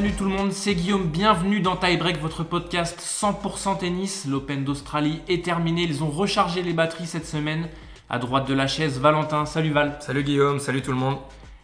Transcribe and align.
salut 0.00 0.14
tout 0.14 0.24
le 0.24 0.30
monde, 0.30 0.52
c'est 0.52 0.74
Guillaume, 0.74 1.08
bienvenue 1.08 1.60
dans 1.60 1.76
Tiebreak, 1.76 2.22
votre 2.22 2.42
podcast 2.42 2.98
100% 2.98 3.80
tennis. 3.80 4.24
L'Open 4.24 4.64
d'Australie 4.64 5.20
est 5.28 5.44
terminé, 5.44 5.82
ils 5.82 6.02
ont 6.02 6.08
rechargé 6.08 6.62
les 6.62 6.72
batteries 6.72 7.06
cette 7.06 7.26
semaine. 7.26 7.68
À 8.08 8.18
droite 8.18 8.48
de 8.48 8.54
la 8.54 8.66
chaise, 8.66 8.98
Valentin, 8.98 9.44
salut 9.44 9.72
Val. 9.72 9.98
Salut 10.00 10.22
Guillaume, 10.22 10.58
salut 10.58 10.80
tout 10.80 10.92
le 10.92 10.96
monde. 10.96 11.18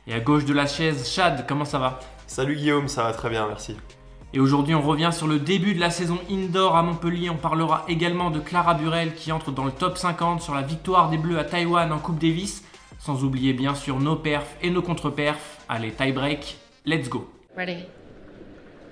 Et 0.06 0.12
à 0.12 0.20
gauche 0.20 0.44
de 0.44 0.52
la 0.52 0.66
chaise, 0.66 1.10
Chad, 1.10 1.46
comment 1.48 1.64
ça 1.64 1.78
va? 1.78 1.98
Salut 2.26 2.56
Guillaume, 2.56 2.88
ça 2.88 3.04
va 3.04 3.14
très 3.14 3.30
bien, 3.30 3.46
merci. 3.48 3.74
Et 4.34 4.38
aujourd'hui, 4.38 4.74
on 4.74 4.82
revient 4.82 5.12
sur 5.14 5.26
le 5.26 5.38
début 5.38 5.72
de 5.72 5.80
la 5.80 5.88
saison 5.88 6.18
indoor 6.30 6.76
à 6.76 6.82
Montpellier. 6.82 7.30
On 7.30 7.38
parlera 7.38 7.86
également 7.88 8.30
de 8.30 8.40
Clara 8.40 8.74
Burel 8.74 9.14
qui 9.14 9.32
entre 9.32 9.50
dans 9.50 9.64
le 9.64 9.72
top 9.72 9.96
50 9.96 10.42
sur 10.42 10.54
la 10.54 10.60
victoire 10.60 11.08
des 11.08 11.16
Bleus 11.16 11.38
à 11.38 11.44
Taïwan 11.44 11.90
en 11.90 11.98
Coupe 11.98 12.18
Davis. 12.18 12.64
Sans 12.98 13.24
oublier 13.24 13.54
bien 13.54 13.74
sûr 13.74 13.98
nos 13.98 14.16
perfs 14.16 14.58
et 14.60 14.68
nos 14.68 14.82
contre-perfs. 14.82 15.64
Allez, 15.70 15.92
tie-break, 15.92 16.58
let's 16.84 17.08
go. 17.08 17.26
Ready. 17.56 17.86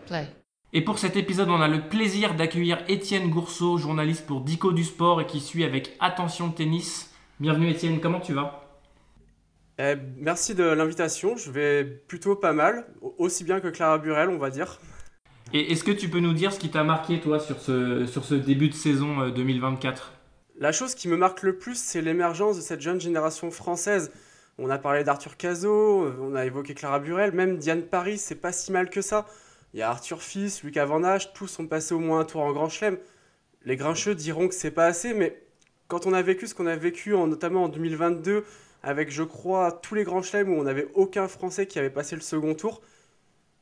Play. 0.05 0.29
Et 0.73 0.81
pour 0.81 0.99
cet 0.99 1.17
épisode, 1.17 1.49
on 1.51 1.61
a 1.61 1.69
le 1.69 1.89
plaisir 1.89 2.35
d'accueillir 2.35 2.79
Étienne 2.89 3.31
Gourceau, 3.31 3.79
journaliste 3.79 4.27
pour 4.27 4.41
Dico 4.41 4.73
du 4.73 4.83
Sport 4.83 5.21
et 5.21 5.27
qui 5.27 5.41
suit 5.41 5.65
avec 5.65 5.97
attention 6.01 6.49
le 6.49 6.53
tennis. 6.53 7.13
Bienvenue 7.39 7.71
Étienne, 7.71 8.01
comment 8.01 8.19
tu 8.19 8.33
vas? 8.33 8.65
Eh, 9.79 9.95
merci 10.19 10.55
de 10.55 10.65
l'invitation, 10.65 11.37
je 11.37 11.51
vais 11.51 11.85
plutôt 11.85 12.37
pas 12.37 12.53
mal, 12.53 12.87
aussi 13.19 13.45
bien 13.45 13.61
que 13.61 13.69
Clara 13.69 13.99
Burel, 13.99 14.29
on 14.29 14.39
va 14.39 14.51
dire. 14.51 14.81
Et 15.53 15.73
est-ce 15.73 15.85
que 15.85 15.93
tu 15.93 16.09
peux 16.09 16.21
nous 16.21 16.33
dire 16.33 16.53
ce 16.53 16.59
qui 16.59 16.71
t'a 16.71 16.83
marqué 16.83 17.21
toi 17.21 17.39
sur 17.39 17.61
ce, 17.61 18.07
sur 18.07 18.25
ce 18.25 18.35
début 18.35 18.69
de 18.69 18.75
saison 18.75 19.21
euh, 19.21 19.31
2024 19.31 20.13
La 20.59 20.73
chose 20.73 20.95
qui 20.95 21.07
me 21.07 21.17
marque 21.17 21.43
le 21.43 21.57
plus, 21.57 21.81
c'est 21.81 22.03
l'émergence 22.03 22.57
de 22.57 22.63
cette 22.63 22.81
jeune 22.81 23.01
génération 23.01 23.51
française. 23.51 24.11
On 24.59 24.71
a 24.71 24.79
parlé 24.79 25.05
d'Arthur 25.05 25.37
Cazot, 25.37 26.13
on 26.21 26.35
a 26.35 26.45
évoqué 26.47 26.75
Clara 26.75 26.99
Burel, 27.01 27.33
même 27.33 27.59
Diane 27.59 27.83
Paris, 27.83 28.19
c'est 28.19 28.41
pas 28.41 28.53
si 28.53 28.73
mal 28.73 28.91
que 28.91 29.03
ça. 29.03 29.27
Il 29.75 29.81
y 29.81 29.83
a 29.83 29.91
Arthur 29.91 30.23
Fils, 30.23 30.63
Lucas 30.63 30.87
Van 30.87 31.03
tous 31.35 31.49
sont 31.49 31.67
passés 31.67 31.95
au 31.95 31.99
moins 31.99 32.21
un 32.21 32.25
tour 32.25 32.43
en 32.43 32.53
Grand 32.53 32.69
Chelem. 32.69 32.97
Les 33.65 33.77
grincheux 33.77 34.15
diront 34.15 34.47
que 34.47 34.55
c'est 34.55 34.71
pas 34.71 34.87
assez, 34.87 35.15
mais 35.15 35.43
quand 35.89 36.07
on 36.07 36.13
a 36.13 36.23
vécu 36.23 36.47
ce 36.47 36.55
qu'on 36.55 36.69
a 36.69 36.77
vécu, 36.77 37.13
en, 37.13 37.27
notamment 37.27 37.65
en 37.65 37.69
2022, 37.69 38.45
avec, 38.85 39.11
je 39.11 39.25
crois, 39.25 39.73
tous 39.73 39.97
les 39.97 40.05
Grands 40.05 40.23
Chelems 40.23 40.49
où 40.49 40.61
on 40.61 40.63
n'avait 40.63 40.87
aucun 40.95 41.27
Français 41.27 41.67
qui 41.67 41.81
avait 41.81 41.91
passé 41.91 42.15
le 42.15 42.21
second 42.21 42.55
tour, 42.55 42.83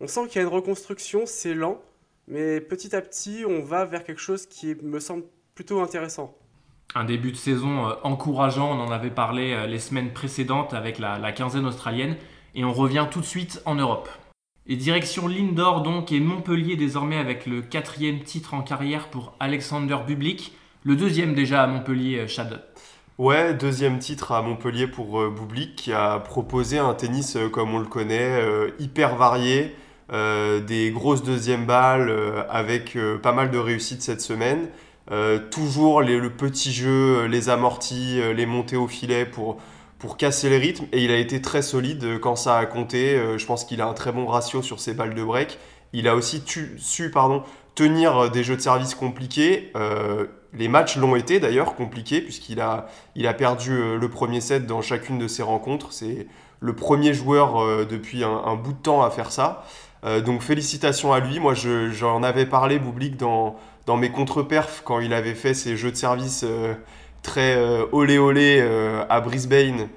on 0.00 0.06
sent 0.06 0.27
qu'il 0.28 0.36
y 0.36 0.38
a 0.40 0.42
une 0.42 0.52
reconstruction, 0.52 1.22
c'est 1.24 1.55
lent, 1.55 1.80
mais 2.28 2.60
petit 2.60 2.94
à 2.94 3.00
petit, 3.00 3.44
on 3.48 3.62
va 3.62 3.86
vers 3.86 4.05
quelque 4.05 4.20
chose 4.20 4.44
qui 4.44 4.74
me 4.83 5.00
semble 5.00 5.24
plutôt 5.55 5.80
intéressant. 5.80 6.36
Un 6.94 7.05
début 7.05 7.33
de 7.33 7.38
saison 7.38 7.88
euh, 7.88 7.94
encourageant, 8.02 8.70
on 8.70 8.83
en 8.83 8.90
avait 8.90 9.10
parlé 9.10 9.55
euh, 9.55 9.66
les 9.66 9.78
semaines 9.78 10.12
précédentes 10.12 10.74
avec 10.74 10.98
la 10.98 11.33
quinzaine 11.33 11.64
australienne. 11.64 12.16
Et 12.55 12.66
on 12.66 12.74
revient 12.74 13.06
tout 13.10 13.20
de 13.20 13.24
suite 13.24 13.62
en 13.64 13.77
Europe. 13.77 14.10
Et 14.68 14.77
direction 14.77 15.27
l'Indoor 15.27 15.82
donc 15.82 16.12
et 16.12 16.20
Montpellier 16.20 16.77
désormais 16.77 17.18
avec 17.18 17.46
le 17.46 17.62
quatrième 17.62 18.20
titre 18.20 18.55
en 18.55 18.62
carrière 18.62 19.08
pour 19.08 19.34
Alexander 19.41 19.96
Bublik. 20.06 20.52
Le 20.84 20.94
deuxième 20.94 21.34
déjà 21.34 21.62
à 21.62 21.66
Montpellier, 21.66 22.18
euh, 22.18 22.28
Chad. 22.28 22.62
Ouais, 23.18 23.52
deuxième 23.55 23.98
titre 23.98 24.33
à 24.33 24.40
Montpellier 24.40 24.86
pour 24.86 25.20
euh, 25.20 25.30
Bublik 25.30 25.77
qui 25.77 25.92
a 25.92 26.18
proposé 26.18 26.78
un 26.78 26.94
tennis 26.94 27.36
euh, 27.36 27.48
comme 27.48 27.74
on 27.74 27.78
le 27.78 27.86
connaît, 27.86 28.40
euh, 28.40 28.70
hyper 28.78 29.16
varié, 29.16 29.77
des 30.66 30.90
grosses 30.92 31.22
deuxièmes 31.22 31.64
balles 31.64 32.12
avec 32.50 32.98
pas 33.22 33.33
mal 33.33 33.50
de 33.50 33.56
réussite 33.56 34.02
cette 34.02 34.20
semaine. 34.20 34.68
Toujours 35.50 36.02
le 36.02 36.28
petit 36.28 36.70
jeu, 36.70 37.24
les 37.24 37.48
amortis, 37.48 38.20
les 38.34 38.44
montées 38.44 38.77
au 38.77 38.88
filet 38.88 39.24
pour, 39.24 39.56
pour 40.03 40.17
casser 40.17 40.50
les 40.50 40.58
rythmes. 40.58 40.86
Et 40.91 41.05
il 41.05 41.12
a 41.12 41.17
été 41.17 41.41
très 41.41 41.62
solide 41.62 42.03
euh, 42.03 42.19
quand 42.19 42.34
ça 42.34 42.58
a 42.58 42.67
compté. 42.67 43.14
Euh, 43.14 43.39
je 43.39 43.47
pense 43.47 43.64
qu'il 43.64 43.81
a 43.81 43.86
un 43.86 43.95
très 43.95 44.11
bon 44.11 44.27
ratio 44.27 44.61
sur 44.61 44.80
ses 44.80 44.95
balles 44.95 45.14
de 45.14 45.23
break. 45.23 45.58
Il 45.92 46.08
a 46.08 46.17
aussi 46.17 46.42
su 46.45 47.13
tenir 47.77 48.18
euh, 48.18 48.29
des 48.29 48.42
jeux 48.42 48.57
de 48.57 48.61
service 48.61 48.96
compliqués. 48.96 49.73
Les 50.55 50.68
matchs 50.68 50.96
l'ont 50.96 51.17
été 51.17 51.41
d'ailleurs 51.41 51.77
compliqués 51.77 52.20
puisqu'il 52.20 52.61
a, 52.61 52.89
perdu 53.39 53.96
le 53.98 54.08
premier 54.11 54.42
set 54.42 54.67
dans 54.67 54.83
chacune 54.83 55.18
de 55.18 55.29
ses 55.29 55.42
rencontres. 55.42 55.92
C'est 55.92 56.27
le 56.61 56.74
premier 56.74 57.14
joueur 57.14 57.86
depuis 57.86 58.23
un, 58.23 58.55
bout 58.57 58.73
de 58.73 58.83
temps 58.83 59.02
à 59.02 59.08
faire 59.08 59.33
ça. 59.33 59.64
Donc 60.27 60.42
félicitations 60.42 61.14
à 61.14 61.20
lui. 61.20 61.41
Moi 61.41 61.55
je- 61.55 61.91
j'en 61.91 62.23
avais 62.23 62.45
parlé, 62.45 62.79
Boublik, 62.79 63.17
dans, 63.17 63.57
dans 63.86 63.96
mes 63.96 64.11
contre-perfs 64.11 64.83
quand 64.85 65.01
il 65.01 65.14
avait 65.14 65.35
fait 65.35 65.55
ses 65.55 65.79
jeux 65.79 65.91
de 65.91 65.96
service 65.96 66.45
très 67.22 67.56
euh, 67.56 67.86
olé 67.92 68.18
olé 68.18 68.58
euh, 68.60 69.05
à 69.08 69.20
Brisbane. 69.20 69.88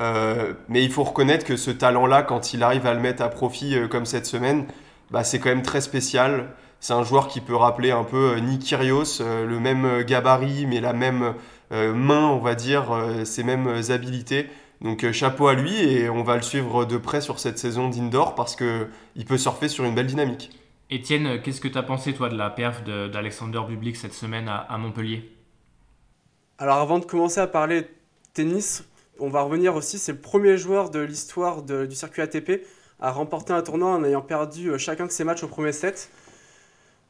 Euh, 0.00 0.54
mais 0.68 0.82
il 0.82 0.90
faut 0.90 1.04
reconnaître 1.04 1.44
que 1.44 1.56
ce 1.56 1.70
talent-là, 1.70 2.22
quand 2.22 2.54
il 2.54 2.62
arrive 2.62 2.86
à 2.86 2.94
le 2.94 3.00
mettre 3.00 3.22
à 3.22 3.28
profit 3.28 3.76
comme 3.90 4.06
cette 4.06 4.26
semaine, 4.26 4.66
bah, 5.10 5.24
c'est 5.24 5.38
quand 5.38 5.50
même 5.50 5.62
très 5.62 5.80
spécial. 5.82 6.48
C'est 6.80 6.94
un 6.94 7.04
joueur 7.04 7.28
qui 7.28 7.42
peut 7.42 7.54
rappeler 7.56 7.90
un 7.90 8.04
peu 8.04 8.36
Nick 8.36 8.62
Kyrgios, 8.62 9.20
le 9.20 9.60
même 9.60 10.02
gabarit, 10.04 10.64
mais 10.66 10.80
la 10.80 10.94
même 10.94 11.34
main, 11.70 12.28
on 12.28 12.38
va 12.38 12.54
dire, 12.54 12.86
ses 13.24 13.44
mêmes 13.44 13.68
habilités. 13.90 14.48
Donc 14.80 15.10
chapeau 15.12 15.48
à 15.48 15.52
lui 15.54 15.76
et 15.78 16.08
on 16.08 16.22
va 16.22 16.36
le 16.36 16.42
suivre 16.42 16.86
de 16.86 16.96
près 16.96 17.20
sur 17.20 17.38
cette 17.38 17.58
saison 17.58 17.90
d'indoor 17.90 18.34
parce 18.34 18.56
que 18.56 18.88
il 19.14 19.26
peut 19.26 19.36
surfer 19.36 19.68
sur 19.68 19.84
une 19.84 19.94
belle 19.94 20.06
dynamique. 20.06 20.50
Étienne, 20.88 21.42
qu'est-ce 21.42 21.60
que 21.60 21.68
tu 21.68 21.76
as 21.76 21.82
pensé 21.82 22.14
toi 22.14 22.30
de 22.30 22.36
la 22.36 22.48
perf 22.48 22.82
de- 22.82 23.08
d'Alexander 23.08 23.60
Bublik 23.68 23.96
cette 23.96 24.14
semaine 24.14 24.48
à 24.48 24.78
Montpellier? 24.78 25.30
Alors 26.60 26.76
avant 26.76 26.98
de 26.98 27.06
commencer 27.06 27.40
à 27.40 27.46
parler 27.46 27.86
tennis, 28.34 28.84
on 29.18 29.30
va 29.30 29.40
revenir 29.40 29.74
aussi, 29.76 29.98
c'est 29.98 30.12
le 30.12 30.18
premier 30.18 30.58
joueur 30.58 30.90
de 30.90 30.98
l'histoire 31.00 31.62
du 31.62 31.94
circuit 31.94 32.20
ATP 32.20 32.66
à 33.00 33.12
remporter 33.12 33.54
un 33.54 33.62
tournoi 33.62 33.92
en 33.92 34.04
ayant 34.04 34.20
perdu 34.20 34.68
euh, 34.68 34.76
chacun 34.76 35.06
de 35.06 35.10
ses 35.10 35.24
matchs 35.24 35.42
au 35.42 35.48
premier 35.48 35.72
set. 35.72 36.10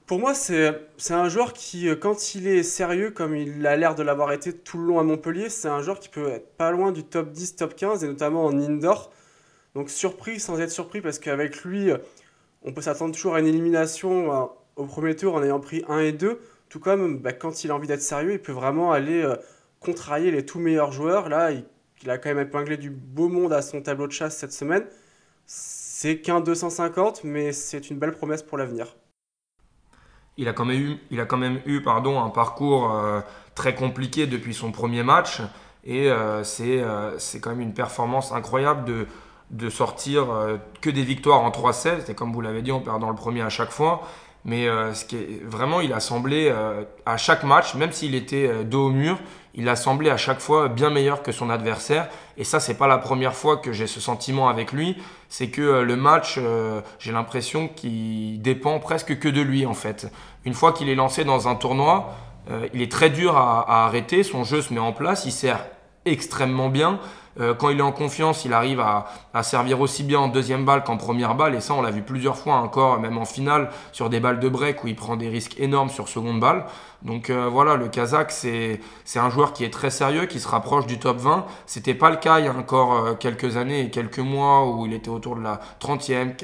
Pour 0.06 0.20
moi, 0.20 0.34
c'est 0.34 0.70
un 1.10 1.28
joueur 1.28 1.52
qui, 1.52 1.88
euh, 1.88 1.96
quand 1.96 2.36
il 2.36 2.46
est 2.46 2.62
sérieux, 2.62 3.10
comme 3.10 3.34
il 3.34 3.66
a 3.66 3.74
l'air 3.74 3.96
de 3.96 4.04
l'avoir 4.04 4.30
été 4.30 4.52
tout 4.52 4.78
le 4.78 4.84
long 4.84 5.00
à 5.00 5.02
Montpellier, 5.02 5.48
c'est 5.48 5.66
un 5.66 5.82
joueur 5.82 5.98
qui 5.98 6.10
peut 6.10 6.28
être 6.28 6.56
pas 6.56 6.70
loin 6.70 6.92
du 6.92 7.02
top 7.02 7.32
10, 7.32 7.56
top 7.56 7.74
15, 7.74 8.04
et 8.04 8.06
notamment 8.06 8.44
en 8.44 8.56
indoor. 8.56 9.10
Donc 9.74 9.90
surpris 9.90 10.38
sans 10.38 10.60
être 10.60 10.70
surpris, 10.70 11.00
parce 11.00 11.18
qu'avec 11.18 11.64
lui, 11.64 11.90
euh, 11.90 11.98
on 12.62 12.72
peut 12.72 12.82
s'attendre 12.82 13.12
toujours 13.12 13.34
à 13.34 13.40
une 13.40 13.48
élimination 13.48 14.48
au 14.76 14.84
premier 14.84 15.16
tour 15.16 15.34
en 15.34 15.42
ayant 15.42 15.58
pris 15.58 15.84
1 15.88 15.98
et 15.98 16.12
2. 16.12 16.40
Tout 16.70 16.80
comme 16.80 17.18
bah, 17.18 17.32
quand 17.32 17.64
il 17.64 17.72
a 17.72 17.74
envie 17.74 17.88
d'être 17.88 18.00
sérieux, 18.00 18.32
il 18.32 18.40
peut 18.40 18.52
vraiment 18.52 18.92
aller 18.92 19.22
euh, 19.22 19.36
contrarier 19.80 20.30
les 20.30 20.46
tout 20.46 20.60
meilleurs 20.60 20.92
joueurs. 20.92 21.28
Là, 21.28 21.50
il, 21.50 22.10
a 22.10 22.16
quand 22.16 22.28
même 22.30 22.46
épinglé 22.46 22.76
du 22.76 22.90
beau 22.90 23.28
monde 23.28 23.52
à 23.52 23.60
son 23.60 23.82
tableau 23.82 24.06
de 24.06 24.12
chasse 24.12 24.36
cette 24.36 24.52
semaine. 24.52 24.84
C'est 25.46 26.20
qu'un 26.20 26.40
250, 26.40 27.24
mais 27.24 27.52
c'est 27.52 27.90
une 27.90 27.98
belle 27.98 28.12
promesse 28.12 28.42
pour 28.42 28.56
l'avenir. 28.56 28.94
Il 30.36 30.48
a 30.48 30.52
quand 30.52 30.64
même 30.64 30.80
eu, 30.80 30.96
il 31.10 31.20
a 31.20 31.26
quand 31.26 31.36
même 31.36 31.60
eu 31.66 31.82
pardon, 31.82 32.22
un 32.22 32.30
parcours 32.30 32.94
euh, 32.94 33.20
très 33.54 33.74
compliqué 33.74 34.26
depuis 34.28 34.54
son 34.54 34.70
premier 34.70 35.02
match. 35.02 35.42
Et 35.82 36.08
euh, 36.08 36.44
c'est 36.44 36.80
euh, 36.80 37.18
c'est 37.18 37.40
quand 37.40 37.50
même 37.50 37.60
une 37.60 37.74
performance 37.74 38.32
incroyable 38.32 38.84
de, 38.84 39.06
de 39.50 39.68
sortir 39.68 40.28
que 40.80 40.88
des 40.88 41.02
victoires 41.02 41.42
en 41.42 41.50
3-7. 41.50 42.10
Et 42.10 42.14
comme 42.14 42.32
vous 42.32 42.40
l'avez 42.40 42.62
dit, 42.62 42.70
en 42.70 42.80
perdant 42.80 43.10
le 43.10 43.16
premier 43.16 43.42
à 43.42 43.48
chaque 43.48 43.72
fois. 43.72 44.02
Mais 44.44 44.68
euh, 44.68 44.94
ce 44.94 45.04
qui 45.04 45.16
est, 45.16 45.44
vraiment, 45.44 45.80
il 45.80 45.92
a 45.92 46.00
semblé 46.00 46.48
euh, 46.50 46.84
à 47.04 47.16
chaque 47.16 47.44
match, 47.44 47.74
même 47.74 47.92
s'il 47.92 48.14
était 48.14 48.46
euh, 48.46 48.64
dos 48.64 48.86
au 48.86 48.90
mur, 48.90 49.18
il 49.54 49.68
a 49.68 49.76
semblé 49.76 50.08
à 50.10 50.16
chaque 50.16 50.40
fois 50.40 50.68
bien 50.68 50.90
meilleur 50.90 51.22
que 51.22 51.32
son 51.32 51.50
adversaire. 51.50 52.08
Et 52.38 52.44
ça, 52.44 52.60
c'est 52.60 52.78
pas 52.78 52.86
la 52.86 52.98
première 52.98 53.34
fois 53.34 53.58
que 53.58 53.72
j'ai 53.72 53.86
ce 53.86 54.00
sentiment 54.00 54.48
avec 54.48 54.72
lui. 54.72 54.96
C'est 55.28 55.48
que 55.48 55.82
le 55.82 55.96
match, 55.96 56.38
j'ai 57.00 57.10
l'impression 57.10 57.66
qu'il 57.66 58.40
dépend 58.40 58.78
presque 58.78 59.18
que 59.18 59.28
de 59.28 59.40
lui 59.40 59.66
en 59.66 59.74
fait. 59.74 60.06
Une 60.44 60.54
fois 60.54 60.72
qu'il 60.72 60.88
est 60.88 60.94
lancé 60.94 61.24
dans 61.24 61.48
un 61.48 61.56
tournoi, 61.56 62.14
il 62.72 62.80
est 62.80 62.90
très 62.90 63.10
dur 63.10 63.36
à, 63.36 63.60
à 63.68 63.86
arrêter. 63.86 64.22
Son 64.22 64.44
jeu 64.44 64.62
se 64.62 64.72
met 64.72 64.80
en 64.80 64.92
place, 64.92 65.24
il 65.24 65.32
sert 65.32 65.66
extrêmement 66.04 66.68
bien. 66.68 67.00
Euh, 67.38 67.54
quand 67.54 67.68
il 67.68 67.78
est 67.78 67.82
en 67.82 67.92
confiance, 67.92 68.44
il 68.44 68.52
arrive 68.52 68.80
à, 68.80 69.06
à 69.34 69.42
servir 69.42 69.80
aussi 69.80 70.02
bien 70.02 70.18
en 70.18 70.28
deuxième 70.28 70.64
balle 70.64 70.82
qu'en 70.82 70.96
première 70.96 71.34
balle. 71.34 71.54
Et 71.54 71.60
ça, 71.60 71.74
on 71.74 71.82
l'a 71.82 71.90
vu 71.90 72.02
plusieurs 72.02 72.36
fois 72.36 72.56
encore, 72.56 72.98
même 72.98 73.18
en 73.18 73.24
finale, 73.24 73.70
sur 73.92 74.10
des 74.10 74.18
balles 74.18 74.40
de 74.40 74.48
break 74.48 74.82
où 74.84 74.88
il 74.88 74.96
prend 74.96 75.16
des 75.16 75.28
risques 75.28 75.58
énormes 75.58 75.90
sur 75.90 76.08
seconde 76.08 76.40
balle. 76.40 76.64
Donc 77.02 77.30
euh, 77.30 77.48
voilà, 77.48 77.76
le 77.76 77.88
Kazakh, 77.88 78.30
c'est 78.30 78.80
un 79.16 79.30
joueur 79.30 79.52
qui 79.52 79.64
est 79.64 79.72
très 79.72 79.90
sérieux, 79.90 80.26
qui 80.26 80.38
se 80.40 80.48
rapproche 80.48 80.86
du 80.86 80.98
top 80.98 81.18
20. 81.18 81.46
C'était 81.66 81.94
pas 81.94 82.10
le 82.10 82.16
cas 82.16 82.40
il 82.40 82.44
y 82.44 82.48
a 82.48 82.54
encore 82.54 82.94
euh, 82.94 83.14
quelques 83.14 83.56
années 83.56 83.80
et 83.80 83.90
quelques 83.90 84.18
mois 84.18 84.68
où 84.68 84.86
il 84.86 84.92
était 84.92 85.08
autour 85.08 85.36
de 85.36 85.42
la 85.42 85.60
30e, 85.80 86.34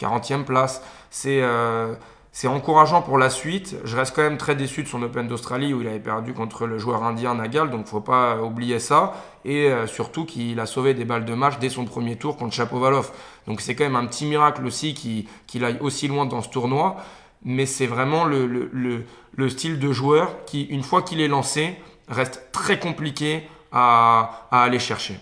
40e 0.00 0.44
place. 0.44 0.82
C'est 1.10 1.40
euh, 1.42 1.94
c'est 2.36 2.48
encourageant 2.48 3.00
pour 3.00 3.16
la 3.16 3.30
suite. 3.30 3.76
Je 3.84 3.96
reste 3.96 4.14
quand 4.14 4.20
même 4.20 4.36
très 4.36 4.54
déçu 4.54 4.82
de 4.82 4.88
son 4.88 5.02
Open 5.02 5.26
d'Australie 5.26 5.72
où 5.72 5.80
il 5.80 5.88
avait 5.88 5.98
perdu 5.98 6.34
contre 6.34 6.66
le 6.66 6.76
joueur 6.76 7.02
indien 7.02 7.34
Nagal, 7.34 7.70
donc 7.70 7.86
faut 7.86 8.02
pas 8.02 8.42
oublier 8.42 8.78
ça. 8.78 9.14
Et 9.46 9.70
euh, 9.70 9.86
surtout 9.86 10.26
qu'il 10.26 10.60
a 10.60 10.66
sauvé 10.66 10.92
des 10.92 11.06
balles 11.06 11.24
de 11.24 11.32
match 11.32 11.54
dès 11.60 11.70
son 11.70 11.86
premier 11.86 12.16
tour 12.16 12.36
contre 12.36 12.52
Chapovalov. 12.52 13.10
Donc 13.46 13.62
c'est 13.62 13.74
quand 13.74 13.84
même 13.84 13.96
un 13.96 14.04
petit 14.04 14.26
miracle 14.26 14.66
aussi 14.66 14.92
qu'il 15.46 15.64
aille 15.64 15.78
aussi 15.80 16.08
loin 16.08 16.26
dans 16.26 16.42
ce 16.42 16.50
tournoi. 16.50 16.96
Mais 17.42 17.64
c'est 17.64 17.86
vraiment 17.86 18.26
le, 18.26 18.46
le, 18.46 18.68
le, 18.70 19.04
le 19.34 19.48
style 19.48 19.78
de 19.78 19.90
joueur 19.90 20.44
qui, 20.44 20.64
une 20.64 20.82
fois 20.82 21.00
qu'il 21.00 21.22
est 21.22 21.28
lancé, 21.28 21.74
reste 22.06 22.50
très 22.52 22.78
compliqué 22.78 23.44
à, 23.72 24.46
aller 24.50 24.78
chercher. 24.78 25.18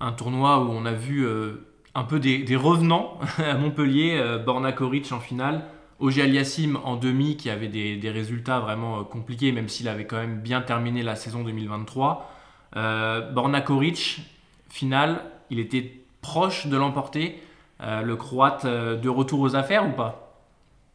Un 0.00 0.12
tournoi 0.12 0.60
où 0.60 0.70
on 0.70 0.86
a 0.86 0.92
vu 0.92 1.26
euh, 1.26 1.68
un 1.94 2.04
peu 2.04 2.18
des, 2.18 2.38
des 2.38 2.56
revenants 2.56 3.18
à 3.38 3.52
Montpellier, 3.52 4.16
euh, 4.18 4.38
Borna 4.38 4.72
Koric 4.72 5.12
en 5.12 5.20
finale, 5.20 5.66
Oji 6.00 6.22
Aliassim 6.22 6.78
en 6.84 6.96
demi 6.96 7.36
qui 7.36 7.50
avait 7.50 7.68
des, 7.68 8.10
résultats 8.10 8.60
vraiment 8.60 9.00
euh, 9.00 9.02
compliqués 9.02 9.52
même 9.52 9.68
s'il 9.68 9.88
avait 9.88 10.06
quand 10.06 10.18
même 10.18 10.40
bien 10.40 10.60
terminé 10.60 11.02
la 11.02 11.16
saison 11.16 11.42
2023. 11.42 12.34
Euh, 12.76 13.30
Borna 13.32 13.60
Koric, 13.60 14.20
finale, 14.68 15.22
il 15.50 15.58
était 15.58 16.00
proche 16.20 16.66
de 16.66 16.76
l'emporter. 16.76 17.42
Euh, 17.80 18.02
le 18.02 18.16
Croate 18.16 18.64
euh, 18.64 18.96
de 18.96 19.08
retour 19.08 19.40
aux 19.40 19.54
affaires 19.54 19.86
ou 19.86 19.92
pas? 19.92 20.34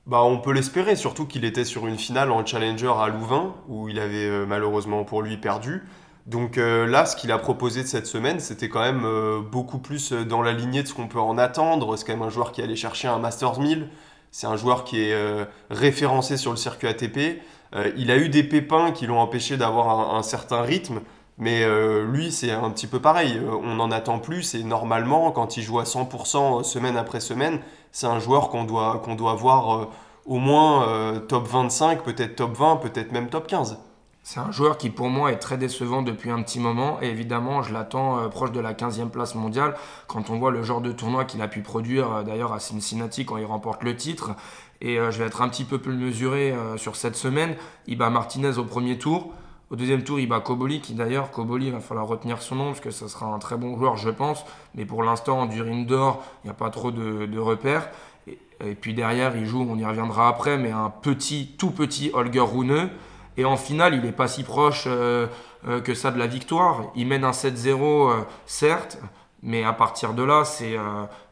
Bah, 0.06 0.22
on 0.22 0.40
peut 0.40 0.52
l'espérer, 0.52 0.98
surtout 0.98 1.26
qu'il 1.26 1.46
était 1.46 1.64
sur 1.64 1.88
une 1.88 1.98
finale 1.98 2.30
en 2.32 2.46
Challenger 2.46 2.92
à 3.00 3.08
Louvain, 3.08 3.56
où 3.70 3.88
il 3.88 4.00
avait 4.00 4.46
malheureusement 4.46 5.06
pour 5.06 5.22
lui 5.22 5.38
perdu. 5.38 5.84
Donc 6.26 6.58
là, 6.58 7.06
ce 7.06 7.16
qu'il 7.16 7.32
a 7.32 7.38
proposé 7.38 7.84
de 7.84 7.88
cette 7.88 8.06
semaine, 8.06 8.42
c'était 8.42 8.68
quand 8.68 8.82
même 8.82 9.08
beaucoup 9.50 9.78
plus 9.78 10.12
dans 10.12 10.42
la 10.42 10.52
lignée 10.52 10.84
de 10.84 10.88
ce 10.90 10.94
qu'on 10.94 11.08
peut 11.08 11.22
en 11.22 11.38
attendre. 11.38 11.96
C'est 11.96 12.06
quand 12.06 12.14
même 12.14 12.22
un 12.22 12.30
joueur 12.30 12.52
qui 12.52 12.62
allait 12.62 12.76
chercher 12.76 13.08
un 13.08 13.18
Masters 13.18 13.62
1000. 13.62 13.88
C'est 14.34 14.48
un 14.48 14.56
joueur 14.56 14.84
qui 14.84 15.00
est 15.00 15.14
euh, 15.14 15.46
référencé 15.70 16.38
sur 16.38 16.50
le 16.50 16.58
circuit 16.58 16.88
ATP. 16.88 17.40
Euh, 17.76 17.92
il 17.96 18.10
a 18.10 18.18
eu 18.18 18.30
des 18.30 18.42
pépins 18.44 18.92
qui 18.92 19.06
l'ont 19.06 19.20
empêché 19.20 19.58
d'avoir 19.58 20.16
un, 20.16 20.24
certain 20.24 20.64
rythme. 20.64 21.02
Mais 21.38 21.64
euh, 21.64 22.04
lui, 22.04 22.32
c'est 22.32 22.50
un 22.50 22.72
petit 22.72 22.88
peu 22.88 23.00
pareil. 23.00 23.40
On 23.64 23.80
en 23.80 23.92
attend 23.92 24.18
plus 24.18 24.56
et 24.56 24.64
normalement, 24.64 25.32
quand 25.32 25.56
il 25.58 25.62
joue 25.62 25.78
à 25.78 25.84
100% 25.84 26.64
semaine 26.64 26.98
après 26.98 27.20
semaine, 27.20 27.60
c'est 27.92 28.08
un 28.08 28.18
joueur 28.18 28.50
qu'on 28.50 28.64
doit, 28.64 29.04
qu'on 29.06 29.14
doit 29.14 29.36
voir 29.36 29.90
au 30.26 30.40
moins 30.40 31.20
top 31.28 31.48
25, 31.48 32.02
peut-être 32.02 32.36
top 32.36 32.58
20, 32.58 32.78
peut-être 32.78 33.12
même 33.12 33.30
top 33.30 33.46
15. 33.46 33.78
C'est 34.26 34.40
un 34.40 34.52
joueur 34.52 34.78
qui 34.78 34.90
pour 34.90 35.10
moi 35.10 35.34
est 35.34 35.38
très 35.38 35.58
décevant 35.58 36.02
depuis 36.02 36.30
un 36.30 36.42
petit 36.42 36.62
moment 36.62 36.98
et 37.02 37.08
évidemment 37.08 37.62
je 37.62 37.74
l'attends 37.74 38.20
euh, 38.20 38.30
proche 38.30 38.54
de 38.54 38.62
la 38.62 38.74
15e 38.74 39.10
place 39.10 39.36
mondiale 39.36 39.76
quand 40.08 40.30
on 40.30 40.40
voit 40.40 40.50
le 40.50 40.64
genre 40.64 40.80
de 40.80 40.94
tournoi 40.94 41.26
qu'il 41.26 41.42
a 41.42 41.50
pu 41.50 41.60
produire 41.60 42.10
euh, 42.10 42.24
d'ailleurs 42.24 42.54
à 42.54 42.60
Cincinnati 42.60 43.26
quand 43.26 43.36
il 43.36 43.44
remporte 43.44 43.84
le 43.84 43.98
titre 43.98 44.32
et 44.80 44.98
euh, 44.98 45.12
je 45.12 45.20
vais 45.20 45.26
être 45.26 45.42
un 45.42 45.50
petit 45.50 45.66
peu 45.66 45.78
plus 45.78 45.94
mesuré 45.94 46.56
sur 46.78 46.96
cette 46.96 47.18
semaine. 47.18 47.56
Il 47.86 47.98
bat 47.98 48.10
Martinez 48.10 48.58
au 48.58 48.64
premier 48.64 48.98
tour. 48.98 49.34
Au 49.70 49.76
deuxième 49.76 50.04
tour, 50.04 50.20
il 50.20 50.28
bat 50.28 50.40
Koboli, 50.40 50.82
qui 50.82 50.94
d'ailleurs, 50.94 51.32
Koboli, 51.32 51.68
il 51.68 51.72
va 51.72 51.80
falloir 51.80 52.06
retenir 52.06 52.42
son 52.42 52.56
nom, 52.56 52.66
parce 52.68 52.80
que 52.80 52.92
ce 52.92 53.08
sera 53.08 53.26
un 53.26 53.40
très 53.40 53.58
bon 53.58 53.78
joueur, 53.78 53.98
je 53.98 54.10
pense. 54.10 54.46
Mais 54.76 54.86
pour 54.86 55.04
l'instant, 55.04 55.46
du 55.46 55.62
ring 55.62 55.88
d'or, 55.88 56.24
il 56.44 56.48
n'y 56.48 56.52
a 56.52 56.54
pas 56.54 56.70
trop 56.70 56.92
de, 56.92 57.26
de 57.26 57.40
repères. 57.40 57.90
Et, 58.28 58.38
et 58.64 58.76
puis 58.76 58.94
derrière, 58.94 59.36
il 59.36 59.46
joue, 59.46 59.66
on 59.68 59.78
y 59.78 59.86
reviendra 59.86 60.28
après, 60.28 60.58
mais 60.58 60.72
un 60.72 60.90
petit, 60.90 61.56
tout 61.58 61.72
petit 61.72 62.12
Holger 62.14 62.42
Rune. 62.42 62.90
Et 63.38 63.46
en 63.46 63.58
finale, 63.58 63.96
il 63.96 64.02
n'est 64.02 64.12
pas 64.12 64.28
si 64.28 64.44
proche 64.44 64.84
euh, 64.88 65.28
euh, 65.68 65.82
que 65.82 65.94
ça 65.94 66.12
de 66.12 66.20
la 66.20 66.28
victoire. 66.28 66.92
Il 66.96 67.08
mène 67.08 67.24
un 67.24 67.32
7-0, 67.32 68.12
euh, 68.12 68.22
certes, 68.46 69.00
mais 69.42 69.64
à 69.64 69.74
partir 69.74 70.14
de 70.14 70.24
là, 70.24 70.46
c'est 70.46 70.78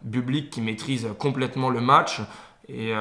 Bublik 0.01 0.49
qui 0.49 0.61
maîtrise 0.61 1.07
complètement 1.17 1.69
le 1.69 1.79
match. 1.79 2.19
Et 2.67 2.93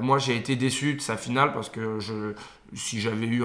moi, 0.00 0.16
j'ai 0.16 0.36
été 0.36 0.56
déçu 0.56 0.94
de 0.94 1.02
sa 1.02 1.18
finale 1.18 1.52
parce 1.52 1.68
que 1.68 1.98
si 2.72 2.98
j'avais 2.98 3.26
eu 3.26 3.44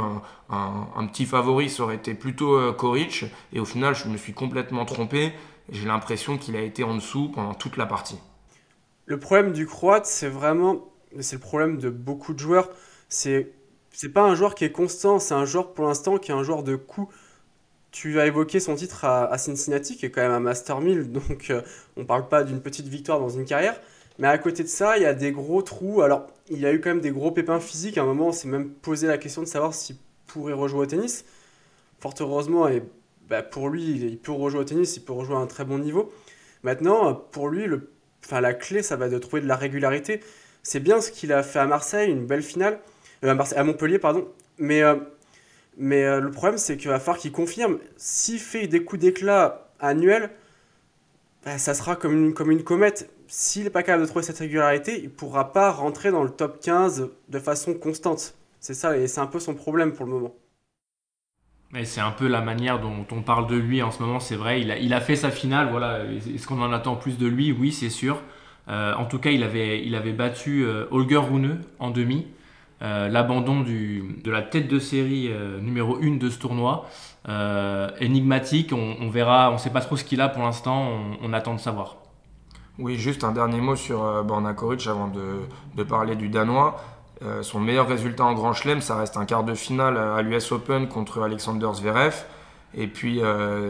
un, 0.50 1.08
petit 1.08 1.26
favori, 1.26 1.70
ça 1.70 1.84
aurait 1.84 1.96
été 1.96 2.14
plutôt 2.14 2.72
Koric. 2.72 3.26
Et 3.52 3.60
au 3.60 3.66
final, 3.66 3.96
je 3.96 4.08
me 4.08 4.16
suis 4.16 4.32
complètement 4.32 4.86
trompé. 4.86 5.34
J'ai 5.70 5.88
l'impression 5.90 6.38
qu'il 6.38 6.56
a 6.56 6.62
été 6.62 6.86
en 6.86 6.96
dessous 6.96 7.34
pendant 7.36 7.54
toute 7.54 7.76
la 7.76 7.86
partie. 7.86 8.18
Le 9.06 9.20
problème 9.20 9.52
du 9.52 9.68
Croate, 9.68 10.06
c'est 10.06 10.30
vraiment, 10.30 10.86
c'est 11.20 11.36
le 11.36 11.42
problème 11.42 11.80
de 11.80 11.90
beaucoup 11.90 12.34
de 12.34 12.40
joueurs. 12.40 12.70
C'est, 13.10 13.52
c'est 14.00 14.08
pas 14.08 14.24
un 14.24 14.34
joueur 14.34 14.56
qui 14.56 14.64
est 14.64 14.72
constant, 14.72 15.20
c'est 15.20 15.34
un 15.34 15.44
joueur 15.44 15.74
pour 15.74 15.84
l'instant 15.84 16.18
qui 16.18 16.32
est 16.32 16.34
un 16.34 16.42
joueur 16.42 16.64
de 16.64 16.78
coup. 16.78 17.10
Tu 17.92 18.22
as 18.22 18.28
évoqué 18.28 18.62
son 18.62 18.76
titre 18.76 19.04
à, 19.04 19.38
Cincinnati, 19.38 19.98
qui 19.98 20.06
est 20.06 20.10
quand 20.10 20.22
même 20.22 20.32
un 20.32 20.40
Master 20.40 20.80
1000, 20.80 21.12
donc 21.12 21.50
euh, 21.50 21.62
on 21.98 22.06
parle 22.06 22.30
pas 22.30 22.46
d'une 22.46 22.62
petite 22.62 22.88
victoire 22.88 23.20
dans 23.20 23.28
une 23.28 23.44
carrière. 23.44 23.78
Mais 24.18 24.30
à 24.30 24.38
côté 24.38 24.64
de 24.64 24.70
ça, 24.70 24.96
il 24.96 25.04
y 25.04 25.06
a 25.06 25.14
des 25.14 25.34
gros 25.34 25.62
trous. 25.64 26.02
Alors, 26.02 26.28
il 26.50 26.66
a 26.66 26.72
eu 26.72 26.80
quand 26.80 26.92
même 26.92 27.02
des 27.02 27.12
gros 27.12 27.32
pépins 27.32 27.60
physiques. 27.60 27.98
À 27.98 28.04
un 28.04 28.06
moment, 28.06 28.28
on 28.28 28.32
s'est 28.32 28.48
même 28.48 28.70
posé 28.70 29.06
la 29.06 29.18
question 29.18 29.42
de 29.42 29.48
savoir 29.48 29.74
s'il 29.74 29.98
pourrait 30.28 30.54
rejouer 30.54 30.80
au 30.80 30.86
tennis. 30.86 31.26
Fort 32.00 32.16
heureusement, 32.22 32.70
et 32.70 32.82
bah, 33.28 33.44
pour 33.44 33.68
lui, 33.68 33.84
il 33.84 34.18
peut 34.18 34.32
rejouer 34.32 34.62
au 34.62 34.64
tennis, 34.64 34.96
il 34.96 35.02
peut 35.02 35.12
rejouer 35.12 35.36
à 35.36 35.40
un 35.40 35.48
très 35.48 35.66
bon 35.66 35.78
niveau. 35.78 36.10
Maintenant, 36.64 37.16
pour 37.16 37.50
lui, 37.50 37.66
le 37.66 37.92
la 38.32 38.54
clé, 38.54 38.82
ça 38.82 38.96
va 38.96 39.10
de 39.10 39.18
trouver 39.18 39.42
de 39.42 39.48
la 39.48 39.58
régularité. 39.58 40.22
C'est 40.64 40.80
bien 40.80 41.02
ce 41.02 41.12
qu'il 41.12 41.34
a 41.34 41.44
fait 41.44 41.60
à 41.60 41.66
Marseille, 41.66 42.10
une 42.10 42.26
belle 42.26 42.44
finale, 42.44 42.80
à, 43.24 43.34
Marseille- 43.36 43.58
à 43.58 43.64
Montpellier, 43.64 44.00
pardon. 44.00 44.28
Mais, 44.58 44.82
euh, 44.84 44.96
mais 45.78 46.04
euh, 46.06 46.22
le 46.22 46.32
problème, 46.32 46.58
c'est 46.60 46.78
qu'il 46.78 46.90
va 46.90 47.00
falloir 47.00 47.20
qu'il 47.20 47.32
confirme. 47.34 47.80
S'il 47.98 48.40
fait 48.40 48.68
des 48.68 48.84
coups 48.84 49.02
d'éclat 49.02 49.70
annuels, 49.80 50.32
bah, 51.46 51.58
ça 51.58 51.74
sera 51.74 51.96
comme 51.96 52.14
une, 52.14 52.34
comme 52.34 52.52
une 52.52 52.64
comète. 52.64 53.10
S'il 53.28 53.64
n'est 53.64 53.70
pas 53.70 53.84
capable 53.84 54.04
de 54.04 54.08
trouver 54.10 54.24
cette 54.26 54.40
régularité, 54.40 54.98
il 55.00 55.06
ne 55.06 55.10
pourra 55.10 55.54
pas 55.54 55.72
rentrer 55.72 56.12
dans 56.12 56.24
le 56.24 56.30
top 56.30 56.60
15 56.62 57.10
de 57.30 57.40
façon 57.40 57.74
constante. 57.74 58.36
C'est 58.60 58.74
ça, 58.74 58.98
et 58.98 59.08
c'est 59.08 59.22
un 59.22 59.28
peu 59.28 59.40
son 59.40 59.54
problème 59.56 59.94
pour 59.94 60.06
le 60.06 60.12
moment. 60.12 60.36
Et 61.76 61.86
c'est 61.86 62.02
un 62.02 62.12
peu 62.12 62.28
la 62.28 62.42
manière 62.42 62.80
dont 62.80 63.06
on 63.12 63.22
parle 63.22 63.46
de 63.48 63.56
lui 63.56 63.82
en 63.84 63.92
ce 63.92 64.02
moment, 64.02 64.20
c'est 64.20 64.36
vrai. 64.36 64.62
Il 64.62 64.72
a, 64.72 64.78
il 64.80 64.92
a 64.94 65.02
fait 65.02 65.16
sa 65.16 65.30
finale, 65.30 65.70
voilà. 65.70 66.04
Est-ce 66.06 66.48
qu'on 66.48 66.62
en 66.62 66.74
attend 66.74 66.96
plus 66.96 67.18
de 67.20 67.28
lui? 67.28 67.52
Oui, 67.52 67.72
c'est 67.72 67.90
sûr. 67.92 68.22
Euh, 68.70 68.94
en 68.96 69.06
tout 69.06 69.20
cas, 69.20 69.30
il 69.30 69.44
avait, 69.44 69.86
il 69.86 69.94
avait 69.96 70.14
battu 70.14 70.66
Holger 70.92 71.18
Rune 71.18 71.62
en 71.78 71.92
demi. 71.92 72.28
Euh, 72.82 73.10
L'abandon 73.10 73.60
de 73.62 74.32
la 74.32 74.42
tête 74.42 74.68
de 74.68 74.80
série 74.80 75.28
euh, 75.30 75.60
numéro 75.60 75.98
1 76.02 76.18
de 76.18 76.30
ce 76.30 76.40
tournoi. 76.40 76.86
Euh, 77.28 77.90
énigmatique, 78.00 78.72
on, 78.74 79.10
verra, 79.10 79.50
on 79.50 79.54
ne 79.54 79.58
sait 79.58 79.70
pas 79.70 79.82
trop 79.82 79.98
ce 79.98 80.06
qu'il 80.06 80.22
a 80.22 80.30
pour 80.30 80.44
l'instant, 80.44 80.88
on, 81.22 81.34
attend 81.34 81.54
de 81.54 81.60
savoir. 81.60 81.98
Oui, 82.78 82.96
juste 82.96 83.26
un 83.26 83.34
dernier 83.34 83.60
mot 83.60 83.76
sur 83.76 84.24
Borna 84.24 84.54
Koric 84.54 84.88
avant 84.88 85.10
de, 85.10 85.84
parler 85.84 86.16
du 86.16 86.30
Danois. 86.30 86.82
Son 87.42 87.60
meilleur 87.60 87.90
résultat 87.90 88.24
en 88.24 88.34
Grand 88.34 88.54
Chelem, 88.54 88.80
ça 88.80 88.96
reste 88.96 89.18
un 89.18 89.26
quart 89.26 89.44
de 89.44 89.54
finale 89.54 89.98
à 89.98 90.22
l'US 90.22 90.54
Open 90.54 90.88
contre 90.88 91.22
Alexander 91.22 91.68
Zverev. 91.74 92.24
Et 92.74 92.88
puis 92.88 93.22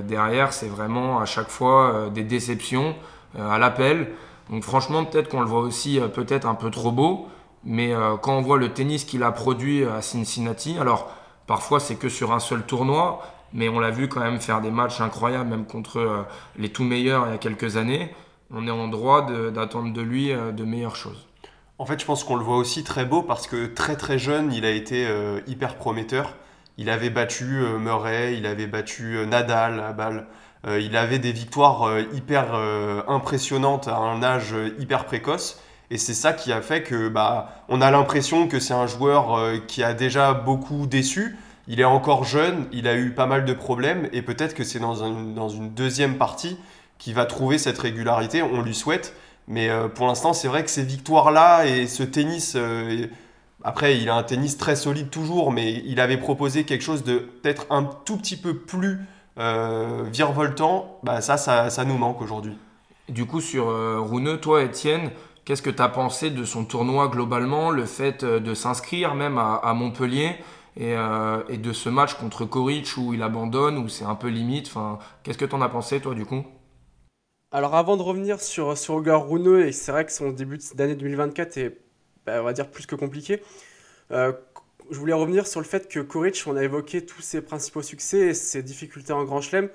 derrière, 0.07 0.53
c'est 0.53 0.67
vraiment 0.67 1.19
à 1.19 1.25
chaque 1.25 1.50
fois 1.50 2.11
des 2.13 2.23
déceptions 2.23 2.94
à 3.38 3.57
l'appel. 3.57 4.11
Donc 4.51 4.63
franchement, 4.63 5.03
peut-être 5.03 5.29
qu'on 5.29 5.41
le 5.41 5.47
voit 5.47 5.61
aussi 5.61 6.00
peut-être 6.13 6.45
un 6.47 6.56
peu 6.56 6.69
trop 6.69 6.91
beau. 6.91 7.27
Mais 7.63 7.94
euh, 7.94 8.17
quand 8.17 8.38
on 8.38 8.41
voit 8.41 8.57
le 8.57 8.73
tennis 8.73 9.03
qu'il 9.03 9.23
a 9.23 9.31
produit 9.31 9.85
à 9.85 10.01
Cincinnati, 10.01 10.77
alors 10.79 11.11
parfois 11.47 11.79
c'est 11.79 11.95
que 11.95 12.09
sur 12.09 12.31
un 12.31 12.39
seul 12.39 12.63
tournoi, 12.63 13.21
mais 13.53 13.69
on 13.69 13.79
l'a 13.79 13.91
vu 13.91 14.07
quand 14.07 14.21
même 14.21 14.39
faire 14.39 14.61
des 14.61 14.71
matchs 14.71 15.01
incroyables, 15.01 15.49
même 15.49 15.66
contre 15.66 15.99
euh, 15.99 16.23
les 16.57 16.69
tout 16.69 16.83
meilleurs 16.83 17.28
il 17.28 17.31
y 17.31 17.35
a 17.35 17.37
quelques 17.37 17.78
années 17.78 18.11
on 18.51 18.68
est 18.68 18.71
en 18.71 18.87
droit 18.87 19.28
d'attendre 19.51 19.94
de 19.94 20.01
lui 20.01 20.31
euh, 20.31 20.51
de 20.51 20.63
meilleures 20.63 20.95
choses. 20.95 21.28
En 21.78 21.85
fait, 21.85 21.99
je 21.99 22.06
pense 22.06 22.23
qu'on 22.23 22.35
le 22.35 22.44
voit 22.44 22.57
aussi 22.57 22.83
très 22.83 23.06
beau 23.06 23.21
parce 23.21 23.47
que 23.47 23.68
très 23.68 23.95
très 23.95 24.19
jeune, 24.19 24.51
il 24.51 24.66
a 24.66 24.71
été 24.71 25.06
euh, 25.07 25.39
hyper 25.47 25.75
prometteur. 25.75 26.35
Il 26.78 26.89
avait 26.89 27.09
battu 27.09 27.61
euh, 27.61 27.78
Murray, 27.78 28.35
il 28.37 28.45
avait 28.45 28.68
battu 28.68 29.18
euh, 29.18 29.25
Nadal 29.25 29.80
à 29.80 29.94
Bâle. 29.94 30.28
Euh, 30.68 30.80
il 30.80 30.97
avait 30.97 31.19
des 31.19 31.31
victoires 31.31 31.83
euh, 31.83 32.04
hyper 32.13 32.54
euh, 32.54 33.01
impressionnantes 33.07 33.87
à 33.87 33.97
un 33.97 34.21
âge 34.23 34.54
euh, 34.54 34.75
hyper 34.80 35.06
précoce. 35.06 35.61
Et 35.91 35.97
c'est 35.97 36.13
ça 36.13 36.33
qui 36.33 36.51
a 36.51 36.61
fait 36.61 36.83
que 36.83 37.09
bah, 37.09 37.63
on 37.67 37.81
a 37.81 37.89
l'impression 37.91 38.47
que 38.47 38.59
c'est 38.59 38.73
un 38.73 38.87
joueur 38.87 39.35
euh, 39.35 39.57
qui 39.67 39.83
a 39.83 39.93
déjà 39.93 40.33
beaucoup 40.33 40.85
déçu. 40.85 41.37
Il 41.67 41.79
est 41.79 41.85
encore 41.85 42.23
jeune, 42.23 42.67
il 42.71 42.87
a 42.87 42.95
eu 42.95 43.11
pas 43.11 43.25
mal 43.25 43.45
de 43.45 43.53
problèmes 43.53 44.07
et 44.11 44.21
peut-être 44.21 44.53
que 44.55 44.63
c'est 44.63 44.79
dans, 44.79 45.03
un- 45.03 45.33
dans 45.33 45.49
une 45.49 45.71
deuxième 45.71 46.17
partie 46.17 46.57
qu'il 46.97 47.13
va 47.15 47.25
trouver 47.25 47.57
cette 47.57 47.77
régularité. 47.77 48.41
On 48.43 48.61
lui 48.61 48.75
souhaite. 48.75 49.15
Mais 49.47 49.69
euh, 49.69 49.87
pour 49.87 50.05
l'instant, 50.07 50.33
c'est 50.33 50.47
vrai 50.47 50.63
que 50.63 50.69
ces 50.69 50.83
victoires-là 50.83 51.65
et 51.65 51.87
ce 51.87 52.03
tennis, 52.03 52.53
euh, 52.55 53.07
après, 53.63 53.97
il 53.97 54.09
a 54.09 54.15
un 54.15 54.23
tennis 54.23 54.57
très 54.57 54.75
solide 54.75 55.09
toujours, 55.09 55.51
mais 55.51 55.81
il 55.85 55.99
avait 55.99 56.17
proposé 56.17 56.63
quelque 56.65 56.83
chose 56.83 57.03
de 57.03 57.17
peut-être 57.17 57.65
un 57.71 57.83
tout 57.83 58.17
petit 58.17 58.37
peu 58.37 58.55
plus 58.55 58.99
euh, 59.39 60.03
virevoltant. 60.11 60.99
Bah, 61.03 61.21
ça, 61.21 61.37
ça, 61.37 61.85
nous 61.85 61.97
manque 61.97 62.21
aujourd'hui. 62.21 62.55
Du 63.09 63.25
coup, 63.25 63.41
sur 63.41 63.69
euh, 63.69 64.37
toi, 64.37 64.63
Étienne, 64.63 65.09
qu'est-ce 65.49 65.63
que 65.63 65.71
tu 65.71 65.81
as 65.81 65.89
pensé 65.89 66.29
de 66.29 66.45
son 66.45 66.63
tournoi 66.63 67.07
globalement, 67.07 67.71
le 67.71 67.85
fait 67.85 68.23
euh, 68.23 68.39
de 68.39 68.53
s'inscrire 68.53 69.15
même 69.15 69.39
à, 69.39 69.73
Montpellier 69.73 70.35
et, 70.77 70.94
euh, 70.95 71.41
et 71.49 71.57
de 71.57 71.73
ce 71.73 71.89
match 71.89 72.13
contre 72.13 72.45
Koric 72.45 72.97
où 72.97 73.15
il 73.15 73.23
abandonne, 73.23 73.79
où 73.79 73.89
c'est 73.89 74.06
un 74.06 74.13
peu 74.13 74.27
limite 74.27 74.68
enfin, 74.68 74.99
Qu'est-ce 75.23 75.39
que 75.39 75.45
tu 75.45 75.56
en 75.56 75.61
as 75.61 75.69
pensé, 75.69 76.01
toi, 76.01 76.13
du 76.13 76.23
coup? 76.23 76.45
Alors 77.51 77.73
avant 77.73 77.97
de 77.97 78.03
revenir 78.03 78.39
sur, 78.39 78.77
sur 78.77 78.94
Holger 78.94 79.18
Rune, 79.27 79.61
et 79.61 79.71
c'est 79.71 79.91
vrai 79.91 80.06
que 80.06 80.11
son 80.11 80.29
début 80.29 80.59
d'année 80.75 80.94
2024 80.94 81.57
est, 81.57 81.79
bah, 82.27 82.41
on 82.41 82.44
va 82.44 82.53
dire, 82.53 82.69
plus 82.69 82.85
que 82.85 82.94
compliqué, 82.94 83.41
euh, 84.11 84.31
je 84.91 84.99
voulais 84.99 85.13
revenir 85.13 85.47
sur 85.47 85.61
le 85.61 85.65
fait 85.65 85.87
que 85.87 85.99
Koric, 85.99 86.44
on 86.45 86.57
a 86.57 86.63
évoqué 86.63 87.03
tous 87.07 87.23
ses 87.23 87.41
principaux 87.41 87.81
succès 87.81 88.19
et 88.19 88.33
ses 88.35 88.61
difficultés 88.61 89.13
en 89.13 89.23
Grand 89.23 89.41
Chelem. 89.41 89.69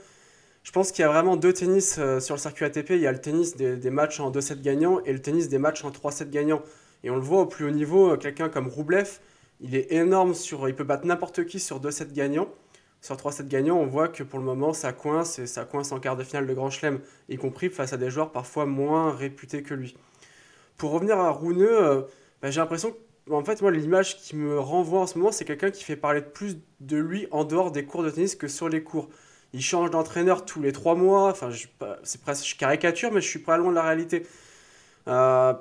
Je 0.65 0.73
pense 0.73 0.93
qu'il 0.93 1.03
y 1.03 1.05
a 1.05 1.09
vraiment 1.09 1.37
deux 1.37 1.53
tennis 1.53 1.97
euh, 1.99 2.21
sur 2.21 2.35
le 2.35 2.41
circuit 2.41 2.65
ATP. 2.65 2.91
Il 2.91 3.01
y 3.01 3.07
a 3.07 3.13
le 3.13 3.21
tennis 3.21 3.55
des, 3.55 3.91
matchs 3.91 4.19
en 4.19 4.31
2-7 4.33 4.63
gagnants 4.63 5.01
et 5.05 5.13
le 5.13 5.21
tennis 5.21 5.49
des 5.51 5.59
matchs 5.59 5.85
en 5.85 5.91
3-7 5.91 6.31
gagnants. 6.31 6.63
Et 7.05 7.11
on 7.11 7.17
le 7.17 7.21
voit 7.21 7.43
au 7.43 7.47
plus 7.47 7.67
haut 7.67 7.71
niveau, 7.71 8.13
euh, 8.13 8.17
quelqu'un 8.17 8.49
comme 8.49 8.67
Roublev, 8.67 9.21
il 9.61 9.77
est 9.77 9.93
énorme 9.93 10.33
sur, 10.33 10.67
il 10.69 10.75
peut 10.75 10.85
battre 10.85 11.07
n'importe 11.07 11.45
qui 11.45 11.61
sur 11.61 11.81
2-7 11.81 12.13
gagnants. 12.13 12.49
sur 13.03 13.17
3 13.19 13.33
sets 13.33 13.45
gagnants, 13.45 13.77
on 13.77 13.87
voit 13.87 14.09
que 14.09 14.23
pour 14.23 14.39
le 14.39 14.47
moment, 14.47 14.73
ça 14.73 14.95
coince 14.95 15.39
et 15.39 15.47
ça 15.47 15.67
coince 15.67 15.93
en 15.93 16.01
quart 16.01 16.17
de 16.17 16.25
finale 16.25 16.47
de 16.47 16.55
Grand 16.55 16.71
Chelem, 16.71 17.01
y 17.29 17.37
compris 17.37 17.69
face 17.69 17.93
à 17.93 17.99
des 17.99 18.09
joueurs 18.09 18.33
parfois 18.33 18.65
moins 18.65 19.13
réputés 19.13 19.63
que 19.63 19.75
lui. 19.75 19.95
Pour 20.79 20.93
revenir 20.93 21.19
à 21.19 21.31
Rouneux, 21.31 21.83
euh, 21.83 22.03
bah, 22.41 22.51
j'ai 22.51 22.61
l'impression 22.61 22.93
que, 22.93 23.33
en 23.33 23.45
fait, 23.45 23.61
moi, 23.61 23.71
l'image 23.71 24.17
qui 24.17 24.35
me 24.35 24.59
renvoie 24.59 25.01
en 25.01 25.07
ce 25.07 25.19
moment, 25.19 25.31
c'est 25.31 25.45
quelqu'un 25.45 25.71
qui 25.71 25.85
fait 25.85 25.97
parler 25.97 26.23
plus 26.23 26.57
de 26.81 26.97
lui 26.97 27.29
en 27.31 27.45
dehors 27.45 27.71
des 27.71 27.85
cours 27.85 28.03
de 28.03 28.11
tennis 28.11 28.35
que 28.35 28.49
sur 28.49 28.71
les 28.71 28.83
cours. 28.83 29.11
Il 29.55 29.63
change 29.63 29.91
d'entraîneur 29.91 30.45
tous 30.45 30.61
les 30.61 30.73
3 30.73 30.97
mois, 30.97 31.31
enfin, 31.31 31.49
c'est 32.03 32.21
presque 32.21 32.57
caricature, 32.59 33.13
mais 33.13 33.21
je 33.21 33.29
suis 33.29 33.39
pas 33.39 33.57
loin 33.57 33.71
de 33.71 33.77
la 33.77 33.85
réalité. 33.85 34.27
Euh, 35.07 35.55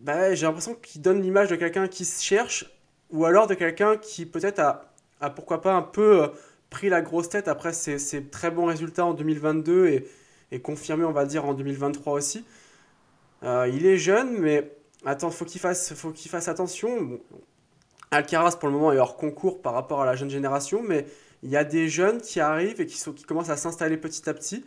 bah, 0.00 0.34
j'ai 0.34 0.44
l'impression 0.44 0.74
qu'il 0.74 1.02
donne 1.02 1.22
l'image 1.22 1.48
de 1.48 1.54
quelqu'un 1.54 1.86
qui 1.86 2.04
se 2.04 2.20
cherche, 2.20 2.66
ou 3.12 3.24
alors 3.26 3.46
de 3.46 3.54
quelqu'un 3.54 3.96
qui 3.96 4.26
peut-être 4.26 4.58
a, 4.58 4.90
a, 5.20 5.30
pourquoi 5.30 5.62
pas 5.62 5.72
un 5.72 5.82
peu 5.82 6.24
euh, 6.24 6.26
pris 6.68 6.88
la 6.88 7.00
grosse 7.00 7.28
tête 7.28 7.46
après 7.46 7.72
ses, 7.72 8.24
très 8.24 8.50
bons 8.50 8.64
résultats 8.66 9.06
en 9.06 9.14
2022 9.14 9.86
et, 9.86 10.08
et, 10.50 10.60
confirmé, 10.60 11.04
on 11.04 11.12
va 11.12 11.24
dire, 11.24 11.44
en 11.44 11.54
2023 11.54 12.14
aussi. 12.14 12.44
Euh, 13.44 13.70
il 13.72 13.86
est 13.86 13.98
jeune, 13.98 14.36
mais 14.36 14.68
attends, 15.06 15.30
faut 15.30 15.44
qu'il 15.44 15.60
fasse, 15.60 15.94
faut 15.94 16.10
qu'il 16.10 16.28
fasse 16.28 16.48
attention. 16.48 17.20
Alcaraz, 18.10 18.56
pour 18.58 18.68
le 18.68 18.74
moment, 18.74 18.92
est 18.92 18.98
hors 18.98 19.16
concours 19.16 19.62
par 19.62 19.74
rapport 19.74 20.02
à 20.02 20.06
la 20.06 20.16
jeune 20.16 20.30
génération, 20.30 20.82
mais 20.84 21.06
il 21.42 21.50
y 21.50 21.56
a 21.56 21.64
des 21.64 21.88
jeunes 21.88 22.20
qui 22.20 22.40
arrivent 22.40 22.80
et 22.80 22.86
qui, 22.86 22.98
sont, 22.98 23.12
qui 23.12 23.24
commencent 23.24 23.50
à 23.50 23.56
s'installer 23.56 23.96
petit 23.96 24.28
à 24.28 24.34
petit. 24.34 24.64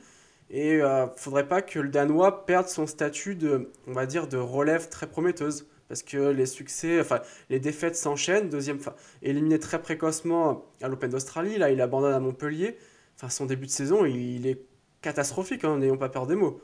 Et 0.49 0.75
il 0.75 0.81
euh, 0.81 1.05
ne 1.05 1.11
faudrait 1.15 1.47
pas 1.47 1.61
que 1.61 1.79
le 1.79 1.89
Danois 1.89 2.45
perde 2.45 2.67
son 2.67 2.85
statut 2.85 3.35
de, 3.35 3.71
on 3.87 3.93
va 3.93 4.05
dire, 4.05 4.27
de 4.27 4.37
relève 4.37 4.89
très 4.89 5.07
prometteuse 5.07 5.65
parce 5.87 6.03
que 6.03 6.29
les 6.29 6.45
succès, 6.45 7.01
enfin 7.01 7.19
les 7.49 7.59
défaites 7.59 7.97
s'enchaînent. 7.97 8.49
Deuxième, 8.49 8.77
enfin, 8.77 8.93
éliminé 9.21 9.59
très 9.59 9.81
précocement 9.81 10.63
à 10.81 10.87
l'Open 10.87 11.09
d'Australie, 11.09 11.57
là 11.57 11.69
il 11.69 11.81
abandonne 11.81 12.13
à 12.13 12.19
Montpellier. 12.19 12.77
Enfin, 13.17 13.29
son 13.29 13.45
début 13.45 13.65
de 13.65 13.71
saison, 13.71 14.05
il, 14.05 14.47
est 14.47 14.61
catastrophique, 15.01 15.65
hein, 15.65 15.77
n'ayons 15.77 15.97
pas 15.97 16.07
peur 16.07 16.27
des 16.27 16.35
mots. 16.35 16.61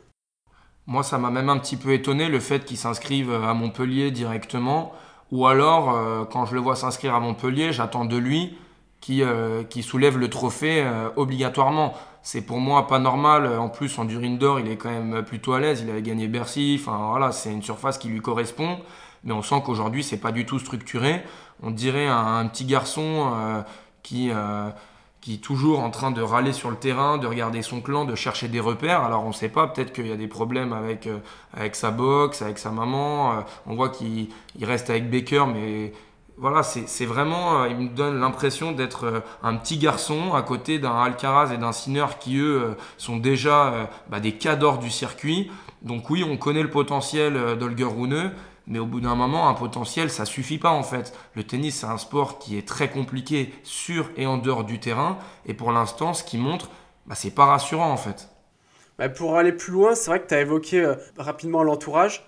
Moi, 0.85 1.03
ça 1.03 1.17
m'a 1.17 1.29
même 1.29 1.49
un 1.49 1.59
petit 1.59 1.75
peu 1.75 1.91
étonné 1.91 2.29
le 2.29 2.39
fait 2.39 2.63
qu'il 2.63 2.77
s'inscrive 2.77 3.31
à 3.31 3.53
Montpellier 3.53 4.11
directement, 4.11 4.93
ou 5.31 5.45
alors 5.45 5.93
euh, 5.93 6.23
quand 6.23 6.45
je 6.45 6.55
le 6.55 6.61
vois 6.61 6.77
s'inscrire 6.77 7.13
à 7.13 7.19
Montpellier, 7.19 7.73
j'attends 7.73 8.05
de 8.05 8.15
lui 8.15 8.57
qui, 9.01 9.23
euh, 9.23 9.63
qui 9.63 9.83
soulève 9.83 10.17
le 10.17 10.29
trophée 10.29 10.81
euh, 10.81 11.09
obligatoirement. 11.15 11.93
C'est 12.23 12.41
pour 12.41 12.59
moi 12.59 12.87
pas 12.87 12.99
normal. 12.99 13.47
En 13.57 13.69
plus, 13.69 13.97
en 13.99 14.05
Durine 14.05 14.37
d'Or, 14.37 14.59
il 14.59 14.69
est 14.69 14.75
quand 14.75 14.89
même 14.89 15.23
plutôt 15.23 15.53
à 15.53 15.59
l'aise. 15.59 15.81
Il 15.81 15.89
avait 15.89 16.01
gagné 16.01 16.27
Bercy. 16.27 16.77
Enfin, 16.81 17.07
voilà, 17.09 17.31
c'est 17.31 17.51
une 17.51 17.63
surface 17.63 17.97
qui 17.97 18.09
lui 18.09 18.19
correspond 18.19 18.79
mais 19.23 19.33
on 19.33 19.41
sent 19.41 19.61
qu'aujourd'hui 19.65 20.03
c'est 20.03 20.19
pas 20.19 20.31
du 20.31 20.45
tout 20.45 20.59
structuré. 20.59 21.23
On 21.63 21.71
dirait 21.71 22.07
un, 22.07 22.45
petit 22.45 22.65
garçon 22.65 23.33
euh, 23.33 23.61
qui, 24.03 24.29
qui 25.21 25.33
est 25.33 25.43
toujours 25.43 25.79
en 25.79 25.89
train 25.89 26.11
de 26.11 26.21
râler 26.21 26.53
sur 26.53 26.69
le 26.69 26.77
terrain, 26.77 27.17
de 27.17 27.25
regarder 27.25 27.61
son 27.63 27.81
clan, 27.81 28.05
de 28.05 28.13
chercher 28.13 28.47
des 28.47 28.59
repères. 28.59 29.03
Alors 29.03 29.25
on 29.25 29.29
ne 29.29 29.33
sait 29.33 29.49
pas, 29.49 29.67
peut-être 29.67 29.91
qu'il 29.91 30.07
y 30.07 30.11
a 30.11 30.17
des 30.17 30.27
problèmes 30.27 30.71
avec, 30.71 31.09
avec 31.53 31.75
sa 31.75 31.91
boxe, 31.91 32.41
avec 32.41 32.57
sa 32.57 32.69
maman. 32.69 33.43
on 33.65 33.75
voit 33.75 33.89
qu'il 33.89 34.29
reste 34.61 34.89
avec 34.91 35.09
Baker, 35.09 35.45
mais 35.51 35.93
voilà, 36.37 36.61
c'est 36.63 37.05
vraiment, 37.05 37.65
il 37.65 37.75
me 37.77 37.89
donne 37.89 38.19
l'impression 38.19 38.71
d'être 38.71 39.23
un 39.41 39.55
petit 39.55 39.77
garçon 39.77 40.33
à 40.33 40.41
côté 40.43 40.77
d'un 40.77 40.95
Alcaraz 41.01 41.51
et 41.53 41.57
d'un 41.57 41.71
Sinner 41.71 42.05
qui, 42.19 42.37
eux, 42.37 42.75
sont 42.97 43.17
déjà 43.17 43.89
bah, 44.09 44.19
des 44.19 44.33
cadors 44.33 44.77
du 44.77 44.91
circuit. 44.91 45.51
Donc 45.81 46.09
oui, 46.09 46.23
on 46.23 46.37
connaît 46.37 46.61
le 46.61 46.69
potentiel 46.69 47.57
d'Olger 47.57 47.85
Rune, 47.85 48.31
mais 48.67 48.79
au 48.79 48.85
bout 48.85 48.99
d'un 48.99 49.15
moment, 49.15 49.47
un 49.47 49.53
potentiel, 49.53 50.09
ça 50.09 50.25
suffit 50.25 50.57
pas 50.57 50.71
en 50.71 50.83
fait. 50.83 51.17
Le 51.35 51.43
tennis, 51.43 51.79
c'est 51.79 51.87
un 51.87 51.97
sport 51.97 52.37
qui 52.37 52.57
est 52.57 52.67
très 52.67 52.89
compliqué 52.89 53.53
sur 53.63 54.09
et 54.17 54.25
en 54.27 54.37
dehors 54.37 54.63
du 54.63 54.79
terrain, 54.79 55.17
et 55.45 55.53
pour 55.53 55.71
l'instant, 55.71 56.13
ce 56.13 56.23
qui 56.23 56.37
montre, 56.37 56.69
bah, 57.05 57.15
c'est 57.15 57.31
pas 57.31 57.45
rassurant 57.45 57.89
en 57.89 57.97
fait. 57.97 58.29
Bah, 58.99 59.09
pour 59.09 59.37
aller 59.37 59.53
plus 59.53 59.71
loin, 59.71 59.95
c'est 59.95 60.09
vrai 60.09 60.21
que 60.21 60.27
tu 60.27 60.33
as 60.33 60.41
évoqué 60.41 60.81
euh, 60.81 60.95
rapidement 61.17 61.63
l'entourage. 61.63 62.27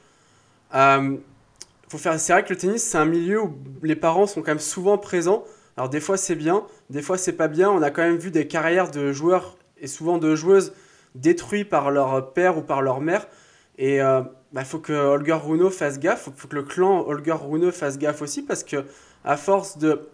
Euh, 1.94 2.18
c'est 2.18 2.34
vrai 2.34 2.44
que 2.44 2.50
le 2.50 2.58
tennis, 2.58 2.84
c'est 2.84 2.98
un 2.98 3.06
milieu 3.06 3.42
où 3.42 3.56
les 3.84 3.96
parents 3.96 4.28
sont 4.28 4.42
quand 4.42 4.52
même 4.52 4.60
souvent 4.60 4.98
présents. 4.98 5.44
Alors 5.78 5.90
des 5.90 6.02
fois 6.02 6.18
c'est 6.18 6.36
bien, 6.36 6.66
des 6.90 7.02
fois 7.02 7.18
c'est 7.18 7.34
pas 7.34 7.48
bien. 7.48 7.70
On 7.72 7.82
a 7.82 7.90
quand 7.90 8.02
même 8.02 8.18
vu 8.18 8.32
des 8.32 8.48
carrières 8.48 8.92
de 8.92 9.12
joueurs 9.14 9.58
et 9.80 9.88
souvent 9.88 10.18
de 10.18 10.36
joueuses 10.36 10.74
détruites 11.16 11.70
par 11.70 11.92
leur 11.92 12.34
père 12.34 12.58
ou 12.58 12.62
par 12.62 12.82
leur 12.82 13.00
mère. 13.02 13.28
Et 13.78 14.02
euh, 14.02 14.22
il 14.22 14.56
bah, 14.56 14.66
faut 14.66 14.80
que 14.80 14.94
Holger 14.94 15.38
Rune 15.42 15.70
fasse 15.70 16.00
gaffe, 16.00 16.28
il 16.28 16.34
faut 16.40 16.48
que 16.48 16.56
le 16.56 16.64
clan 16.64 17.06
Holger 17.08 17.36
Rune 17.40 17.72
fasse 17.72 17.98
gaffe 17.98 18.22
aussi 18.22 18.42
parce 18.42 18.64
que 18.64 18.86
à 19.24 19.38
force 19.38 19.78
de, 19.78 20.10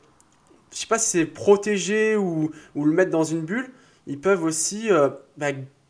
je 0.71 0.77
sais 0.77 0.87
pas 0.87 0.99
si 0.99 1.09
c'est 1.09 1.25
protéger 1.25 2.15
ou, 2.15 2.51
ou, 2.75 2.85
le 2.85 2.91
mettre 2.91 3.11
dans 3.11 3.23
une 3.23 3.41
bulle, 3.41 3.71
ils 4.07 4.19
peuvent 4.19 4.43
aussi 4.43 4.91
euh, 4.91 5.09
bah, 5.37 5.47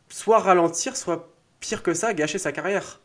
soit 0.09 0.39
ralentir, 0.39 0.95
soit 0.95 1.27
pire 1.59 1.83
que 1.83 1.93
ça, 1.93 2.13
gâcher 2.13 2.37
sa 2.37 2.51
carrière. 2.51 3.01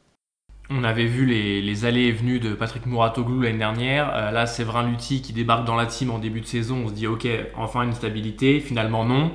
On 0.70 0.84
avait 0.84 1.06
vu 1.06 1.26
les, 1.26 1.84
allées 1.84 2.04
et 2.04 2.12
venues 2.12 2.38
de 2.38 2.54
Patrick 2.54 2.86
Mouratoglou 2.86 3.42
l'année 3.42 3.58
dernière. 3.58 4.10
Euh, 4.14 4.30
là, 4.30 4.46
c'est 4.46 4.64
Vrin 4.64 4.84
Lutti 4.84 5.20
qui 5.20 5.32
débarque 5.32 5.64
dans 5.64 5.74
la 5.74 5.86
team 5.86 6.10
en 6.10 6.18
début 6.18 6.40
de 6.40 6.46
saison. 6.46 6.82
On 6.84 6.88
se 6.88 6.94
dit, 6.94 7.06
ok, 7.06 7.26
enfin 7.56 7.82
une 7.82 7.92
stabilité. 7.92 8.60
Finalement, 8.60 9.04
non. 9.04 9.32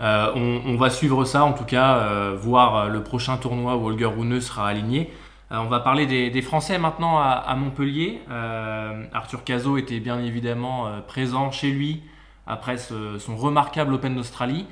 Euh, 0.00 0.32
on, 0.34 0.76
va 0.76 0.90
suivre 0.90 1.24
ça, 1.24 1.44
en 1.44 1.52
tout 1.52 1.64
cas, 1.64 2.32
voir 2.32 2.88
le 2.88 3.04
prochain 3.04 3.36
tournoi 3.36 3.76
où 3.76 3.86
Holger 3.86 4.06
Rune 4.06 4.40
sera 4.40 4.66
aligné. 4.66 5.10
Euh, 5.52 5.58
on 5.58 5.66
va 5.66 5.80
parler 5.80 6.30
des, 6.30 6.42
Français 6.42 6.78
maintenant 6.78 7.18
à, 7.18 7.54
Montpellier. 7.56 8.20
Euh, 8.30 9.04
Arthur 9.12 9.44
Cazot 9.44 9.76
était 9.76 10.00
bien 10.00 10.22
évidemment 10.22 10.86
euh, 10.86 11.00
présent 11.00 11.50
chez 11.50 11.70
lui 11.70 12.02
après 12.46 12.76
son 12.76 13.36
remarquable 13.36 13.94
Open 13.94 14.16
d'Australie. 14.16 14.66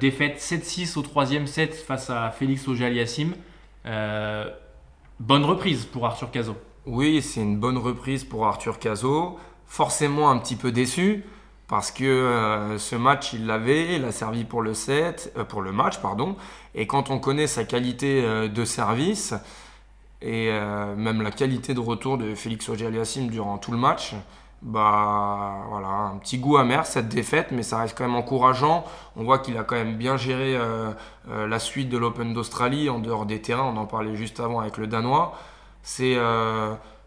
défaite 0.00 0.38
7-6 0.38 0.98
au 0.98 1.02
troisième 1.02 1.46
set 1.46 1.74
face 1.74 2.10
à 2.10 2.30
Félix 2.30 2.68
Auger-Aliassime. 2.68 3.34
Bonne 5.20 5.44
reprise 5.44 5.84
pour 5.84 6.06
Arthur 6.06 6.30
Cazot. 6.30 6.56
Oui, 6.86 7.22
c'est 7.22 7.40
une 7.40 7.58
bonne 7.58 7.78
reprise 7.78 8.24
pour 8.24 8.46
Arthur 8.46 8.78
Cazot. 8.78 9.38
Forcément 9.66 10.30
un 10.30 10.38
petit 10.38 10.56
peu 10.56 10.72
déçu 10.72 11.24
parce 11.68 11.90
que 11.90 12.76
ce 12.78 12.94
match 12.94 13.32
il 13.32 13.46
l'avait, 13.46 13.96
il 13.96 14.04
a 14.04 14.12
servi 14.12 14.44
pour 14.44 14.62
le 14.62 14.72
set, 14.72 15.34
pour 15.48 15.62
le 15.62 15.72
match 15.72 15.98
pardon. 15.98 16.36
Et 16.76 16.86
quand 16.86 17.10
on 17.10 17.18
connaît 17.18 17.48
sa 17.48 17.64
qualité 17.64 18.22
de 18.48 18.64
service, 18.64 19.34
et 20.22 20.48
euh, 20.50 20.96
même 20.96 21.22
la 21.22 21.30
qualité 21.30 21.74
de 21.74 21.80
retour 21.80 22.18
de 22.18 22.34
Félix 22.34 22.68
Auger-Aliassime 22.68 23.28
durant 23.28 23.58
tout 23.58 23.70
le 23.70 23.78
match, 23.78 24.14
bah 24.62 25.64
voilà, 25.68 25.88
un 25.88 26.16
petit 26.18 26.38
goût 26.38 26.56
amer 26.56 26.86
cette 26.86 27.08
défaite, 27.08 27.48
mais 27.52 27.62
ça 27.62 27.78
reste 27.78 27.96
quand 27.96 28.04
même 28.04 28.16
encourageant. 28.16 28.84
On 29.16 29.24
voit 29.24 29.38
qu'il 29.38 29.56
a 29.58 29.64
quand 29.64 29.76
même 29.76 29.96
bien 29.96 30.16
géré 30.16 30.56
euh, 30.56 30.90
euh, 31.30 31.46
la 31.46 31.58
suite 31.58 31.88
de 31.88 31.98
l'Open 31.98 32.32
d'Australie 32.32 32.88
en 32.88 32.98
dehors 32.98 33.26
des 33.26 33.40
terrains. 33.40 33.72
On 33.74 33.76
en 33.76 33.86
parlait 33.86 34.16
juste 34.16 34.40
avant 34.40 34.60
avec 34.60 34.76
le 34.78 34.86
Danois. 34.86 35.34
C'est 35.82 36.16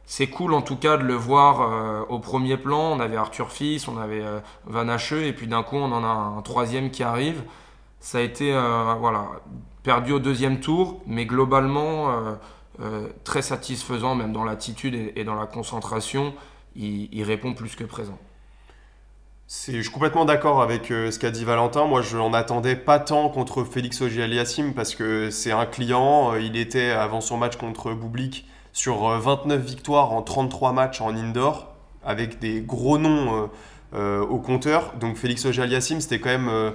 c'est 0.05 0.27
cool 0.27 0.53
en 0.53 0.61
tout 0.61 0.77
cas 0.77 0.97
de 0.97 1.03
le 1.03 1.13
voir 1.13 2.07
au 2.09 2.17
premier 2.19 2.55
plan. 2.57 2.93
On 2.93 2.99
avait 2.99 3.17
Arthur 3.17 3.51
Fils, 3.51 3.87
on 3.87 3.97
avait 3.97 4.23
Van 4.65 4.87
Hacheux, 4.87 5.23
et 5.23 5.33
puis 5.33 5.47
d'un 5.47 5.63
coup 5.63 5.75
on 5.75 5.91
en 5.91 6.03
a 6.03 6.07
un 6.07 6.41
troisième 6.41 6.89
qui 6.89 7.03
arrive. 7.03 7.43
Ça 7.99 8.19
a 8.19 8.21
été 8.21 8.53
voilà 8.99 9.27
perdu 9.83 10.13
au 10.13 10.19
deuxième 10.19 10.61
tour, 10.61 11.01
mais 11.05 11.25
globalement 11.25 12.37
euh, 12.81 13.09
très 13.25 13.41
satisfaisant, 13.41 14.15
même 14.15 14.31
dans 14.31 14.45
l'attitude 14.45 15.11
et, 15.13 15.23
dans 15.25 15.35
la 15.35 15.45
concentration. 15.45 16.33
Il, 16.81 17.23
répond 17.23 17.53
plus 17.53 17.75
que 17.75 17.83
présent. 17.83 18.17
Je 19.49 19.81
suis 19.81 19.91
complètement 19.91 20.23
d'accord 20.23 20.61
avec 20.61 20.91
euh, 20.91 21.11
ce 21.11 21.19
qu'a 21.19 21.29
dit 21.29 21.43
Valentin. 21.43 21.85
Moi, 21.85 22.01
je 22.01 22.15
n'en 22.15 22.33
attendais 22.33 22.77
pas 22.77 22.99
tant 22.99 23.27
contre 23.29 23.65
Félix 23.65 24.01
Auger-Aliassime 24.01 24.73
parce 24.73 24.95
que 24.95 25.29
c'est 25.29 25.51
un 25.51 25.65
client. 25.65 26.33
Euh, 26.33 26.39
il 26.39 26.55
était, 26.55 26.91
avant 26.91 27.19
son 27.19 27.37
match 27.37 27.57
contre 27.57 27.93
Bublik, 27.93 28.45
sur 28.71 29.09
29 29.09 29.59
victoires 29.61 30.13
en 30.13 30.21
33 30.21 30.71
matchs 30.71 31.01
en 31.01 31.13
indoor, 31.15 31.75
avec 32.05 32.39
des 32.39 32.61
gros 32.61 32.97
noms 32.97 33.49
au 33.93 34.37
compteur. 34.37 34.93
Donc 34.99 35.17
Félix 35.17 35.43
Auger-Aliassime, 35.45 35.99
c'était 35.99 36.19
quand 36.19 36.29
même 36.29 36.73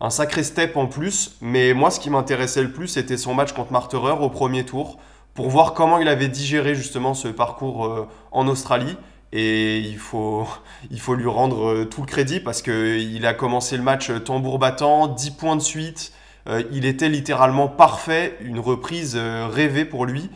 un 0.00 0.10
sacré 0.10 0.44
step 0.44 0.76
en 0.76 0.86
plus. 0.86 1.36
Mais 1.40 1.74
moi, 1.74 1.90
ce 1.90 2.00
qui 2.00 2.10
m'intéressait 2.10 2.62
le 2.62 2.72
plus, 2.72 2.88
c'était 2.88 3.16
son 3.16 3.34
match 3.34 3.52
contre 3.52 3.72
Marterer 3.72 4.12
au 4.12 4.30
premier 4.30 4.64
tour 4.64 4.98
pour 5.34 5.48
voir 5.48 5.74
comment 5.74 5.98
il 5.98 6.08
avait 6.08 6.28
digéré 6.28 6.74
justement 6.74 7.14
ce 7.14 7.28
parcours 7.28 7.86
euh, 7.86 8.08
en 8.32 8.48
Australie. 8.48 8.96
Et 9.32 9.78
il 9.78 9.96
faut, 9.96 10.46
il 10.90 11.00
faut 11.00 11.14
lui 11.14 11.26
rendre 11.26 11.68
euh, 11.68 11.84
tout 11.86 12.02
le 12.02 12.06
crédit 12.06 12.40
parce 12.40 12.60
qu'il 12.60 13.24
a 13.24 13.32
commencé 13.32 13.76
le 13.76 13.82
match 13.82 14.10
tambour 14.24 14.58
battant, 14.58 15.08
10 15.08 15.30
points 15.32 15.56
de 15.56 15.62
suite. 15.62 16.12
Euh, 16.48 16.62
il 16.70 16.84
était 16.84 17.08
littéralement 17.08 17.68
parfait, 17.68 18.36
une 18.42 18.58
reprise 18.58 19.16
rêvée 19.16 19.84
pour 19.84 20.04
lui. 20.04 20.28